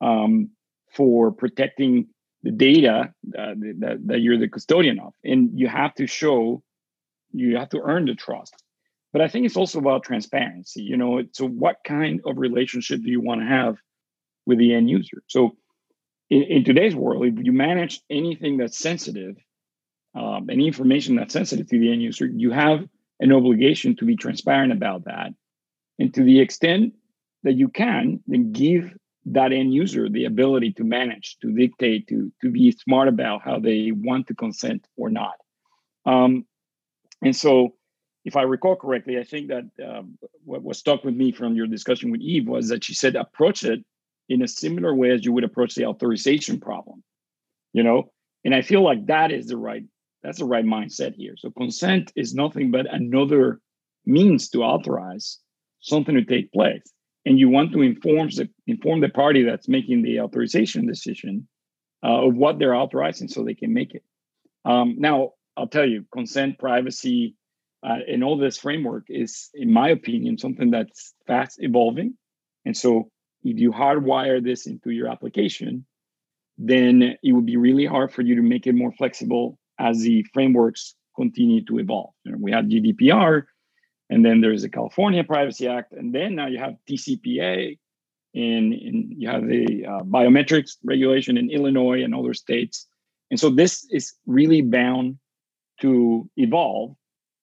um, 0.00 0.50
for 0.94 1.32
protecting 1.32 2.08
the 2.42 2.50
data 2.50 3.12
uh, 3.36 3.54
that, 3.78 4.00
that 4.06 4.20
you're 4.20 4.38
the 4.38 4.48
custodian 4.48 5.00
of, 5.00 5.14
and 5.24 5.58
you 5.58 5.68
have 5.68 5.94
to 5.94 6.06
show, 6.06 6.62
you 7.32 7.56
have 7.56 7.70
to 7.70 7.80
earn 7.82 8.06
the 8.06 8.14
trust. 8.14 8.54
But 9.12 9.22
I 9.22 9.28
think 9.28 9.46
it's 9.46 9.56
also 9.56 9.78
about 9.78 10.04
transparency. 10.04 10.82
You 10.82 10.96
know, 10.96 11.22
so 11.32 11.46
what 11.46 11.76
kind 11.84 12.20
of 12.26 12.36
relationship 12.38 13.00
do 13.02 13.10
you 13.10 13.20
want 13.20 13.40
to 13.40 13.46
have 13.46 13.76
with 14.44 14.58
the 14.58 14.74
end 14.74 14.90
user? 14.90 15.22
So, 15.28 15.56
in, 16.28 16.42
in 16.42 16.64
today's 16.64 16.94
world, 16.94 17.24
if 17.24 17.44
you 17.44 17.52
manage 17.52 18.00
anything 18.10 18.58
that's 18.58 18.78
sensitive, 18.78 19.36
um, 20.16 20.48
any 20.50 20.66
information 20.66 21.16
that's 21.16 21.32
sensitive 21.32 21.68
to 21.68 21.78
the 21.78 21.92
end 21.92 22.02
user, 22.02 22.26
you 22.26 22.50
have 22.50 22.86
an 23.20 23.32
obligation 23.32 23.96
to 23.96 24.04
be 24.04 24.16
transparent 24.16 24.72
about 24.72 25.04
that. 25.04 25.32
And 25.98 26.12
to 26.14 26.22
the 26.22 26.40
extent 26.40 26.94
that 27.42 27.54
you 27.54 27.68
can, 27.68 28.20
then 28.26 28.52
give 28.52 28.94
that 29.26 29.52
end 29.52 29.74
user 29.74 30.08
the 30.08 30.24
ability 30.24 30.72
to 30.74 30.84
manage, 30.84 31.36
to 31.42 31.52
dictate, 31.52 32.08
to, 32.08 32.32
to 32.40 32.50
be 32.50 32.70
smart 32.72 33.08
about 33.08 33.42
how 33.42 33.58
they 33.58 33.92
want 33.92 34.28
to 34.28 34.34
consent 34.34 34.86
or 34.96 35.10
not. 35.10 35.34
Um, 36.06 36.46
and 37.22 37.34
so, 37.34 37.74
if 38.24 38.36
I 38.36 38.42
recall 38.42 38.74
correctly, 38.74 39.18
I 39.18 39.24
think 39.24 39.48
that 39.48 39.64
um, 39.86 40.18
what 40.44 40.62
was 40.62 40.78
stuck 40.78 41.04
with 41.04 41.14
me 41.14 41.30
from 41.30 41.54
your 41.54 41.66
discussion 41.66 42.10
with 42.10 42.20
Eve 42.20 42.48
was 42.48 42.68
that 42.68 42.82
she 42.82 42.94
said 42.94 43.14
approach 43.14 43.62
it 43.64 43.84
in 44.28 44.42
a 44.42 44.48
similar 44.48 44.92
way 44.94 45.10
as 45.10 45.24
you 45.24 45.32
would 45.32 45.44
approach 45.44 45.74
the 45.74 45.86
authorization 45.86 46.58
problem. 46.58 47.04
You 47.72 47.84
know, 47.84 48.10
and 48.44 48.54
I 48.54 48.62
feel 48.62 48.82
like 48.82 49.06
that 49.06 49.30
is 49.30 49.46
the 49.46 49.56
right 49.56 49.84
that's 50.26 50.38
the 50.38 50.44
right 50.44 50.64
mindset 50.64 51.14
here. 51.14 51.34
So 51.38 51.50
consent 51.52 52.12
is 52.16 52.34
nothing 52.34 52.72
but 52.72 52.92
another 52.92 53.60
means 54.04 54.48
to 54.50 54.64
authorize 54.64 55.38
something 55.80 56.16
to 56.16 56.24
take 56.24 56.52
place. 56.52 56.82
And 57.24 57.38
you 57.38 57.48
want 57.48 57.72
to 57.72 57.82
inform 57.82 58.28
the 58.30 58.48
inform 58.66 59.00
the 59.00 59.08
party 59.08 59.44
that's 59.44 59.68
making 59.68 60.02
the 60.02 60.20
authorization 60.20 60.84
decision 60.84 61.46
uh, 62.02 62.26
of 62.26 62.34
what 62.34 62.58
they're 62.58 62.74
authorizing 62.74 63.28
so 63.28 63.44
they 63.44 63.54
can 63.54 63.72
make 63.72 63.94
it. 63.94 64.02
Um, 64.64 64.96
now, 64.98 65.34
I'll 65.56 65.68
tell 65.68 65.88
you, 65.88 66.04
consent, 66.12 66.58
privacy, 66.58 67.36
uh, 67.84 67.98
and 68.08 68.24
all 68.24 68.36
this 68.36 68.58
framework 68.58 69.04
is, 69.08 69.48
in 69.54 69.72
my 69.72 69.90
opinion, 69.90 70.38
something 70.38 70.72
that's 70.72 71.14
fast 71.26 71.58
evolving. 71.60 72.14
And 72.64 72.76
so, 72.76 73.10
if 73.44 73.58
you 73.60 73.70
hardwire 73.70 74.42
this 74.42 74.66
into 74.66 74.90
your 74.90 75.06
application, 75.08 75.86
then 76.58 77.16
it 77.22 77.32
would 77.32 77.46
be 77.46 77.56
really 77.56 77.86
hard 77.86 78.12
for 78.12 78.22
you 78.22 78.34
to 78.36 78.42
make 78.42 78.66
it 78.66 78.74
more 78.74 78.92
flexible 78.92 79.58
as 79.78 80.00
the 80.00 80.24
frameworks 80.32 80.94
continue 81.16 81.64
to 81.64 81.78
evolve. 81.78 82.10
You 82.24 82.32
know, 82.32 82.38
we 82.40 82.52
have 82.52 82.66
GDPR, 82.66 83.44
and 84.10 84.24
then 84.24 84.40
there's 84.40 84.62
the 84.62 84.68
California 84.68 85.24
Privacy 85.24 85.66
Act, 85.66 85.92
and 85.92 86.14
then 86.14 86.34
now 86.34 86.46
you 86.46 86.58
have 86.58 86.74
TCPA, 86.88 87.78
and, 88.34 88.72
and 88.72 89.14
you 89.16 89.28
have 89.28 89.46
the 89.46 89.86
uh, 89.86 90.02
biometrics 90.02 90.76
regulation 90.84 91.38
in 91.38 91.50
Illinois 91.50 92.02
and 92.02 92.14
other 92.14 92.34
states. 92.34 92.86
And 93.30 93.40
so 93.40 93.50
this 93.50 93.86
is 93.90 94.12
really 94.26 94.60
bound 94.60 95.18
to 95.80 96.28
evolve. 96.36 96.94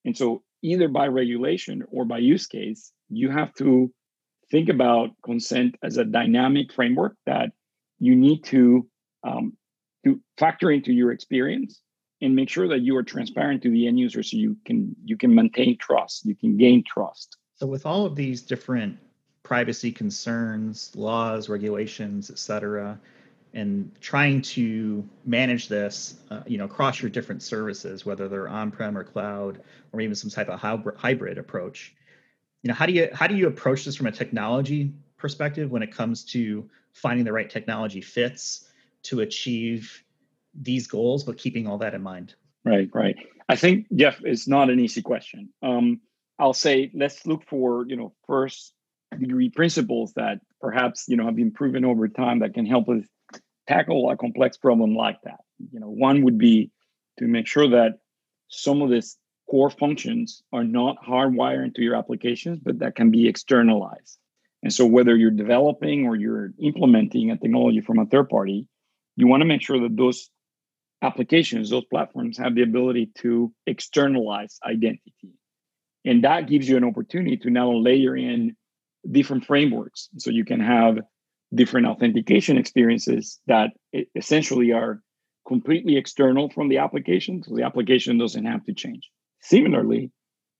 And 0.04 0.16
so 0.16 0.42
either 0.62 0.88
by 0.88 1.08
regulation 1.08 1.82
or 1.90 2.04
by 2.04 2.18
use 2.18 2.46
case, 2.46 2.92
you 3.08 3.30
have 3.30 3.52
to 3.54 3.92
think 4.50 4.68
about 4.68 5.10
consent 5.24 5.76
as 5.82 5.96
a 5.96 6.04
dynamic 6.04 6.72
framework 6.72 7.16
that 7.26 7.50
you 7.98 8.14
need 8.14 8.44
to 8.44 8.86
um, 9.24 9.56
to 10.04 10.20
factor 10.38 10.70
into 10.70 10.92
your 10.92 11.12
experience 11.12 11.80
and 12.24 12.34
make 12.34 12.48
sure 12.48 12.68
that 12.68 12.80
you 12.80 12.96
are 12.96 13.02
transparent 13.02 13.62
to 13.62 13.70
the 13.70 13.86
end 13.86 13.98
user 13.98 14.22
so 14.22 14.36
you 14.36 14.56
can 14.64 14.96
you 15.04 15.16
can 15.16 15.34
maintain 15.34 15.76
trust 15.76 16.24
you 16.24 16.34
can 16.34 16.56
gain 16.56 16.82
trust. 16.86 17.36
So 17.56 17.66
with 17.66 17.86
all 17.86 18.06
of 18.06 18.16
these 18.16 18.42
different 18.42 18.98
privacy 19.42 19.92
concerns 19.92 20.90
laws 20.96 21.48
regulations 21.48 22.30
et 22.30 22.38
cetera 22.38 22.98
and 23.52 23.92
trying 24.00 24.42
to 24.42 25.06
manage 25.24 25.68
this 25.68 26.16
uh, 26.30 26.42
you 26.46 26.58
know 26.58 26.64
across 26.64 27.02
your 27.02 27.10
different 27.10 27.42
services 27.42 28.06
whether 28.06 28.26
they're 28.28 28.48
on-prem 28.48 28.96
or 28.96 29.04
cloud 29.04 29.60
or 29.92 30.00
even 30.00 30.14
some 30.14 30.30
type 30.30 30.48
of 30.48 30.58
hybrid 30.58 31.36
approach 31.38 31.94
you 32.62 32.68
know 32.68 32.74
how 32.74 32.86
do 32.86 32.92
you 32.92 33.08
how 33.12 33.26
do 33.26 33.36
you 33.36 33.46
approach 33.46 33.84
this 33.84 33.96
from 33.96 34.06
a 34.06 34.12
technology 34.12 34.92
perspective 35.18 35.70
when 35.70 35.82
it 35.82 35.92
comes 35.92 36.24
to 36.24 36.68
finding 36.92 37.24
the 37.24 37.32
right 37.32 37.50
technology 37.50 38.00
fits 38.00 38.68
to 39.02 39.20
achieve 39.20 40.03
these 40.54 40.86
goals, 40.86 41.24
but 41.24 41.38
keeping 41.38 41.66
all 41.66 41.78
that 41.78 41.94
in 41.94 42.02
mind? 42.02 42.34
Right, 42.64 42.88
right. 42.94 43.16
I 43.48 43.56
think 43.56 43.86
Jeff, 43.94 44.20
it's 44.24 44.48
not 44.48 44.70
an 44.70 44.80
easy 44.80 45.02
question. 45.02 45.50
Um, 45.62 46.00
I'll 46.38 46.54
say 46.54 46.90
let's 46.94 47.26
look 47.26 47.44
for 47.48 47.84
you 47.86 47.96
know 47.96 48.14
first 48.26 48.72
degree 49.18 49.50
principles 49.50 50.12
that 50.14 50.40
perhaps 50.60 51.04
you 51.08 51.16
know 51.16 51.26
have 51.26 51.36
been 51.36 51.52
proven 51.52 51.84
over 51.84 52.08
time 52.08 52.40
that 52.40 52.54
can 52.54 52.66
help 52.66 52.88
us 52.88 53.04
tackle 53.68 54.10
a 54.10 54.16
complex 54.16 54.56
problem 54.56 54.94
like 54.94 55.18
that. 55.24 55.40
You 55.72 55.80
know, 55.80 55.88
one 55.90 56.22
would 56.22 56.38
be 56.38 56.70
to 57.18 57.26
make 57.26 57.46
sure 57.46 57.68
that 57.68 57.98
some 58.48 58.82
of 58.82 58.90
these 58.90 59.16
core 59.48 59.70
functions 59.70 60.42
are 60.52 60.64
not 60.64 60.96
hardwired 61.06 61.66
into 61.66 61.82
your 61.82 61.96
applications, 61.96 62.58
but 62.62 62.78
that 62.80 62.96
can 62.96 63.10
be 63.10 63.28
externalized. 63.28 64.18
And 64.62 64.72
so, 64.72 64.86
whether 64.86 65.14
you're 65.14 65.30
developing 65.30 66.06
or 66.06 66.16
you're 66.16 66.52
implementing 66.58 67.30
a 67.30 67.36
technology 67.36 67.80
from 67.80 67.98
a 67.98 68.06
third 68.06 68.28
party, 68.28 68.66
you 69.16 69.26
want 69.26 69.42
to 69.42 69.46
make 69.46 69.62
sure 69.62 69.78
that 69.80 69.96
those 69.96 70.30
applications, 71.02 71.70
those 71.70 71.84
platforms 71.86 72.38
have 72.38 72.54
the 72.54 72.62
ability 72.62 73.10
to 73.18 73.52
externalize 73.66 74.58
identity. 74.64 75.32
And 76.04 76.24
that 76.24 76.48
gives 76.48 76.68
you 76.68 76.76
an 76.76 76.84
opportunity 76.84 77.36
to 77.38 77.50
now 77.50 77.72
layer 77.72 78.16
in 78.16 78.56
different 79.10 79.44
frameworks. 79.44 80.08
So 80.18 80.30
you 80.30 80.44
can 80.44 80.60
have 80.60 80.98
different 81.54 81.86
authentication 81.86 82.58
experiences 82.58 83.38
that 83.46 83.70
essentially 84.14 84.72
are 84.72 85.00
completely 85.46 85.96
external 85.96 86.50
from 86.50 86.68
the 86.68 86.78
application. 86.78 87.42
So 87.42 87.54
the 87.54 87.62
application 87.64 88.18
doesn't 88.18 88.44
have 88.44 88.64
to 88.64 88.74
change. 88.74 89.10
Similarly, 89.40 90.10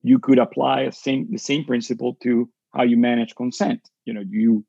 you 0.03 0.19
could 0.19 0.39
apply 0.39 0.91
same 0.91 1.29
the 1.31 1.39
same 1.39 1.65
principle 1.65 2.17
to 2.23 2.51
how 2.75 2.83
you 2.83 2.97
manage 2.97 3.35
consent. 3.35 3.81
You 4.05 4.13
know, 4.13 4.25
do 4.25 4.37
you 4.37 4.65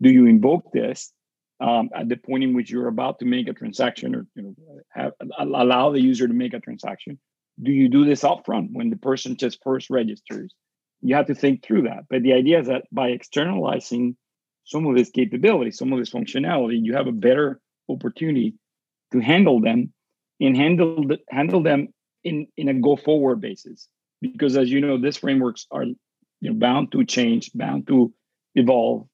do 0.00 0.10
you 0.10 0.26
invoke 0.26 0.72
this 0.72 1.12
um, 1.60 1.90
at 1.94 2.08
the 2.08 2.16
point 2.16 2.44
in 2.44 2.54
which 2.54 2.70
you're 2.70 2.88
about 2.88 3.18
to 3.18 3.24
make 3.24 3.48
a 3.48 3.52
transaction 3.52 4.14
or 4.14 4.26
you 4.34 4.42
know 4.42 4.54
have, 4.90 5.12
allow 5.38 5.90
the 5.90 6.00
user 6.00 6.26
to 6.26 6.34
make 6.34 6.54
a 6.54 6.60
transaction 6.60 7.18
do 7.62 7.72
you 7.72 7.88
do 7.88 8.04
this 8.04 8.22
upfront 8.22 8.68
when 8.72 8.90
the 8.90 8.96
person 8.96 9.36
just 9.36 9.62
first 9.62 9.90
registers? 9.90 10.54
You 11.02 11.14
have 11.16 11.26
to 11.26 11.34
think 11.34 11.62
through 11.62 11.82
that. 11.82 12.04
But 12.08 12.22
the 12.22 12.32
idea 12.32 12.60
is 12.60 12.66
that 12.68 12.84
by 12.92 13.08
externalizing 13.08 14.16
some 14.64 14.86
of 14.86 14.94
this 14.94 15.10
capability 15.10 15.70
some 15.70 15.92
of 15.92 15.98
this 15.98 16.10
functionality 16.10 16.78
you 16.80 16.94
have 16.94 17.06
a 17.06 17.12
better 17.12 17.60
opportunity 17.88 18.54
to 19.10 19.18
handle 19.18 19.58
them 19.58 19.92
and 20.38 20.56
handle 20.56 21.02
the, 21.08 21.18
handle 21.28 21.62
them 21.62 21.88
in 22.22 22.46
in 22.56 22.68
a 22.68 22.74
go 22.74 22.96
forward 22.96 23.40
basis. 23.40 23.88
Because 24.20 24.56
as 24.56 24.70
you 24.70 24.80
know 24.80 24.98
these 24.98 25.16
frameworks 25.16 25.66
are 25.70 25.84
you 25.84 25.96
know 26.42 26.54
bound 26.54 26.92
to 26.92 27.04
change 27.04 27.50
bound 27.54 27.88
to 27.88 28.12
evolve 28.54 29.08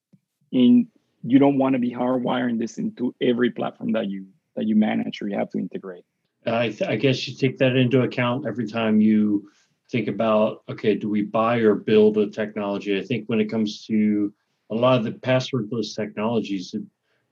in 0.50 0.88
you 1.22 1.38
don't 1.38 1.58
want 1.58 1.74
to 1.74 1.78
be 1.78 1.92
hardwiring 1.92 2.58
this 2.58 2.78
into 2.78 3.14
every 3.20 3.50
platform 3.50 3.92
that 3.92 4.08
you 4.08 4.26
that 4.54 4.66
you 4.66 4.76
manage 4.76 5.20
or 5.20 5.28
you 5.28 5.36
have 5.36 5.50
to 5.50 5.58
integrate. 5.58 6.04
I, 6.46 6.68
th- 6.68 6.88
I 6.88 6.96
guess 6.96 7.26
you 7.26 7.34
take 7.34 7.58
that 7.58 7.76
into 7.76 8.02
account 8.02 8.46
every 8.46 8.66
time 8.66 9.00
you 9.00 9.50
think 9.90 10.08
about 10.08 10.62
okay, 10.68 10.94
do 10.94 11.08
we 11.08 11.22
buy 11.22 11.58
or 11.58 11.74
build 11.74 12.18
a 12.18 12.30
technology? 12.30 12.98
I 12.98 13.02
think 13.02 13.26
when 13.26 13.40
it 13.40 13.50
comes 13.50 13.84
to 13.86 14.32
a 14.70 14.74
lot 14.74 14.98
of 14.98 15.04
the 15.04 15.12
passwordless 15.12 15.94
technologies, 15.94 16.74
it, 16.74 16.82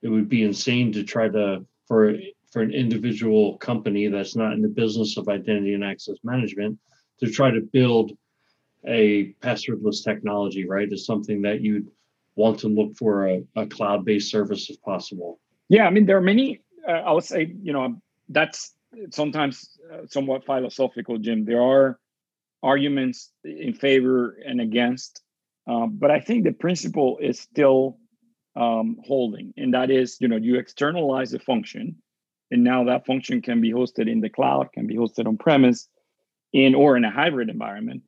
it 0.02 0.08
would 0.08 0.28
be 0.28 0.42
insane 0.42 0.92
to 0.92 1.04
try 1.04 1.28
to 1.28 1.64
for 1.86 2.14
for 2.52 2.62
an 2.62 2.72
individual 2.72 3.58
company 3.58 4.06
that's 4.06 4.36
not 4.36 4.52
in 4.52 4.62
the 4.62 4.68
business 4.68 5.16
of 5.16 5.28
identity 5.28 5.74
and 5.74 5.84
access 5.84 6.16
management 6.22 6.78
to 7.18 7.30
try 7.30 7.50
to 7.50 7.60
build 7.60 8.12
a 8.86 9.34
passwordless 9.40 10.04
technology, 10.04 10.66
right? 10.66 10.92
Is 10.92 11.06
something 11.06 11.42
that 11.42 11.60
you'd 11.62 11.88
want 12.36 12.58
to 12.60 12.68
look 12.68 12.96
for 12.96 13.28
a, 13.28 13.44
a 13.56 13.66
cloud-based 13.66 14.30
service 14.30 14.70
if 14.70 14.80
possible? 14.82 15.40
Yeah, 15.68 15.86
I 15.86 15.90
mean, 15.90 16.06
there 16.06 16.16
are 16.16 16.22
many. 16.22 16.62
Uh, 16.86 16.92
I 16.92 17.12
would 17.12 17.24
say, 17.24 17.52
you 17.62 17.72
know, 17.72 17.96
that's 18.28 18.74
sometimes 19.10 19.78
uh, 19.92 20.06
somewhat 20.08 20.44
philosophical, 20.44 21.18
Jim. 21.18 21.44
There 21.44 21.62
are 21.62 21.98
arguments 22.62 23.30
in 23.44 23.74
favor 23.74 24.38
and 24.46 24.60
against, 24.60 25.22
um, 25.66 25.96
but 25.98 26.10
I 26.10 26.20
think 26.20 26.44
the 26.44 26.52
principle 26.52 27.18
is 27.20 27.40
still 27.40 27.98
um, 28.56 28.98
holding, 29.04 29.52
and 29.56 29.74
that 29.74 29.90
is, 29.90 30.16
you 30.20 30.28
know, 30.28 30.36
you 30.36 30.58
externalize 30.58 31.34
a 31.34 31.38
function, 31.38 31.96
and 32.50 32.62
now 32.62 32.84
that 32.84 33.06
function 33.06 33.42
can 33.42 33.60
be 33.60 33.72
hosted 33.72 34.10
in 34.10 34.20
the 34.20 34.28
cloud, 34.28 34.72
can 34.72 34.86
be 34.86 34.96
hosted 34.96 35.26
on 35.26 35.36
premise, 35.36 35.88
in 36.52 36.74
or 36.74 36.96
in 36.96 37.04
a 37.04 37.10
hybrid 37.10 37.50
environment. 37.50 38.02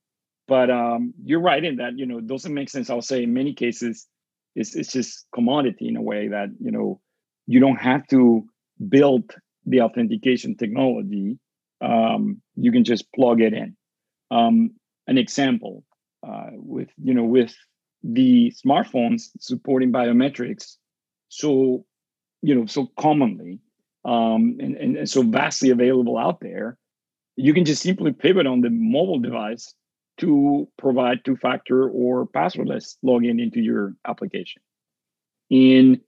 But 0.47 0.71
um, 0.71 1.13
you're 1.25 1.41
right 1.41 1.65
in 1.65 1.77
that, 1.77 1.99
you 1.99 2.07
know, 2.07 2.19
it 2.19 2.29
doesn't 2.29 2.55
make 2.55 2.71
sense. 2.71 2.89
I'll 2.89 3.03
say 3.03 3.25
in 3.25 3.35
many 3.35 3.55
cases, 3.55 4.07
it's 4.57 4.75
it's 4.75 4.93
just 4.93 5.27
commodity 5.33 5.87
in 5.89 5.97
a 5.97 6.03
way 6.03 6.29
that 6.29 6.49
you 6.61 6.73
know 6.73 7.01
you 7.47 7.61
don't 7.61 7.77
have 7.77 8.07
to 8.09 8.45
build 8.89 9.31
the 9.65 9.83
authentication 9.83 10.57
technology. 10.57 11.39
Um, 11.81 12.41
you 12.57 12.73
can 12.73 12.85
just 12.85 13.13
plug 13.13 13.41
it 13.41 13.53
in. 13.53 13.77
Um, 14.31 14.71
an 15.07 15.19
example 15.19 15.85
uh, 16.27 16.51
with 16.53 16.89
you 17.03 17.15
know 17.15 17.25
with 17.25 17.55
the 18.03 18.53
smartphones 18.65 19.31
supporting 19.41 19.93
biometrics 19.93 20.77
so 21.29 21.85
you 22.43 22.55
know 22.55 22.67
so 22.67 22.89
commonly 22.99 23.59
um, 24.05 24.57
and, 24.61 24.77
and, 24.77 24.97
and 24.97 25.09
so 25.09 25.23
vastly 25.23 25.71
available 25.71 26.19
out 26.19 26.41
there 26.41 26.77
you 27.37 27.53
can 27.53 27.65
just 27.65 27.83
simply 27.83 28.13
pivot 28.13 28.47
on 28.47 28.61
the 28.61 28.71
mobile 28.71 29.19
device 29.19 29.75
to 30.19 30.69
provide 30.79 31.25
two 31.25 31.37
factor 31.37 31.89
or 31.89 32.27
passwordless 32.27 32.97
login 33.05 33.43
into 33.43 33.61
your 33.61 33.95
application. 34.07 34.63
And 35.51 36.01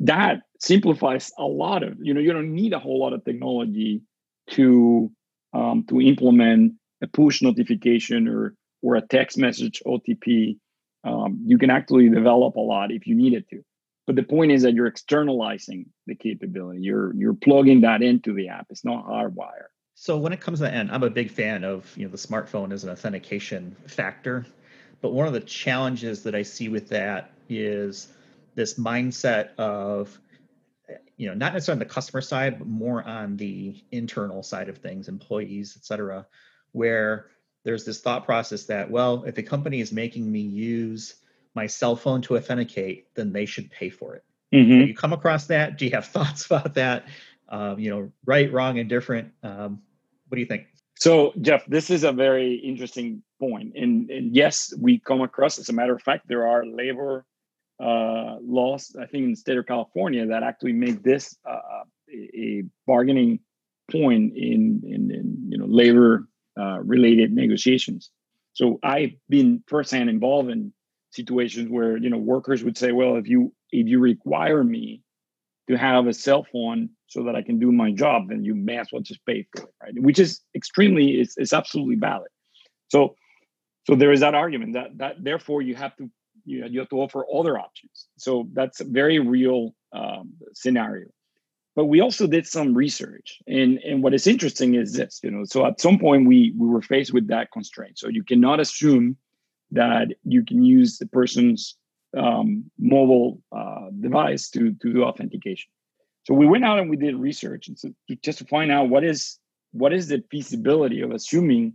that 0.00 0.42
simplifies 0.58 1.30
a 1.38 1.44
lot 1.44 1.82
of, 1.82 1.96
you 2.00 2.14
know, 2.14 2.20
you 2.20 2.32
don't 2.32 2.52
need 2.52 2.72
a 2.72 2.78
whole 2.78 3.00
lot 3.00 3.12
of 3.12 3.24
technology 3.24 4.02
to 4.50 5.10
um, 5.52 5.84
to 5.88 6.00
implement 6.00 6.74
a 7.02 7.06
push 7.06 7.42
notification 7.42 8.28
or 8.28 8.54
or 8.82 8.96
a 8.96 9.06
text 9.06 9.38
message 9.38 9.82
OTP. 9.86 10.58
Um, 11.04 11.42
you 11.46 11.58
can 11.58 11.70
actually 11.70 12.08
develop 12.08 12.56
a 12.56 12.60
lot 12.60 12.90
if 12.90 13.06
you 13.06 13.14
needed 13.14 13.48
to. 13.50 13.62
But 14.06 14.16
the 14.16 14.22
point 14.22 14.52
is 14.52 14.62
that 14.62 14.74
you're 14.74 14.86
externalizing 14.86 15.86
the 16.06 16.14
capability. 16.14 16.80
You're 16.82 17.14
you're 17.14 17.34
plugging 17.34 17.82
that 17.82 18.02
into 18.02 18.34
the 18.34 18.48
app. 18.48 18.66
It's 18.70 18.84
not 18.84 19.06
hardwired. 19.06 19.72
So 19.94 20.18
when 20.18 20.32
it 20.32 20.40
comes 20.40 20.58
to 20.58 20.64
the 20.64 20.74
end, 20.74 20.90
I'm 20.90 21.02
a 21.02 21.10
big 21.10 21.30
fan 21.30 21.64
of 21.64 21.92
you 21.96 22.04
know 22.04 22.10
the 22.10 22.18
smartphone 22.18 22.72
as 22.72 22.84
an 22.84 22.90
authentication 22.90 23.76
factor, 23.86 24.44
but 25.00 25.12
one 25.12 25.26
of 25.26 25.32
the 25.32 25.40
challenges 25.40 26.22
that 26.24 26.34
I 26.34 26.42
see 26.42 26.68
with 26.68 26.88
that 26.88 27.30
is 27.48 28.08
this 28.54 28.74
mindset 28.74 29.54
of 29.56 30.18
you 31.16 31.28
know 31.28 31.34
not 31.34 31.52
necessarily 31.52 31.82
on 31.82 31.88
the 31.88 31.94
customer 31.94 32.20
side, 32.20 32.58
but 32.58 32.66
more 32.66 33.04
on 33.04 33.36
the 33.36 33.82
internal 33.92 34.42
side 34.42 34.68
of 34.68 34.78
things, 34.78 35.08
employees, 35.08 35.74
et 35.76 35.84
cetera, 35.84 36.26
where 36.72 37.26
there's 37.62 37.84
this 37.84 38.00
thought 38.00 38.24
process 38.24 38.64
that 38.64 38.90
well, 38.90 39.24
if 39.24 39.36
the 39.36 39.42
company 39.42 39.80
is 39.80 39.92
making 39.92 40.30
me 40.30 40.40
use 40.40 41.14
my 41.54 41.68
cell 41.68 41.94
phone 41.94 42.20
to 42.22 42.36
authenticate, 42.36 43.14
then 43.14 43.32
they 43.32 43.46
should 43.46 43.70
pay 43.70 43.90
for 43.90 44.16
it. 44.16 44.24
Mm-hmm. 44.52 44.88
You 44.88 44.94
come 44.94 45.12
across 45.12 45.46
that? 45.46 45.78
Do 45.78 45.84
you 45.84 45.92
have 45.92 46.06
thoughts 46.06 46.46
about 46.46 46.74
that? 46.74 47.06
Uh, 47.48 47.74
you 47.78 47.90
know, 47.90 48.10
right, 48.24 48.52
wrong, 48.52 48.78
and 48.78 48.88
different. 48.88 49.32
Um, 49.42 49.80
what 50.28 50.36
do 50.36 50.40
you 50.40 50.46
think? 50.46 50.66
So, 50.96 51.32
Jeff, 51.40 51.66
this 51.66 51.90
is 51.90 52.04
a 52.04 52.12
very 52.12 52.54
interesting 52.54 53.22
point. 53.40 53.72
And, 53.76 54.10
and 54.10 54.34
yes, 54.34 54.72
we 54.80 54.98
come 54.98 55.20
across, 55.20 55.58
as 55.58 55.68
a 55.68 55.72
matter 55.72 55.94
of 55.94 56.02
fact, 56.02 56.28
there 56.28 56.46
are 56.46 56.64
labor 56.64 57.24
uh, 57.80 58.36
laws, 58.40 58.94
I 59.00 59.06
think 59.06 59.24
in 59.24 59.30
the 59.30 59.36
state 59.36 59.58
of 59.58 59.66
California, 59.66 60.26
that 60.26 60.42
actually 60.42 60.72
make 60.72 61.02
this 61.02 61.36
uh, 61.48 61.82
a, 62.12 62.38
a, 62.38 62.62
bargaining 62.86 63.40
point 63.90 64.34
in, 64.36 64.80
in, 64.84 65.10
in 65.10 65.36
you 65.48 65.58
know 65.58 65.66
labor 65.66 66.28
uh, 66.58 66.78
related 66.80 67.32
negotiations. 67.32 68.10
So 68.52 68.78
I've 68.82 69.12
been 69.28 69.62
firsthand 69.66 70.08
involved 70.08 70.50
in 70.50 70.72
situations 71.10 71.68
where 71.68 71.96
you 71.96 72.08
know 72.08 72.18
workers 72.18 72.62
would 72.62 72.78
say, 72.78 72.92
"Well, 72.92 73.16
if 73.16 73.28
you 73.28 73.52
if 73.72 73.88
you 73.88 73.98
require 73.98 74.62
me 74.62 75.02
to 75.68 75.76
have 75.76 76.06
a 76.06 76.12
cell 76.12 76.46
phone 76.52 76.90
so 77.06 77.22
that 77.24 77.36
I 77.36 77.42
can 77.42 77.58
do 77.58 77.72
my 77.72 77.90
job, 77.92 78.28
then 78.28 78.44
you 78.44 78.54
may 78.54 78.78
as 78.78 78.88
well 78.92 79.02
just 79.02 79.24
pay 79.24 79.46
for 79.54 79.62
it, 79.62 79.74
right? 79.82 80.02
Which 80.02 80.18
is 80.18 80.40
extremely, 80.54 81.12
it's, 81.12 81.52
absolutely 81.52 81.96
valid. 81.96 82.28
So, 82.88 83.16
so 83.86 83.94
there 83.94 84.12
is 84.12 84.20
that 84.20 84.34
argument 84.34 84.74
that 84.74 84.96
that 84.98 85.22
therefore 85.22 85.62
you 85.62 85.74
have 85.74 85.94
to 85.96 86.10
you, 86.44 86.60
know, 86.60 86.66
you 86.66 86.78
have 86.78 86.88
to 86.90 87.00
offer 87.00 87.24
other 87.32 87.58
options. 87.58 88.08
So 88.16 88.48
that's 88.52 88.80
a 88.80 88.84
very 88.84 89.18
real 89.18 89.74
um, 89.92 90.32
scenario. 90.54 91.08
But 91.76 91.86
we 91.86 92.00
also 92.00 92.26
did 92.26 92.46
some 92.46 92.72
research, 92.72 93.42
and 93.48 93.78
and 93.78 94.00
what 94.02 94.14
is 94.14 94.28
interesting 94.28 94.74
is 94.74 94.92
this, 94.92 95.20
you 95.24 95.30
know. 95.30 95.44
So 95.44 95.66
at 95.66 95.80
some 95.80 95.98
point 95.98 96.28
we 96.28 96.54
we 96.56 96.68
were 96.68 96.82
faced 96.82 97.12
with 97.12 97.26
that 97.28 97.50
constraint. 97.50 97.98
So 97.98 98.08
you 98.08 98.22
cannot 98.22 98.60
assume 98.60 99.16
that 99.72 100.08
you 100.22 100.44
can 100.44 100.62
use 100.62 100.98
the 100.98 101.06
person's 101.06 101.76
um, 102.16 102.70
mobile 102.78 103.40
uh, 103.56 103.90
device 104.00 104.50
to, 104.50 104.72
to 104.82 104.92
do 104.92 105.04
authentication. 105.04 105.68
So 106.24 106.34
we 106.34 106.46
went 106.46 106.64
out 106.64 106.78
and 106.78 106.88
we 106.88 106.96
did 106.96 107.16
research 107.16 107.68
so 107.76 107.90
to, 108.08 108.16
just 108.16 108.38
to 108.38 108.44
find 108.46 108.72
out 108.72 108.88
what 108.88 109.04
is 109.04 109.38
what 109.72 109.92
is 109.92 110.08
the 110.08 110.22
feasibility 110.30 111.00
of 111.00 111.10
assuming 111.10 111.74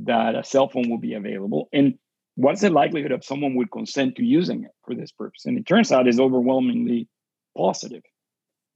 that 0.00 0.34
a 0.34 0.44
cell 0.44 0.68
phone 0.68 0.88
will 0.88 0.98
be 0.98 1.14
available 1.14 1.68
and 1.72 1.98
what's 2.36 2.62
the 2.62 2.70
likelihood 2.70 3.12
of 3.12 3.24
someone 3.24 3.54
would 3.56 3.70
consent 3.70 4.16
to 4.16 4.24
using 4.24 4.64
it 4.64 4.70
for 4.86 4.94
this 4.94 5.12
purpose. 5.12 5.44
And 5.44 5.58
it 5.58 5.66
turns 5.66 5.92
out 5.92 6.08
is 6.08 6.20
overwhelmingly 6.20 7.08
positive 7.56 8.02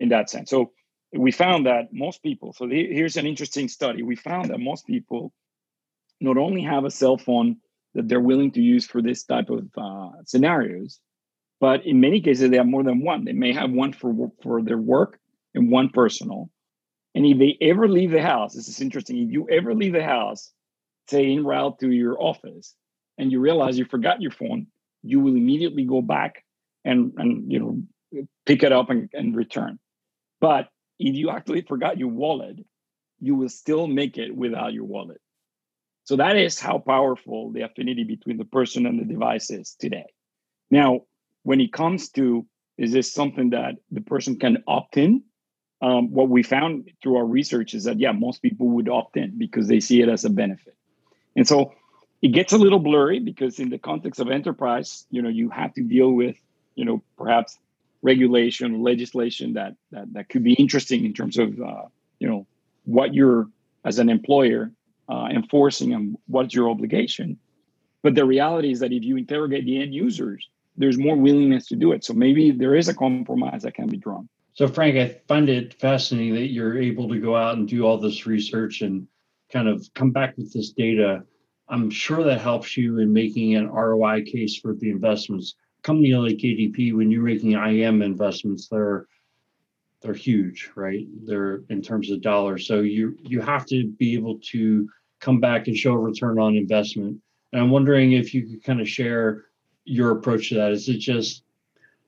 in 0.00 0.10
that 0.10 0.28
sense. 0.28 0.50
So 0.50 0.72
we 1.12 1.30
found 1.30 1.66
that 1.66 1.92
most 1.92 2.22
people. 2.22 2.52
So 2.52 2.68
here's 2.68 3.16
an 3.16 3.26
interesting 3.26 3.68
study. 3.68 4.02
We 4.02 4.16
found 4.16 4.50
that 4.50 4.58
most 4.58 4.86
people 4.86 5.32
not 6.20 6.36
only 6.36 6.62
have 6.62 6.84
a 6.84 6.90
cell 6.90 7.16
phone 7.16 7.58
that 7.94 8.08
they're 8.08 8.20
willing 8.20 8.50
to 8.52 8.60
use 8.60 8.86
for 8.86 9.00
this 9.00 9.24
type 9.24 9.50
of 9.50 9.68
uh, 9.76 10.10
scenarios. 10.26 10.98
But 11.60 11.86
in 11.86 12.00
many 12.00 12.20
cases, 12.20 12.50
they 12.50 12.56
have 12.56 12.66
more 12.66 12.82
than 12.82 13.04
one. 13.04 13.24
They 13.24 13.32
may 13.32 13.52
have 13.52 13.70
one 13.70 13.92
for 13.92 14.32
for 14.42 14.62
their 14.62 14.78
work 14.78 15.18
and 15.54 15.70
one 15.70 15.88
personal. 15.88 16.50
And 17.14 17.24
if 17.24 17.38
they 17.38 17.56
ever 17.60 17.88
leave 17.88 18.10
the 18.10 18.22
house, 18.22 18.54
this 18.54 18.68
is 18.68 18.80
interesting. 18.80 19.18
If 19.18 19.30
you 19.30 19.48
ever 19.48 19.74
leave 19.74 19.92
the 19.92 20.02
house, 20.02 20.52
say 21.08 21.32
en 21.32 21.44
route 21.44 21.78
to 21.78 21.90
your 21.90 22.20
office, 22.20 22.74
and 23.18 23.30
you 23.30 23.40
realize 23.40 23.78
you 23.78 23.84
forgot 23.84 24.20
your 24.20 24.32
phone, 24.32 24.66
you 25.02 25.20
will 25.20 25.36
immediately 25.36 25.84
go 25.84 26.02
back 26.02 26.44
and 26.84 27.12
and 27.16 27.50
you 27.50 27.60
know 27.60 28.26
pick 28.46 28.62
it 28.62 28.72
up 28.72 28.90
and, 28.90 29.08
and 29.12 29.36
return. 29.36 29.78
But 30.40 30.68
if 30.98 31.14
you 31.14 31.30
actually 31.30 31.62
forgot 31.62 31.98
your 31.98 32.08
wallet, 32.08 32.58
you 33.20 33.34
will 33.34 33.48
still 33.48 33.86
make 33.86 34.18
it 34.18 34.34
without 34.34 34.72
your 34.72 34.84
wallet. 34.84 35.20
So 36.04 36.16
that 36.16 36.36
is 36.36 36.60
how 36.60 36.78
powerful 36.78 37.50
the 37.50 37.62
affinity 37.62 38.04
between 38.04 38.36
the 38.36 38.44
person 38.44 38.86
and 38.86 39.00
the 39.00 39.04
device 39.04 39.50
is 39.50 39.74
today. 39.78 40.04
Now, 40.70 41.02
when 41.42 41.60
it 41.60 41.72
comes 41.72 42.10
to 42.10 42.46
is 42.76 42.92
this 42.92 43.12
something 43.12 43.50
that 43.50 43.76
the 43.92 44.00
person 44.00 44.38
can 44.38 44.64
opt 44.66 44.96
in? 44.96 45.22
Um, 45.80 46.12
what 46.12 46.28
we 46.28 46.42
found 46.42 46.90
through 47.02 47.16
our 47.16 47.24
research 47.24 47.74
is 47.74 47.84
that 47.84 48.00
yeah, 48.00 48.12
most 48.12 48.42
people 48.42 48.68
would 48.70 48.88
opt 48.88 49.16
in 49.16 49.38
because 49.38 49.68
they 49.68 49.80
see 49.80 50.00
it 50.00 50.08
as 50.08 50.24
a 50.24 50.30
benefit. 50.30 50.74
And 51.36 51.46
so 51.46 51.72
it 52.22 52.28
gets 52.28 52.52
a 52.52 52.58
little 52.58 52.78
blurry 52.78 53.20
because 53.20 53.58
in 53.58 53.70
the 53.70 53.78
context 53.78 54.20
of 54.20 54.30
enterprise, 54.30 55.06
you 55.10 55.22
know, 55.22 55.28
you 55.28 55.50
have 55.50 55.74
to 55.74 55.82
deal 55.82 56.10
with, 56.10 56.36
you 56.74 56.84
know, 56.84 57.02
perhaps 57.16 57.58
regulation, 58.02 58.82
legislation 58.82 59.54
that 59.54 59.74
that 59.92 60.12
that 60.14 60.28
could 60.28 60.42
be 60.42 60.54
interesting 60.54 61.04
in 61.04 61.12
terms 61.12 61.38
of, 61.38 61.60
uh, 61.60 61.82
you 62.18 62.28
know, 62.28 62.46
what 62.84 63.14
you're 63.14 63.48
as 63.84 63.98
an 63.98 64.08
employer 64.08 64.72
uh, 65.08 65.28
enforcing 65.30 65.90
them 65.90 66.16
what's 66.26 66.54
your 66.54 66.70
obligation? 66.70 67.38
But 68.02 68.14
the 68.14 68.24
reality 68.24 68.70
is 68.70 68.80
that 68.80 68.92
if 68.92 69.02
you 69.02 69.16
interrogate 69.16 69.64
the 69.64 69.80
end 69.80 69.94
users 69.94 70.48
there's 70.76 70.98
more 70.98 71.16
willingness 71.16 71.66
to 71.68 71.76
do 71.76 71.92
it. 71.92 72.04
So 72.04 72.12
maybe 72.14 72.50
there 72.50 72.74
is 72.74 72.88
a 72.88 72.94
compromise 72.94 73.62
that 73.62 73.74
can 73.74 73.88
be 73.88 73.96
drawn. 73.96 74.28
So 74.54 74.68
frank 74.68 74.96
i 74.96 75.20
find 75.26 75.48
it 75.48 75.74
fascinating 75.74 76.34
that 76.34 76.50
you're 76.52 76.78
able 76.78 77.08
to 77.08 77.20
go 77.20 77.36
out 77.36 77.56
and 77.56 77.68
do 77.68 77.84
all 77.84 77.98
this 77.98 78.26
research 78.26 78.82
and 78.82 79.06
kind 79.52 79.68
of 79.68 79.86
come 79.94 80.10
back 80.10 80.36
with 80.36 80.52
this 80.52 80.70
data. 80.70 81.24
I'm 81.68 81.90
sure 81.90 82.22
that 82.24 82.40
helps 82.40 82.76
you 82.76 82.98
in 82.98 83.12
making 83.12 83.56
an 83.56 83.68
roi 83.68 84.22
case 84.22 84.56
for 84.56 84.74
the 84.74 84.90
investments. 84.90 85.54
Company 85.82 86.14
like 86.14 86.36
adp 86.36 86.94
when 86.94 87.10
you're 87.10 87.22
making 87.22 87.52
im 87.52 88.02
investments 88.02 88.68
they're 88.68 89.06
they're 90.04 90.12
huge, 90.12 90.70
right? 90.74 91.06
They're 91.24 91.62
in 91.70 91.80
terms 91.80 92.10
of 92.10 92.20
dollars. 92.20 92.66
So 92.66 92.80
you 92.80 93.16
you 93.22 93.40
have 93.40 93.64
to 93.66 93.86
be 93.86 94.14
able 94.14 94.38
to 94.50 94.86
come 95.20 95.40
back 95.40 95.66
and 95.66 95.76
show 95.76 95.92
a 95.92 95.98
return 95.98 96.38
on 96.38 96.56
investment. 96.56 97.18
And 97.52 97.62
I'm 97.62 97.70
wondering 97.70 98.12
if 98.12 98.34
you 98.34 98.46
could 98.46 98.62
kind 98.62 98.80
of 98.82 98.88
share 98.88 99.46
your 99.84 100.10
approach 100.10 100.50
to 100.50 100.56
that. 100.56 100.72
Is 100.72 100.88
it 100.90 100.98
just, 100.98 101.42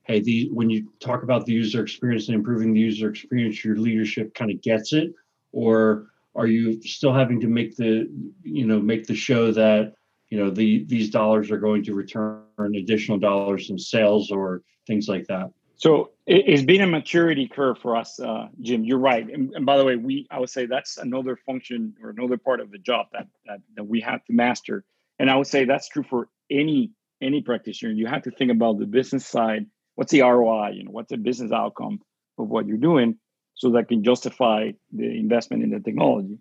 hey, 0.03 0.21
the 0.21 0.51
when 0.53 0.69
you 0.69 0.93
talk 1.01 1.23
about 1.23 1.47
the 1.47 1.55
user 1.55 1.83
experience 1.83 2.29
and 2.29 2.35
improving 2.35 2.75
the 2.75 2.81
user 2.81 3.09
experience, 3.09 3.65
your 3.65 3.77
leadership 3.77 4.35
kind 4.35 4.51
of 4.51 4.61
gets 4.61 4.93
it, 4.93 5.15
or 5.53 6.09
are 6.35 6.47
you 6.47 6.83
still 6.83 7.15
having 7.15 7.41
to 7.41 7.47
make 7.47 7.77
the 7.77 8.11
you 8.43 8.67
know 8.67 8.79
make 8.79 9.07
the 9.07 9.15
show 9.15 9.51
that 9.53 9.95
you 10.29 10.37
know 10.37 10.51
the 10.51 10.85
these 10.85 11.09
dollars 11.09 11.51
are 11.51 11.59
going 11.59 11.83
to 11.85 11.95
return 11.95 12.43
additional 12.59 13.19
dollars 13.19 13.71
in 13.71 13.79
sales 13.79 14.31
or 14.31 14.61
things 14.87 15.09
like 15.09 15.27
that? 15.29 15.51
So 15.77 16.13
it's 16.27 16.63
been 16.63 16.81
a 16.81 16.87
maturity 16.87 17.49
curve 17.49 17.79
for 17.79 17.97
us, 17.97 18.19
uh, 18.19 18.49
Jim. 18.63 18.85
You're 18.85 18.99
right. 18.99 19.29
And, 19.29 19.53
and, 19.55 19.67
by 19.67 19.77
the 19.77 19.85
way, 19.85 19.97
we 19.97 20.27
I 20.31 20.41
would 20.41 20.49
say 20.49 20.65
that's 20.65 20.97
another 20.97 21.37
function 21.37 21.95
or 22.03 22.11
another 22.11 22.39
part 22.39 22.61
of 22.61 22.71
the 22.71 22.79
job 22.79 23.07
that, 23.13 23.29
that 23.47 23.61
that 23.77 23.85
we 23.85 24.01
have 24.01 24.25
to 24.25 24.33
master. 24.33 24.85
And 25.19 25.31
I 25.31 25.37
would 25.37 25.47
say 25.47 25.65
that's 25.65 25.89
true 25.89 26.03
for 26.03 26.29
any 26.51 26.93
any 27.21 27.43
practitioner. 27.43 27.93
You 27.93 28.07
have 28.07 28.23
to 28.23 28.31
think 28.31 28.51
about 28.51 28.79
the 28.79 28.87
business 28.87 29.27
side. 29.27 29.67
What's 29.97 30.13
the 30.13 30.23
ROI? 30.23 30.71
You 30.71 30.85
know, 30.85 30.93
what's 30.93 31.11
the 31.11 31.19
business 31.19 31.53
outcome 31.53 32.01
of 32.39 32.49
what 32.49 32.67
you're 32.67 32.79
doing, 32.79 33.19
so 33.55 33.71
that 33.73 33.89
can 33.89 34.03
justify 34.03 34.73
the 34.93 35.05
investment 35.19 35.63
in 35.63 35.71
the 35.71 35.81
technology. 35.81 36.39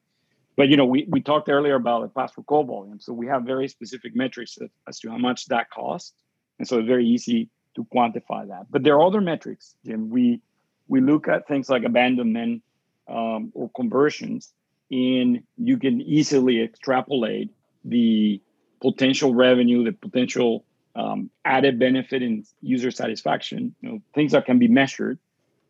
But 0.56 0.70
you 0.70 0.78
know, 0.78 0.86
we, 0.86 1.08
we 1.10 1.20
talked 1.20 1.50
earlier 1.50 1.76
about 1.76 2.04
the 2.04 2.08
password 2.08 2.46
call 2.46 2.64
volume. 2.64 3.02
So 3.02 3.12
we 3.12 3.28
have 3.28 3.44
very 3.44 3.68
specific 3.68 4.16
metrics 4.16 4.58
as 4.88 5.00
to 5.00 5.10
how 5.10 5.18
much 5.18 5.48
that 5.48 5.70
costs. 5.70 6.14
And 6.58 6.66
so 6.66 6.80
it's 6.80 6.88
very 6.88 7.06
easy 7.06 7.50
to 7.76 7.84
quantify 7.86 8.48
that. 8.48 8.68
But 8.70 8.84
there 8.84 8.96
are 8.96 9.04
other 9.04 9.22
metrics, 9.22 9.76
Jim. 9.86 10.10
We 10.10 10.42
we 10.88 11.02
look 11.02 11.28
at 11.28 11.48
things 11.48 11.70
like 11.70 11.84
abandonment 11.84 12.64
um, 13.08 13.52
or 13.54 13.70
conversions, 13.76 14.54
and 14.92 15.44
you 15.58 15.78
can 15.78 16.02
easily 16.02 16.62
extrapolate 16.62 17.52
the 17.84 18.42
potential 18.82 19.34
revenue, 19.34 19.84
the 19.84 19.94
potential 19.94 20.66
um, 20.96 21.30
added 21.44 21.80
benefit 21.80 22.22
in 22.22 22.46
user 22.62 22.92
satisfaction. 22.92 23.76
You 23.82 23.90
know, 23.90 24.02
things 24.14 24.32
that 24.32 24.46
can 24.46 24.60
be 24.60 24.68
measured 24.68 25.20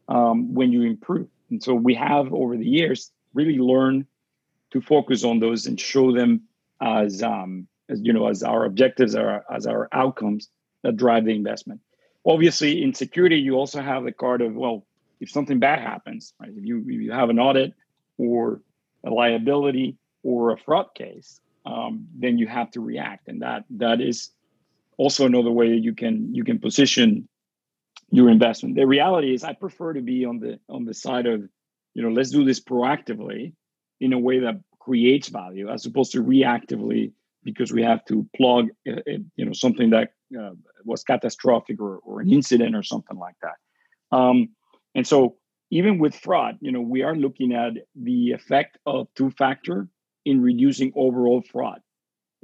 um, 0.08 0.54
when 0.54 0.72
you 0.72 0.84
improve. 0.84 1.28
And 1.50 1.62
so 1.62 1.74
we 1.74 1.96
have 1.96 2.34
over 2.34 2.58
the 2.58 2.66
years 2.66 3.12
really 3.34 3.58
learned 3.58 4.06
to 4.72 4.82
focus 4.82 5.24
on 5.24 5.40
those 5.40 5.68
and 5.68 5.80
show 5.80 6.12
them 6.12 6.42
as, 6.82 7.24
um, 7.24 7.68
as 7.88 8.02
you 8.02 8.14
know 8.14 8.28
as 8.28 8.44
our 8.44 8.66
objectives, 8.66 9.16
our, 9.16 9.46
as 9.50 9.68
our 9.68 9.88
outcomes 9.92 10.50
that 10.84 10.98
drive 10.98 11.26
the 11.26 11.36
investment 11.36 11.82
obviously 12.26 12.84
in 12.84 12.94
security 12.94 13.38
you 13.38 13.56
also 13.56 13.82
have 13.82 14.04
the 14.04 14.12
card 14.12 14.42
of 14.42 14.54
well 14.54 14.86
if 15.20 15.30
something 15.30 15.60
bad 15.60 15.80
happens 15.80 16.34
right 16.40 16.52
if 16.56 16.66
you, 16.66 16.80
if 16.80 17.02
you 17.02 17.12
have 17.12 17.30
an 17.30 17.40
audit 17.40 17.74
or 18.18 18.62
a 19.06 19.10
liability 19.10 19.98
or 20.24 20.52
a 20.52 20.58
fraud 20.58 20.88
case 20.96 21.40
um, 21.66 22.08
then 22.18 22.38
you 22.38 22.48
have 22.48 22.72
to 22.72 22.82
react. 22.82 23.28
And 23.28 23.42
that 23.42 23.66
that 23.72 24.02
is 24.02 24.32
also 24.98 25.26
another 25.26 25.52
way 25.52 25.68
you 25.68 25.94
can 25.94 26.34
you 26.34 26.44
can 26.44 26.60
position 26.60 27.28
your 28.12 28.30
investment. 28.30 28.76
The 28.76 28.86
reality 28.86 29.34
is 29.34 29.44
i 29.44 29.54
prefer 29.54 29.94
to 29.94 30.02
be 30.02 30.26
on 30.26 30.40
the 30.40 30.60
on 30.70 30.86
the 30.86 30.94
side 30.94 31.26
of 31.26 31.42
you 31.94 32.04
know 32.04 32.10
let's 32.10 32.30
do 32.30 32.46
this 32.46 32.60
proactively 32.60 33.54
in 34.00 34.14
a 34.14 34.20
way 34.20 34.40
that 34.40 34.60
creates 34.80 35.30
value 35.30 35.70
as 35.70 35.86
opposed 35.86 36.12
to 36.12 36.24
reactively 36.24 37.12
because 37.46 37.72
we 37.72 37.84
have 37.84 38.04
to 38.06 38.28
plug 38.36 38.68
uh, 38.88 38.94
uh, 38.94 39.20
you 39.38 39.46
know 39.46 39.54
something 39.54 39.92
that 39.92 40.10
uh, 40.38 40.52
was 40.84 41.04
catastrophic 41.04 41.80
or, 41.80 41.98
or 42.00 42.20
an 42.20 42.30
incident 42.30 42.76
or 42.76 42.84
something 42.84 43.18
like 43.18 43.36
that. 43.42 44.18
Um, 44.18 44.50
and 44.94 45.08
so 45.08 45.38
even 45.72 45.98
with 45.98 46.14
fraud 46.16 46.58
you 46.62 46.72
know 46.72 46.82
we 46.82 47.04
are 47.04 47.16
looking 47.16 47.54
at 47.54 47.74
the 47.96 48.32
effect 48.32 48.78
of 48.86 49.08
two 49.16 49.32
factor 49.32 49.88
in 50.26 50.42
reducing 50.42 50.92
overall 50.96 51.42
fraud. 51.42 51.80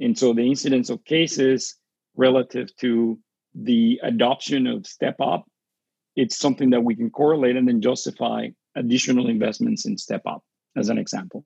And 0.00 0.16
so 0.18 0.32
the 0.32 0.48
incidence 0.48 0.88
of 0.88 1.04
cases 1.04 1.76
relative 2.16 2.74
to 2.76 3.18
the 3.54 4.00
adoption 4.02 4.66
of 4.66 4.86
step 4.86 5.16
up 5.20 5.44
it's 6.16 6.38
something 6.38 6.70
that 6.70 6.84
we 6.84 6.94
can 6.94 7.10
correlate 7.10 7.56
and 7.56 7.66
then 7.66 7.80
justify 7.80 8.48
additional 8.76 9.28
investments 9.28 9.86
in 9.86 9.96
step 9.96 10.22
up 10.26 10.42
as 10.76 10.88
an 10.88 10.98
example. 10.98 11.44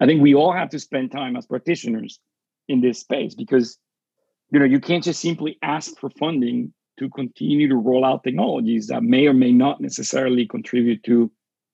I 0.00 0.06
think 0.06 0.22
we 0.22 0.34
all 0.34 0.52
have 0.52 0.70
to 0.70 0.78
spend 0.78 1.12
time 1.12 1.36
as 1.36 1.46
practitioners 1.46 2.18
in 2.68 2.80
this 2.80 3.00
space 3.00 3.34
because 3.34 3.78
you 4.50 4.58
know 4.58 4.64
you 4.64 4.80
can't 4.80 5.04
just 5.04 5.20
simply 5.20 5.58
ask 5.62 5.98
for 5.98 6.10
funding 6.10 6.72
to 6.98 7.08
continue 7.10 7.68
to 7.68 7.76
roll 7.76 8.04
out 8.04 8.22
technologies 8.22 8.88
that 8.88 9.02
may 9.02 9.26
or 9.26 9.34
may 9.34 9.52
not 9.52 9.80
necessarily 9.80 10.46
contribute 10.46 11.02
to 11.04 11.30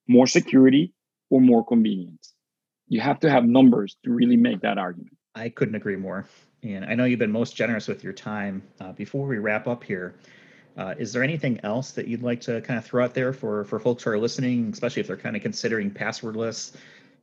more 0.07 0.27
security 0.27 0.93
or 1.29 1.41
more 1.41 1.65
convenience. 1.65 2.33
You 2.87 3.01
have 3.01 3.19
to 3.19 3.29
have 3.29 3.43
numbers 3.43 3.97
to 4.05 4.11
really 4.11 4.37
make 4.37 4.61
that 4.61 4.77
argument. 4.77 5.17
I 5.35 5.49
couldn't 5.49 5.75
agree 5.75 5.97
more. 5.97 6.25
And 6.63 6.85
i 6.85 6.95
know 6.95 7.03
you've 7.03 7.19
been 7.19 7.31
most 7.31 7.55
generous 7.55 7.87
with 7.87 8.03
your 8.03 8.13
time. 8.13 8.63
Uh, 8.79 8.93
before 8.93 9.27
we 9.27 9.37
wrap 9.37 9.67
up 9.67 9.83
here 9.83 10.15
uh, 10.77 10.93
is 10.99 11.11
there 11.11 11.23
anything 11.23 11.59
else 11.63 11.91
that 11.91 12.07
you'd 12.07 12.21
like 12.21 12.39
to 12.39 12.61
kind 12.61 12.77
of 12.77 12.85
throw 12.85 13.03
out 13.03 13.15
there 13.15 13.33
for 13.33 13.63
for 13.63 13.79
folks 13.79 14.03
who 14.03 14.11
are 14.11 14.19
listening, 14.19 14.69
especially 14.71 14.99
if 14.99 15.07
they're 15.07 15.17
kind 15.17 15.35
of 15.35 15.41
considering 15.41 15.89
passwordless? 15.89 16.73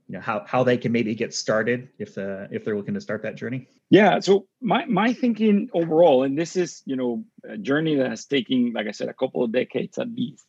You 0.09 0.17
know 0.17 0.21
how 0.21 0.45
how 0.47 0.65
they 0.65 0.77
can 0.77 0.93
maybe 0.93 1.15
get 1.15 1.35
started 1.35 1.89
if 1.99 2.19
if 2.19 2.65
they're 2.65 2.77
looking 2.77 2.95
to 2.95 3.01
start 3.01 3.23
that 3.23 3.37
journey. 3.37 3.67
Yeah. 3.89 4.21
So 4.21 4.47
my 4.61 4.85
my 4.85 5.15
thinking 5.15 5.71
overall, 5.73 6.25
and 6.25 6.37
this 6.37 6.57
is 6.57 6.83
you 6.85 6.97
know 6.97 7.25
a 7.49 7.57
journey 7.57 7.97
that 7.97 8.11
has 8.11 8.27
taken, 8.27 8.73
like 8.75 8.87
I 8.87 8.91
said, 8.91 9.09
a 9.09 9.15
couple 9.15 9.43
of 9.43 9.53
decades 9.53 9.97
at 9.99 10.11
least, 10.11 10.45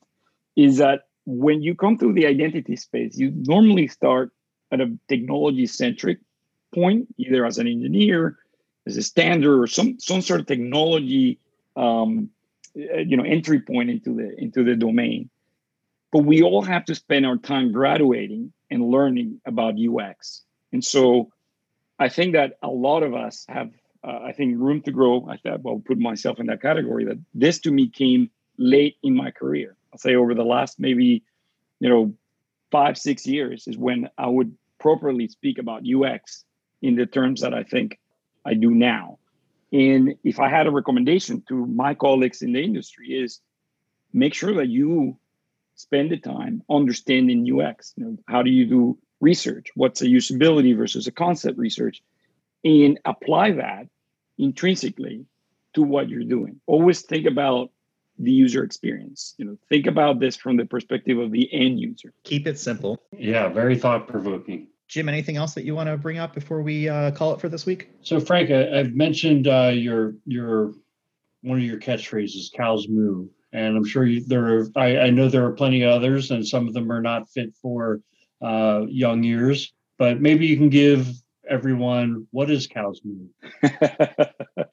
is 0.58 0.78
that 0.78 1.04
when 1.26 1.62
you 1.62 1.74
come 1.74 1.98
through 1.98 2.14
the 2.14 2.28
identity 2.28 2.76
space, 2.76 3.18
you 3.18 3.32
normally 3.34 3.88
start 3.88 4.32
at 4.72 4.82
a 4.82 4.98
technology 5.08 5.68
centric 5.68 6.20
point, 6.74 7.08
either 7.18 7.46
as 7.46 7.58
an 7.58 7.68
engineer, 7.68 8.38
as 8.86 8.98
a 8.98 9.04
standard, 9.04 9.62
or 9.62 9.68
some 9.68 9.98
some 10.00 10.22
sort 10.22 10.42
of 10.42 10.48
technology 10.48 11.40
um, 11.78 12.30
uh, 12.78 12.98
you 12.98 13.16
know 13.16 13.24
entry 13.24 13.62
point 13.62 13.90
into 13.90 14.14
the 14.14 14.36
into 14.38 14.66
the 14.66 14.76
domain 14.76 15.30
but 16.16 16.24
we 16.24 16.42
all 16.42 16.62
have 16.62 16.86
to 16.86 16.96
spend 16.96 17.26
our 17.26 17.36
time 17.36 17.74
graduating 17.74 18.54
and 18.70 18.84
learning 18.90 19.40
about 19.46 19.76
ux 19.78 20.42
and 20.72 20.84
so 20.84 21.30
i 22.00 22.10
think 22.10 22.34
that 22.34 22.54
a 22.62 22.68
lot 22.68 23.04
of 23.04 23.14
us 23.14 23.46
have 23.48 23.72
uh, 24.04 24.20
i 24.24 24.32
think 24.32 24.60
room 24.60 24.82
to 24.82 24.92
grow 24.92 25.28
i 25.30 25.38
thought 25.38 25.62
well 25.62 25.82
put 25.86 25.98
myself 25.98 26.40
in 26.40 26.48
that 26.48 26.62
category 26.62 27.06
that 27.06 27.18
this 27.34 27.60
to 27.60 27.72
me 27.72 27.90
came 27.90 28.30
late 28.58 28.96
in 29.04 29.16
my 29.16 29.32
career. 29.32 29.76
I'll 29.92 30.00
say 30.00 30.16
over 30.16 30.34
the 30.34 30.44
last 30.44 30.80
maybe 30.80 31.24
you 31.80 31.90
know 31.90 32.14
five 32.72 32.98
six 32.98 33.26
years 33.26 33.68
is 33.68 33.78
when 33.78 34.10
i 34.18 34.28
would 34.28 34.56
properly 34.80 35.28
speak 35.28 35.58
about 35.58 35.84
ux 35.88 36.44
in 36.82 36.96
the 36.96 37.06
terms 37.06 37.42
that 37.42 37.54
i 37.54 37.64
think 37.64 38.00
i 38.46 38.54
do 38.54 38.72
now. 38.72 39.20
And 39.72 40.16
if 40.24 40.40
I 40.40 40.48
had 40.48 40.68
a 40.68 40.72
recommendation 40.72 41.44
to 41.50 41.66
my 41.66 41.96
colleagues 41.96 42.42
in 42.42 42.54
the 42.54 42.64
industry 42.64 43.10
is 43.10 43.42
make 44.14 44.34
sure 44.34 44.54
that 44.54 44.70
you 44.70 45.18
spend 45.76 46.12
the 46.12 46.18
time 46.18 46.64
understanding 46.70 47.48
UX. 47.48 47.94
You 47.96 48.06
know, 48.06 48.18
how 48.28 48.42
do 48.42 48.50
you 48.50 48.66
do 48.66 48.98
research? 49.20 49.68
What's 49.76 50.02
a 50.02 50.06
usability 50.06 50.76
versus 50.76 51.08
a 51.08 51.12
concept 51.12 51.58
research? 51.58 52.02
And 52.64 53.00
apply 53.06 53.52
that 53.52 53.88
intrinsically 54.38 55.26
to 55.74 55.84
what 55.84 56.10
you're 56.10 56.24
doing. 56.24 56.60
Always 56.66 57.02
think 57.02 57.28
about 57.28 57.72
the 58.18 58.32
user 58.32 58.64
experience. 58.64 59.36
You 59.38 59.46
know, 59.46 59.58
think 59.70 59.88
about 59.88 60.20
this 60.20 60.36
from 60.36 60.58
the 60.58 60.66
perspective 60.66 61.20
of 61.20 61.32
the 61.32 61.50
end 61.54 61.80
user. 61.80 62.14
Keep 62.24 62.48
it 62.48 62.58
simple. 62.58 63.02
Yeah, 63.18 63.50
very 63.50 63.78
thought 63.78 64.08
provoking. 64.08 64.68
Jim, 64.88 65.10
anything 65.10 65.36
else 65.36 65.54
that 65.56 65.66
you 65.66 65.76
want 65.76 65.90
to 65.90 65.98
bring 65.98 66.18
up 66.18 66.34
before 66.34 66.62
we 66.62 66.88
uh, 66.88 67.12
call 67.12 67.34
it 67.34 67.42
for 67.42 67.50
this 67.50 67.66
week? 67.66 67.90
So, 68.02 68.20
Frank, 68.20 68.52
I, 68.52 68.78
have 68.78 68.94
mentioned 68.94 69.48
uh, 69.48 69.72
your 69.74 70.16
your 70.26 70.74
one 71.42 71.58
of 71.58 71.64
your 71.64 71.80
catchphrases, 71.80 72.52
"Cows 72.54 72.88
moo," 72.88 73.28
and 73.56 73.78
I'm 73.78 73.86
sure 73.86 74.06
you, 74.06 74.24
there 74.26 74.60
are. 74.60 74.68
I, 74.76 74.98
I, 74.98 75.10
know 75.12 75.30
there 75.30 75.46
are 75.46 75.54
plenty 75.54 75.84
of 75.84 75.92
others, 75.92 76.32
and 76.32 76.46
some 76.46 76.68
of 76.68 76.74
them 76.74 76.92
are 76.92 77.02
not 77.02 77.30
fit 77.30 77.56
for 77.62 78.02
uh, 78.42 78.82
young 78.88 79.24
ears. 79.24 79.74
But 79.98 80.20
maybe 80.20 80.46
you 80.46 80.58
can 80.58 80.70
give 80.70 81.08
everyone 81.50 82.28
what 82.32 82.52
is 82.52 82.68
"Cows 82.68 83.02
moo." 83.06 83.28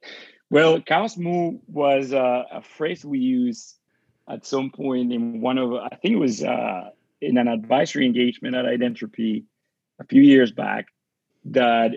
well, 0.50 0.80
"Cows 0.80 1.16
moo" 1.16 1.58
was 1.68 2.12
uh, 2.12 2.42
a 2.50 2.60
phrase 2.60 3.04
we 3.04 3.20
used 3.20 3.78
at 4.28 4.44
some 4.44 4.70
point 4.70 5.12
in 5.12 5.40
one 5.40 5.58
of 5.58 5.72
I 5.74 5.96
think 6.02 6.14
it 6.14 6.18
was 6.18 6.42
uh, 6.42 6.90
in 7.20 7.38
an 7.38 7.46
advisory 7.46 8.04
engagement 8.04 8.56
at 8.56 8.64
Identropy 8.64 9.44
a 10.00 10.04
few 10.04 10.22
years 10.22 10.50
back 10.50 10.86
that 11.44 11.92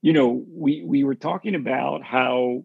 you 0.00 0.14
know 0.14 0.44
we 0.48 0.82
we 0.82 1.04
were 1.04 1.14
talking 1.14 1.54
about 1.54 2.02
how 2.02 2.64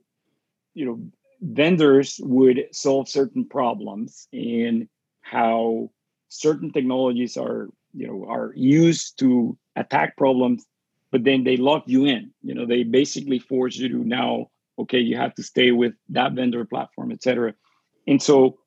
you 0.74 0.86
know 0.86 1.12
vendors 1.42 2.20
would 2.24 2.66
solve 2.72 3.10
certain 3.10 3.46
problems 3.46 4.28
in 4.32 4.90
how 5.22 5.90
certain 6.30 6.72
technologies 6.72 7.38
are 7.38 7.70
you 7.94 8.08
know 8.08 8.26
are 8.28 8.52
used 8.56 9.18
to 9.20 9.58
attack 9.76 10.18
problems 10.18 10.66
but 11.10 11.24
then 11.24 11.46
they 11.46 11.56
lock 11.56 11.84
you 11.88 12.06
in. 12.06 12.32
You 12.42 12.54
know 12.54 12.66
they 12.66 12.84
basically 12.84 13.40
force 13.40 13.76
you 13.76 13.90
to 13.90 14.04
now 14.04 14.48
okay 14.80 15.00
you 15.00 15.18
have 15.18 15.36
to 15.36 15.44
stay 15.44 15.72
with 15.72 15.94
that 16.10 16.34
vendor 16.34 16.66
platform 16.66 17.12
etc 17.12 17.54
and 18.08 18.22
so 18.22 18.58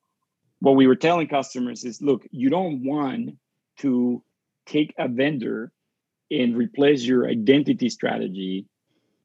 what 0.59 0.75
we 0.75 0.87
were 0.87 0.95
telling 0.95 1.27
customers 1.27 1.83
is 1.83 2.01
look 2.01 2.23
you 2.31 2.49
don't 2.49 2.83
want 2.83 3.31
to 3.79 4.23
take 4.65 4.93
a 4.97 5.07
vendor 5.07 5.71
and 6.29 6.55
replace 6.55 7.03
your 7.03 7.27
identity 7.27 7.89
strategy 7.89 8.65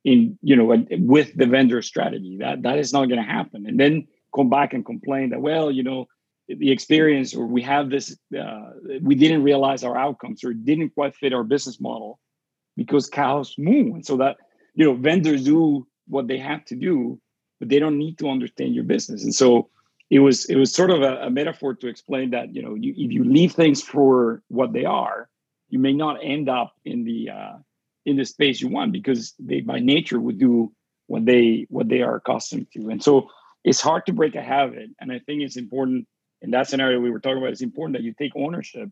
in 0.07 0.39
you 0.41 0.55
know 0.55 0.87
with 1.01 1.37
the 1.37 1.47
vendor 1.47 1.83
strategy 1.83 2.39
that 2.39 2.63
that 2.63 2.79
is 2.79 2.93
not 2.93 3.07
going 3.07 3.23
to 3.23 3.31
happen. 3.31 3.67
And 3.67 3.79
then 3.79 4.07
come 4.35 4.49
back 4.49 4.73
and 4.73 4.87
complain 4.87 5.31
that 5.31 5.41
well 5.43 5.71
you 5.71 5.83
know 5.83 6.07
the 6.49 6.71
experience 6.71 7.35
or 7.35 7.45
we 7.47 7.61
have 7.63 7.91
this 7.91 8.17
uh, 8.41 8.71
we 9.03 9.17
didn't 9.17 9.43
realize 9.43 9.83
our 9.83 9.97
outcomes 9.99 10.45
or 10.45 10.55
didn't 10.55 10.91
quite 10.91 11.17
fit 11.17 11.33
our 11.35 11.43
business 11.43 11.81
model 11.81 12.21
because 12.77 13.09
cows 13.09 13.55
move. 13.59 13.95
And 13.95 14.07
so 14.07 14.17
that 14.19 14.37
you 14.75 14.85
know 14.85 14.95
vendors 14.95 15.45
do 15.45 15.87
what 16.07 16.29
they 16.29 16.39
have 16.39 16.65
to 16.67 16.77
do 16.77 17.21
but 17.59 17.69
they 17.71 17.79
don't 17.79 17.99
need 17.99 18.19
to 18.19 18.29
understand 18.29 18.75
your 18.75 18.85
business. 18.85 19.25
And 19.25 19.35
so 19.35 19.71
it 20.09 20.21
was 20.21 20.45
it 20.45 20.57
was 20.57 20.73
sort 20.73 20.91
of 20.91 21.03
a, 21.03 21.17
a 21.23 21.31
metaphor 21.31 21.75
to 21.75 21.89
explain 21.89 22.31
that 22.31 22.55
you 22.55 22.63
know 22.63 22.77
you, 22.77 22.95
if 22.97 23.11
you 23.11 23.25
leave 23.25 23.53
things 23.55 23.83
for 23.83 24.43
what 24.49 24.73
they 24.73 24.85
are 24.85 25.29
you 25.69 25.81
may 25.81 25.93
not 25.93 26.19
end 26.23 26.49
up 26.49 26.75
in 26.85 27.03
the 27.05 27.31
uh, 27.31 27.57
in 28.07 28.17
the 28.17 28.25
space 28.25 28.61
you 28.61 28.69
want 28.69 28.93
because 28.93 29.35
they 29.39 29.61
by 29.61 29.81
nature 29.81 30.19
would 30.19 30.39
do 30.39 30.73
what 31.09 31.27
they 31.27 31.67
what 31.69 31.89
they 31.89 32.03
are 32.03 32.17
accustomed 32.17 32.69
to. 32.73 32.89
And 32.89 33.03
so 33.03 33.29
it's 33.65 33.81
hard 33.81 34.07
to 34.07 34.13
break 34.13 34.35
a 34.35 34.43
habit. 34.43 34.91
And 35.01 35.13
i 35.13 35.19
think 35.19 35.43
it's 35.43 35.57
important 35.57 36.07
in 36.41 36.53
that 36.53 36.69
scenario 36.69 37.01
we 37.01 37.11
were 37.11 37.21
talking 37.21 37.39
about 37.39 37.51
it's 37.51 37.63
important 37.63 37.97
that 37.97 38.05
you 38.05 38.15
take 38.15 38.33
ownership 38.37 38.89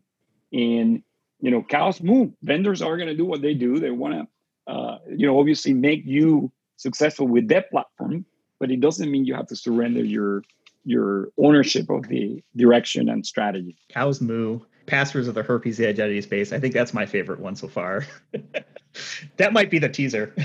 and 0.51 1.01
you 1.39 1.51
know 1.51 1.63
cows 1.63 2.01
moo 2.01 2.31
vendors 2.41 2.81
are 2.81 2.97
going 2.97 3.09
to 3.09 3.15
do 3.15 3.25
what 3.25 3.41
they 3.41 3.55
do. 3.55 3.79
They 3.79 3.91
want 3.91 4.13
to 4.13 4.71
uh, 4.71 4.97
you 5.09 5.25
know 5.25 5.39
obviously 5.39 5.73
make 5.73 6.05
you 6.05 6.51
successful 6.77 7.27
with 7.27 7.47
their 7.47 7.63
platform 7.63 8.25
but 8.59 8.71
it 8.71 8.79
doesn't 8.79 9.11
mean 9.11 9.25
you 9.25 9.35
have 9.35 9.47
to 9.47 9.55
surrender 9.55 10.03
your 10.03 10.43
your 10.83 11.29
ownership 11.37 11.89
of 11.89 12.07
the 12.07 12.43
direction 12.55 13.09
and 13.09 13.25
strategy. 13.25 13.77
Cows 13.89 14.21
moo. 14.21 14.59
Passwords 14.85 15.27
of 15.27 15.33
the 15.33 15.41
herpes 15.41 15.77
the 15.77 15.87
identity 15.87 16.21
space. 16.21 16.53
I 16.53 16.59
think 16.59 16.75
that's 16.75 16.93
my 16.93 17.07
favorite 17.07 17.39
one 17.39 17.55
so 17.55 17.67
far. 17.67 18.05
that 19.37 19.53
might 19.53 19.69
be 19.69 19.79
the 19.79 19.89
teaser. 19.89 20.35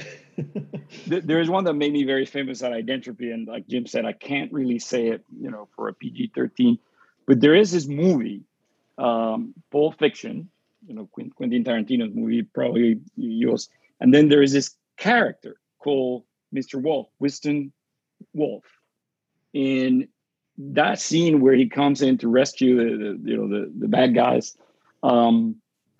there 1.06 1.40
is 1.40 1.50
one 1.50 1.64
that 1.64 1.74
made 1.74 1.92
me 1.92 2.04
very 2.04 2.26
famous 2.26 2.62
at 2.62 2.72
Identropy, 2.72 3.32
and 3.32 3.46
like 3.46 3.66
Jim 3.66 3.86
said, 3.86 4.04
I 4.04 4.12
can't 4.12 4.52
really 4.52 4.78
say 4.78 5.08
it, 5.08 5.24
you 5.38 5.50
know, 5.50 5.68
for 5.74 5.88
a 5.88 5.94
PG 5.94 6.32
thirteen. 6.34 6.78
But 7.26 7.40
there 7.40 7.54
is 7.54 7.70
this 7.72 7.86
movie, 7.86 8.42
um, 8.98 9.54
Pulp 9.70 9.98
Fiction, 9.98 10.50
you 10.86 10.94
know, 10.94 11.08
Quentin 11.36 11.64
Tarantino's 11.64 12.14
movie, 12.14 12.42
probably 12.42 13.00
yours. 13.16 13.68
And 14.00 14.14
then 14.14 14.28
there 14.28 14.42
is 14.42 14.52
this 14.52 14.76
character 14.96 15.56
called 15.78 16.24
Mr. 16.54 16.82
Wolf, 16.82 17.08
Winston 17.18 17.72
Wolf, 18.34 18.64
and 19.54 20.08
that 20.58 21.00
scene 21.00 21.40
where 21.40 21.54
he 21.54 21.68
comes 21.68 22.02
in 22.02 22.18
to 22.18 22.28
rescue 22.28 22.76
the, 22.76 23.18
the 23.18 23.30
you 23.30 23.36
know 23.36 23.48
the 23.48 23.72
the 23.78 23.88
bad 23.88 24.14
guys 24.14 24.56
um, 25.02 25.56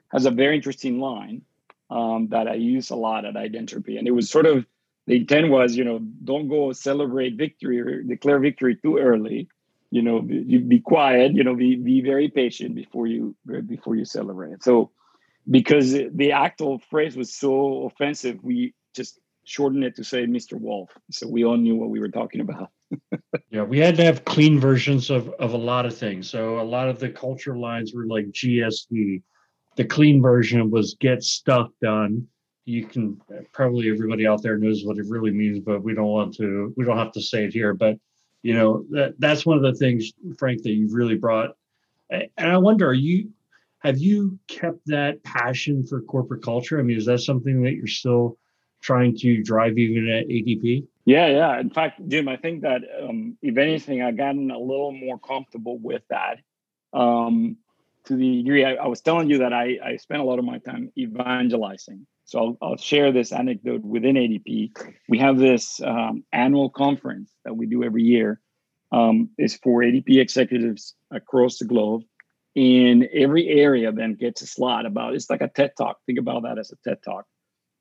has 0.09 0.27
a 0.27 0.31
very 0.31 0.57
interesting 0.57 0.99
line 1.01 1.43
um, 1.91 2.29
that 2.29 2.49
I 2.49 2.55
use 2.55 2.91
a 2.91 2.97
lot 2.97 3.25
at 3.25 3.35
Identropy, 3.35 3.99
and 3.99 4.07
it 4.07 4.13
was 4.13 4.31
sort 4.31 4.47
of 4.47 4.67
the 5.07 5.17
intent 5.17 5.51
was 5.51 5.77
you 5.77 5.85
know 5.85 5.99
don't 5.99 6.49
go 6.49 6.73
celebrate 6.73 7.37
victory 7.37 7.81
or 7.81 8.03
declare 8.03 8.39
victory 8.39 8.77
too 8.77 8.99
early. 8.99 9.49
You 9.91 10.03
know, 10.03 10.25
you 10.29 10.61
be 10.61 10.81
quiet. 10.81 11.35
You 11.35 11.43
know, 11.43 11.55
be 11.55 11.77
be 11.77 12.01
very 12.01 12.29
patient 12.29 12.75
before 12.75 13.07
you 13.07 13.35
before 13.67 13.97
you 13.97 14.05
celebrate. 14.05 14.63
So, 14.63 14.93
because 15.51 15.93
the 15.93 16.33
actual 16.33 16.79
phrase 16.91 17.17
was 17.17 17.35
so 17.35 17.87
offensive, 17.87 18.39
we 18.43 18.75
just 18.95 19.19
shortened 19.45 19.83
it 19.83 19.97
to 19.97 20.05
say 20.05 20.27
Mr. 20.27 20.61
Wolf. 20.61 20.91
So 21.11 21.27
we 21.27 21.45
all 21.45 21.57
knew 21.57 21.75
what 21.75 21.91
we 21.91 21.99
were 21.99 22.11
talking 22.11 22.41
about 22.41 22.71
yeah, 23.51 23.63
we 23.63 23.79
had 23.79 23.97
to 23.97 24.05
have 24.05 24.25
clean 24.25 24.59
versions 24.59 25.11
of, 25.11 25.29
of 25.39 25.53
a 25.53 25.59
lot 25.59 25.87
of 25.87 25.97
things. 25.97 26.29
So 26.29 26.61
a 26.61 26.63
lot 26.63 26.89
of 26.89 26.99
the 26.99 27.09
culture 27.09 27.57
lines 27.57 27.93
were 27.95 28.07
like 28.07 28.27
GSD. 28.27 29.23
The 29.81 29.87
clean 29.87 30.21
version 30.21 30.71
was 30.71 30.95
get 31.01 31.23
stuff 31.23 31.71
done. 31.81 32.29
You 32.67 32.85
can 32.85 33.19
probably 33.55 33.91
everybody 33.91 34.27
out 34.27 34.43
there 34.43 34.59
knows 34.59 34.85
what 34.85 34.99
it 34.99 35.07
really 35.09 35.31
means, 35.31 35.59
but 35.61 35.83
we 35.83 35.95
don't 35.95 36.05
want 36.05 36.35
to. 36.37 36.75
We 36.77 36.85
don't 36.85 36.99
have 36.99 37.13
to 37.13 37.23
say 37.23 37.45
it 37.45 37.55
here. 37.55 37.73
But 37.73 37.97
you 38.43 38.53
know 38.53 38.85
that 38.91 39.15
that's 39.19 39.47
one 39.47 39.57
of 39.57 39.63
the 39.63 39.73
things, 39.73 40.13
Frank, 40.37 40.65
that 40.65 40.73
you've 40.73 40.93
really 40.93 41.17
brought. 41.17 41.57
And 42.11 42.29
I 42.37 42.59
wonder, 42.59 42.89
are 42.89 42.93
you 42.93 43.31
have 43.79 43.97
you 43.97 44.39
kept 44.49 44.85
that 44.89 45.23
passion 45.23 45.87
for 45.87 46.03
corporate 46.03 46.43
culture? 46.43 46.79
I 46.79 46.83
mean, 46.83 46.99
is 46.99 47.07
that 47.07 47.21
something 47.21 47.63
that 47.63 47.73
you're 47.73 47.87
still 47.87 48.37
trying 48.83 49.17
to 49.21 49.43
drive 49.43 49.79
even 49.79 50.11
at 50.11 50.29
ADP? 50.29 50.87
Yeah, 51.07 51.29
yeah. 51.29 51.59
In 51.59 51.71
fact, 51.71 52.07
Jim, 52.07 52.29
I 52.29 52.37
think 52.37 52.61
that 52.61 52.83
um, 53.03 53.39
if 53.41 53.57
anything, 53.57 54.03
I've 54.03 54.19
gotten 54.19 54.51
a 54.51 54.59
little 54.59 54.93
more 54.93 55.19
comfortable 55.19 55.79
with 55.79 56.03
that. 56.11 56.41
Um, 56.93 57.57
to 58.07 58.17
the 58.17 58.43
degree 58.43 58.65
I, 58.65 58.75
I, 58.75 58.87
was 58.87 59.01
telling 59.01 59.29
you 59.29 59.39
that 59.39 59.53
I, 59.53 59.79
I 59.85 59.97
spent 59.97 60.21
a 60.21 60.25
lot 60.25 60.39
of 60.39 60.45
my 60.45 60.59
time 60.59 60.91
evangelizing. 60.97 62.07
So 62.25 62.39
I'll, 62.39 62.59
I'll 62.63 62.77
share 62.77 63.13
this 63.13 63.33
anecdote 63.33 63.83
within 63.83 64.15
ADP. 64.15 64.71
We 65.09 65.19
have 65.19 65.39
this 65.39 65.81
um, 65.83 66.25
annual 66.33 66.71
conference 66.71 67.31
that 67.45 67.57
we 67.57 67.67
do 67.67 67.83
every 67.83 68.03
year. 68.03 68.41
Um, 68.93 69.31
it's 69.39 69.55
for 69.57 69.83
ADP 69.83 70.21
executives 70.21 70.95
across 71.11 71.59
the 71.59 71.65
globe. 71.65 72.03
In 72.55 73.09
every 73.13 73.49
area, 73.49 73.93
then 73.93 74.15
gets 74.15 74.43
a 74.43 74.47
slot 74.47 74.85
about 74.85 75.15
it's 75.15 75.31
like 75.31 75.41
a 75.41 75.49
TED 75.49 75.73
talk. 75.77 75.99
Think 76.07 76.19
about 76.19 76.43
that 76.43 76.59
as 76.59 76.73
a 76.73 76.77
TED 76.89 77.03
talk, 77.05 77.25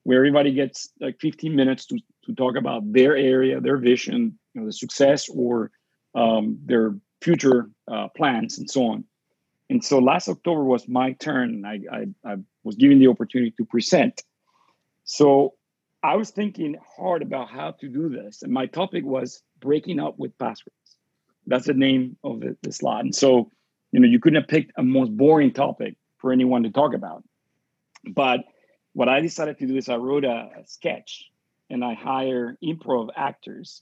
where 0.03 0.17
everybody 0.17 0.53
gets 0.53 0.89
like 0.99 1.19
15 1.19 1.55
minutes 1.55 1.87
to, 1.87 1.99
to 2.25 2.35
talk 2.35 2.55
about 2.55 2.83
their 2.91 3.15
area, 3.17 3.59
their 3.61 3.77
vision, 3.77 4.37
you 4.53 4.61
know, 4.61 4.67
the 4.67 4.73
success 4.73 5.27
or 5.27 5.71
um, 6.13 6.59
their 6.65 6.95
future 7.21 7.69
uh, 7.91 8.07
plans, 8.15 8.59
and 8.59 8.69
so 8.69 8.85
on. 8.85 9.03
And 9.69 9.83
so 9.83 9.99
last 9.99 10.27
October 10.27 10.63
was 10.63 10.87
my 10.87 11.13
turn. 11.13 11.63
I, 11.65 11.79
I, 11.91 12.05
I 12.25 12.35
was 12.63 12.75
given 12.75 12.99
the 12.99 13.07
opportunity 13.07 13.51
to 13.57 13.65
present. 13.65 14.23
So 15.03 15.53
I 16.01 16.15
was 16.15 16.31
thinking 16.31 16.77
hard 16.97 17.21
about 17.21 17.49
how 17.49 17.71
to 17.71 17.87
do 17.87 18.09
this. 18.09 18.41
And 18.41 18.51
my 18.51 18.65
topic 18.65 19.03
was 19.05 19.41
breaking 19.59 19.99
up 19.99 20.17
with 20.17 20.37
passwords. 20.37 20.75
That's 21.45 21.67
the 21.67 21.73
name 21.73 22.17
of 22.23 22.39
the, 22.39 22.57
the 22.61 22.71
slot. 22.71 23.01
And 23.01 23.13
so, 23.13 23.51
you 23.91 23.99
know, 23.99 24.07
you 24.07 24.19
couldn't 24.19 24.41
have 24.41 24.49
picked 24.49 24.71
a 24.77 24.83
most 24.83 25.15
boring 25.15 25.53
topic 25.53 25.95
for 26.17 26.31
anyone 26.31 26.63
to 26.63 26.71
talk 26.71 26.93
about. 26.93 27.23
But 28.07 28.41
what 28.93 29.09
I 29.09 29.19
decided 29.19 29.57
to 29.59 29.67
do 29.67 29.75
is 29.75 29.89
I 29.89 29.95
wrote 29.95 30.25
a, 30.25 30.49
a 30.59 30.65
sketch 30.65 31.29
and 31.69 31.83
I 31.83 31.93
hire 31.93 32.57
improv 32.63 33.09
actors. 33.15 33.81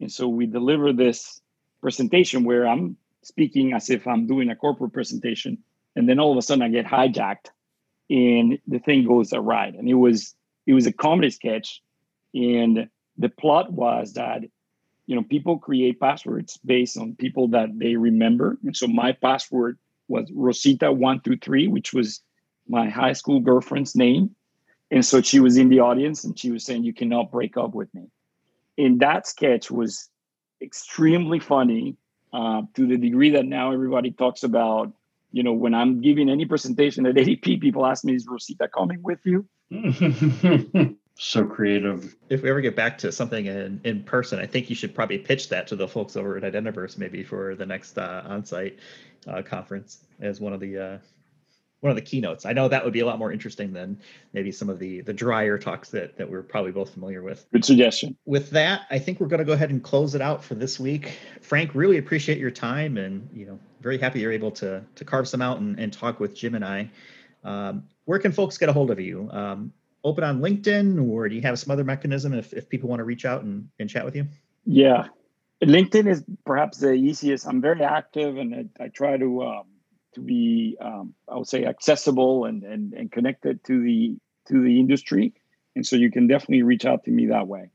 And 0.00 0.10
so 0.10 0.28
we 0.28 0.46
deliver 0.46 0.92
this 0.92 1.40
presentation 1.80 2.44
where 2.44 2.66
I'm 2.66 2.96
speaking 3.28 3.74
as 3.74 3.90
if 3.90 4.06
I'm 4.06 4.26
doing 4.26 4.50
a 4.50 4.56
corporate 4.56 4.92
presentation, 4.92 5.58
and 5.94 6.08
then 6.08 6.18
all 6.18 6.32
of 6.32 6.38
a 6.38 6.42
sudden 6.42 6.62
I 6.62 6.68
get 6.68 6.86
hijacked, 6.86 7.50
and 8.10 8.58
the 8.66 8.78
thing 8.80 9.06
goes 9.06 9.32
awry. 9.32 9.68
And 9.68 9.88
it 9.88 9.94
was 9.94 10.34
it 10.66 10.74
was 10.74 10.86
a 10.86 10.92
comedy 10.92 11.30
sketch, 11.30 11.82
and 12.34 12.88
the 13.16 13.28
plot 13.28 13.72
was 13.72 14.14
that 14.14 14.42
you 15.06 15.14
know 15.14 15.22
people 15.22 15.58
create 15.58 16.00
passwords 16.00 16.58
based 16.64 16.98
on 16.98 17.14
people 17.14 17.48
that 17.48 17.78
they 17.78 17.96
remember, 17.96 18.58
and 18.64 18.76
so 18.76 18.88
my 18.88 19.12
password 19.12 19.78
was 20.08 20.30
Rosita 20.34 20.90
one 20.90 21.20
two 21.20 21.36
three, 21.36 21.68
which 21.68 21.92
was 21.92 22.22
my 22.66 22.88
high 22.88 23.12
school 23.12 23.40
girlfriend's 23.40 23.94
name, 23.94 24.34
and 24.90 25.04
so 25.04 25.20
she 25.20 25.40
was 25.40 25.56
in 25.56 25.68
the 25.68 25.80
audience 25.80 26.24
and 26.24 26.38
she 26.38 26.50
was 26.50 26.64
saying, 26.64 26.84
"You 26.84 26.94
cannot 26.94 27.30
break 27.30 27.56
up 27.56 27.74
with 27.74 27.92
me." 27.94 28.06
And 28.78 29.00
that 29.00 29.26
sketch 29.26 29.70
was 29.70 30.08
extremely 30.60 31.40
funny 31.40 31.96
uh, 32.32 32.62
to 32.74 32.86
the 32.86 32.96
degree 32.96 33.30
that 33.30 33.46
now 33.46 33.72
everybody 33.72 34.10
talks 34.10 34.42
about, 34.42 34.92
you 35.32 35.42
know, 35.42 35.52
when 35.52 35.74
I'm 35.74 36.00
giving 36.00 36.28
any 36.28 36.46
presentation 36.46 37.06
at 37.06 37.14
ADP, 37.14 37.60
people 37.60 37.86
ask 37.86 38.04
me, 38.04 38.14
is 38.14 38.26
Rosita 38.26 38.68
coming 38.68 39.02
with 39.02 39.20
you? 39.24 39.46
so 41.18 41.44
creative. 41.44 42.14
If 42.28 42.42
we 42.42 42.50
ever 42.50 42.60
get 42.60 42.76
back 42.76 42.96
to 42.98 43.12
something 43.12 43.46
in, 43.46 43.80
in 43.84 44.04
person, 44.04 44.38
I 44.38 44.46
think 44.46 44.70
you 44.70 44.76
should 44.76 44.94
probably 44.94 45.18
pitch 45.18 45.48
that 45.48 45.66
to 45.68 45.76
the 45.76 45.88
folks 45.88 46.16
over 46.16 46.36
at 46.36 46.42
Identiverse 46.50 46.96
maybe 46.96 47.22
for 47.22 47.54
the 47.54 47.66
next 47.66 47.98
uh, 47.98 48.22
on-site 48.26 48.78
uh, 49.26 49.42
conference 49.42 50.04
as 50.20 50.40
one 50.40 50.52
of 50.52 50.60
the 50.60 50.78
uh, 50.78 50.98
one 51.80 51.90
of 51.90 51.96
the 51.96 52.02
keynotes. 52.02 52.44
I 52.44 52.52
know 52.52 52.68
that 52.68 52.84
would 52.84 52.92
be 52.92 53.00
a 53.00 53.06
lot 53.06 53.18
more 53.18 53.30
interesting 53.30 53.72
than 53.72 54.00
maybe 54.32 54.50
some 54.50 54.68
of 54.68 54.78
the 54.78 55.00
the 55.02 55.12
drier 55.12 55.58
talks 55.58 55.90
that 55.90 56.16
that 56.16 56.28
we're 56.28 56.42
probably 56.42 56.72
both 56.72 56.90
familiar 56.90 57.22
with. 57.22 57.46
Good 57.52 57.64
suggestion. 57.64 58.16
With 58.24 58.50
that, 58.50 58.82
I 58.90 58.98
think 58.98 59.20
we're 59.20 59.28
going 59.28 59.38
to 59.38 59.44
go 59.44 59.52
ahead 59.52 59.70
and 59.70 59.82
close 59.82 60.14
it 60.14 60.20
out 60.20 60.42
for 60.42 60.54
this 60.54 60.80
week. 60.80 61.18
Frank, 61.40 61.74
really 61.74 61.98
appreciate 61.98 62.38
your 62.38 62.50
time, 62.50 62.96
and 62.96 63.28
you 63.32 63.46
know, 63.46 63.58
very 63.80 63.98
happy 63.98 64.20
you're 64.20 64.32
able 64.32 64.50
to 64.52 64.82
to 64.94 65.04
carve 65.04 65.28
some 65.28 65.42
out 65.42 65.58
and, 65.58 65.78
and 65.78 65.92
talk 65.92 66.18
with 66.18 66.34
Jim 66.34 66.54
and 66.54 66.64
I. 66.64 66.90
Um, 67.44 67.84
where 68.04 68.18
can 68.18 68.32
folks 68.32 68.58
get 68.58 68.68
a 68.68 68.72
hold 68.72 68.90
of 68.90 68.98
you? 68.98 69.28
Um, 69.30 69.72
open 70.02 70.24
on 70.24 70.40
LinkedIn, 70.40 71.08
or 71.08 71.28
do 71.28 71.36
you 71.36 71.42
have 71.42 71.58
some 71.58 71.70
other 71.70 71.84
mechanism 71.84 72.34
if 72.34 72.52
if 72.52 72.68
people 72.68 72.88
want 72.88 72.98
to 73.00 73.04
reach 73.04 73.24
out 73.24 73.42
and, 73.42 73.68
and 73.78 73.88
chat 73.88 74.04
with 74.04 74.16
you? 74.16 74.26
Yeah, 74.66 75.06
LinkedIn 75.62 76.08
is 76.08 76.24
perhaps 76.44 76.78
the 76.78 76.92
easiest. 76.92 77.46
I'm 77.46 77.60
very 77.60 77.84
active, 77.84 78.36
and 78.36 78.70
I, 78.80 78.84
I 78.84 78.88
try 78.88 79.16
to. 79.16 79.42
Um, 79.44 79.64
to 80.18 80.24
be 80.24 80.76
um, 80.80 81.14
I 81.28 81.36
would 81.36 81.48
say 81.48 81.64
accessible 81.64 82.44
and, 82.44 82.62
and 82.62 82.92
and 82.92 83.10
connected 83.10 83.64
to 83.64 83.82
the 83.82 84.16
to 84.48 84.62
the 84.62 84.78
industry. 84.78 85.32
And 85.76 85.86
so 85.86 85.96
you 85.96 86.10
can 86.10 86.26
definitely 86.26 86.62
reach 86.62 86.84
out 86.84 87.04
to 87.04 87.10
me 87.10 87.26
that 87.26 87.46
way. 87.46 87.70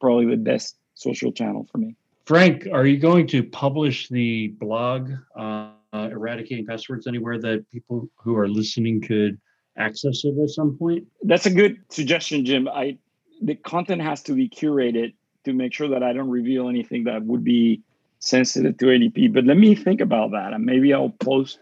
Probably 0.00 0.26
the 0.26 0.36
best 0.36 0.76
social 0.94 1.32
channel 1.32 1.66
for 1.70 1.78
me. 1.78 1.96
Frank, 2.24 2.66
are 2.72 2.86
you 2.86 2.98
going 2.98 3.26
to 3.28 3.42
publish 3.42 4.08
the 4.08 4.48
blog 4.58 5.10
uh, 5.36 5.70
eradicating 5.92 6.64
passwords 6.64 7.06
anywhere 7.06 7.38
that 7.40 7.68
people 7.70 8.08
who 8.16 8.36
are 8.36 8.48
listening 8.48 9.00
could 9.00 9.40
access 9.76 10.24
it 10.24 10.34
at 10.40 10.50
some 10.50 10.76
point? 10.78 11.06
That's 11.22 11.46
a 11.46 11.50
good 11.50 11.80
suggestion, 11.90 12.44
Jim. 12.44 12.68
I 12.68 12.98
the 13.40 13.56
content 13.56 14.02
has 14.02 14.22
to 14.22 14.34
be 14.34 14.48
curated 14.48 15.14
to 15.44 15.52
make 15.52 15.72
sure 15.72 15.88
that 15.88 16.02
I 16.02 16.12
don't 16.12 16.30
reveal 16.30 16.68
anything 16.68 17.04
that 17.04 17.24
would 17.24 17.42
be 17.42 17.82
sensitive 18.20 18.78
to 18.78 18.84
ADP. 18.86 19.32
But 19.32 19.44
let 19.44 19.56
me 19.56 19.74
think 19.74 20.00
about 20.00 20.30
that, 20.30 20.52
and 20.52 20.64
maybe 20.64 20.94
I'll 20.94 21.10
post 21.10 21.58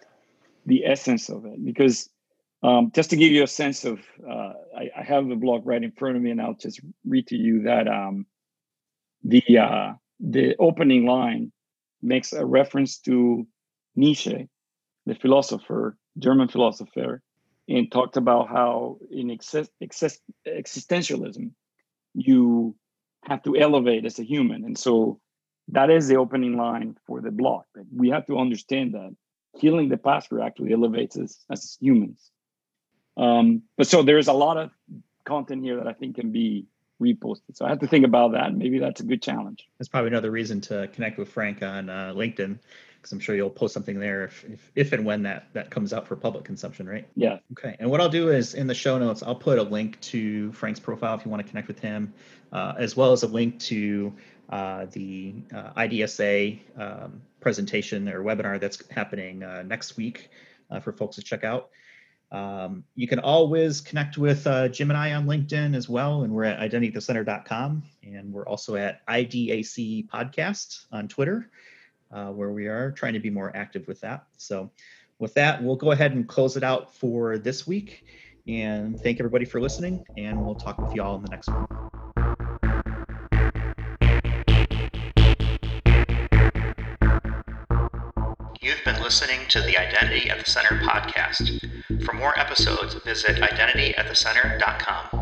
the 0.70 0.86
essence 0.86 1.28
of 1.28 1.44
it. 1.44 1.64
Because 1.64 2.08
um, 2.62 2.90
just 2.94 3.10
to 3.10 3.16
give 3.16 3.32
you 3.32 3.42
a 3.42 3.48
sense 3.48 3.84
of 3.84 4.00
uh, 4.28 4.52
I, 4.76 4.90
I, 4.98 5.02
have 5.02 5.28
the 5.28 5.34
blog 5.34 5.66
right 5.66 5.82
in 5.82 5.92
front 5.92 6.16
of 6.16 6.22
me 6.22 6.30
and 6.30 6.42
i'll 6.42 6.60
just 6.66 6.78
read 7.06 7.26
to 7.28 7.36
you 7.36 7.62
that 7.62 7.88
um, 7.88 8.26
the 9.24 9.42
uh, 9.58 9.92
the 10.20 10.56
opening 10.58 11.06
line 11.06 11.52
makes 12.02 12.34
a 12.34 12.44
reference 12.44 12.98
to 13.06 13.46
nietzsche 13.96 14.46
the 15.06 15.14
philosopher 15.14 15.96
german 16.18 16.48
philosopher 16.48 17.22
and 17.70 17.90
talked 17.90 18.16
about 18.16 18.48
how 18.48 18.98
in 19.10 19.30
exist, 19.30 19.70
exist, 19.80 20.20
existentialism 20.46 21.52
you 22.14 22.74
have 23.24 23.42
to 23.44 23.56
elevate 23.56 24.04
as 24.04 24.18
a 24.18 24.24
human. 24.24 24.64
And 24.64 24.76
so 24.76 25.20
that 25.68 25.88
is 25.88 26.08
the 26.08 26.16
opening 26.16 26.56
line 26.56 26.96
for 27.06 27.20
the 27.20 27.30
blog 27.30 27.62
we 27.94 28.10
have 28.10 28.26
to 28.26 28.38
understand 28.38 28.94
that 28.94 29.14
healing 29.58 29.88
the 29.88 29.96
password 29.96 30.42
actually 30.42 30.72
elevates 30.72 31.16
us 31.16 31.44
as 31.50 31.76
humans. 31.80 32.30
Um, 33.16 33.62
but 33.76 33.86
so 33.86 34.02
there's 34.02 34.28
a 34.28 34.32
lot 34.32 34.56
of 34.56 34.70
content 35.24 35.62
here 35.62 35.76
that 35.76 35.86
I 35.86 35.92
think 35.92 36.16
can 36.16 36.32
be 36.32 36.66
reposted. 37.00 37.54
So 37.54 37.64
I 37.64 37.68
have 37.68 37.80
to 37.80 37.86
think 37.86 38.04
about 38.04 38.32
that. 38.32 38.54
Maybe 38.54 38.78
that's 38.78 39.00
a 39.00 39.04
good 39.04 39.22
challenge. 39.22 39.66
That's 39.78 39.88
probably 39.88 40.08
another 40.08 40.30
reason 40.30 40.60
to 40.62 40.88
connect 40.88 41.18
with 41.18 41.30
Frank 41.30 41.62
on 41.62 41.88
uh, 41.88 42.12
LinkedIn 42.14 42.58
because 43.00 43.12
I'm 43.12 43.20
sure 43.20 43.34
you'll 43.34 43.48
post 43.48 43.72
something 43.72 43.98
there 43.98 44.24
if, 44.24 44.44
if, 44.44 44.72
if 44.74 44.92
and 44.92 45.06
when 45.06 45.22
that 45.22 45.46
that 45.54 45.70
comes 45.70 45.94
out 45.94 46.06
for 46.06 46.16
public 46.16 46.44
consumption, 46.44 46.86
right? 46.86 47.08
Yeah. 47.16 47.38
Okay. 47.52 47.74
And 47.78 47.90
what 47.90 48.00
I'll 48.00 48.10
do 48.10 48.30
is 48.30 48.52
in 48.54 48.66
the 48.66 48.74
show 48.74 48.98
notes, 48.98 49.22
I'll 49.22 49.34
put 49.34 49.58
a 49.58 49.62
link 49.62 49.98
to 50.02 50.52
Frank's 50.52 50.80
profile 50.80 51.14
if 51.16 51.24
you 51.24 51.30
want 51.30 51.42
to 51.42 51.48
connect 51.48 51.66
with 51.66 51.80
him, 51.80 52.12
uh, 52.52 52.74
as 52.76 52.96
well 52.96 53.12
as 53.12 53.22
a 53.22 53.26
link 53.26 53.58
to 53.60 54.12
uh, 54.50 54.86
the 54.92 55.34
uh, 55.54 55.72
IDSA 55.74 56.58
um, 56.78 57.22
presentation 57.40 58.08
or 58.08 58.22
webinar 58.22 58.60
that's 58.60 58.82
happening 58.90 59.42
uh, 59.42 59.62
next 59.62 59.96
week 59.96 60.30
uh, 60.70 60.80
for 60.80 60.92
folks 60.92 61.16
to 61.16 61.22
check 61.22 61.44
out. 61.44 61.70
Um, 62.32 62.84
you 62.94 63.08
can 63.08 63.18
always 63.18 63.80
connect 63.80 64.16
with 64.16 64.46
uh, 64.46 64.68
Jim 64.68 64.90
and 64.90 64.96
I 64.96 65.14
on 65.14 65.26
LinkedIn 65.26 65.74
as 65.74 65.88
well, 65.88 66.22
and 66.22 66.32
we're 66.32 66.44
at 66.44 66.60
identitycenter.com, 66.60 67.82
and 68.04 68.32
we're 68.32 68.46
also 68.46 68.76
at 68.76 69.04
IDAC 69.06 70.08
Podcast 70.08 70.86
on 70.92 71.08
Twitter, 71.08 71.50
uh, 72.12 72.26
where 72.26 72.50
we 72.50 72.66
are 72.66 72.92
trying 72.92 73.14
to 73.14 73.20
be 73.20 73.30
more 73.30 73.54
active 73.56 73.88
with 73.88 74.00
that. 74.02 74.26
So, 74.36 74.70
with 75.18 75.34
that, 75.34 75.62
we'll 75.62 75.76
go 75.76 75.90
ahead 75.90 76.12
and 76.12 76.26
close 76.26 76.56
it 76.56 76.62
out 76.62 76.94
for 76.94 77.36
this 77.36 77.66
week, 77.66 78.04
and 78.46 78.98
thank 78.98 79.18
everybody 79.18 79.44
for 79.44 79.60
listening, 79.60 80.04
and 80.16 80.40
we'll 80.44 80.54
talk 80.54 80.80
with 80.80 80.94
you 80.94 81.02
all 81.02 81.16
in 81.16 81.22
the 81.22 81.28
next 81.30 81.48
one. 81.48 81.99
Listening 89.10 89.44
to 89.48 89.60
the 89.62 89.76
Identity 89.76 90.30
at 90.30 90.38
the 90.38 90.48
Center 90.48 90.78
podcast. 90.84 91.58
For 92.04 92.12
more 92.12 92.38
episodes, 92.38 92.94
visit 92.94 93.38
identityatthecenter.com. 93.38 95.19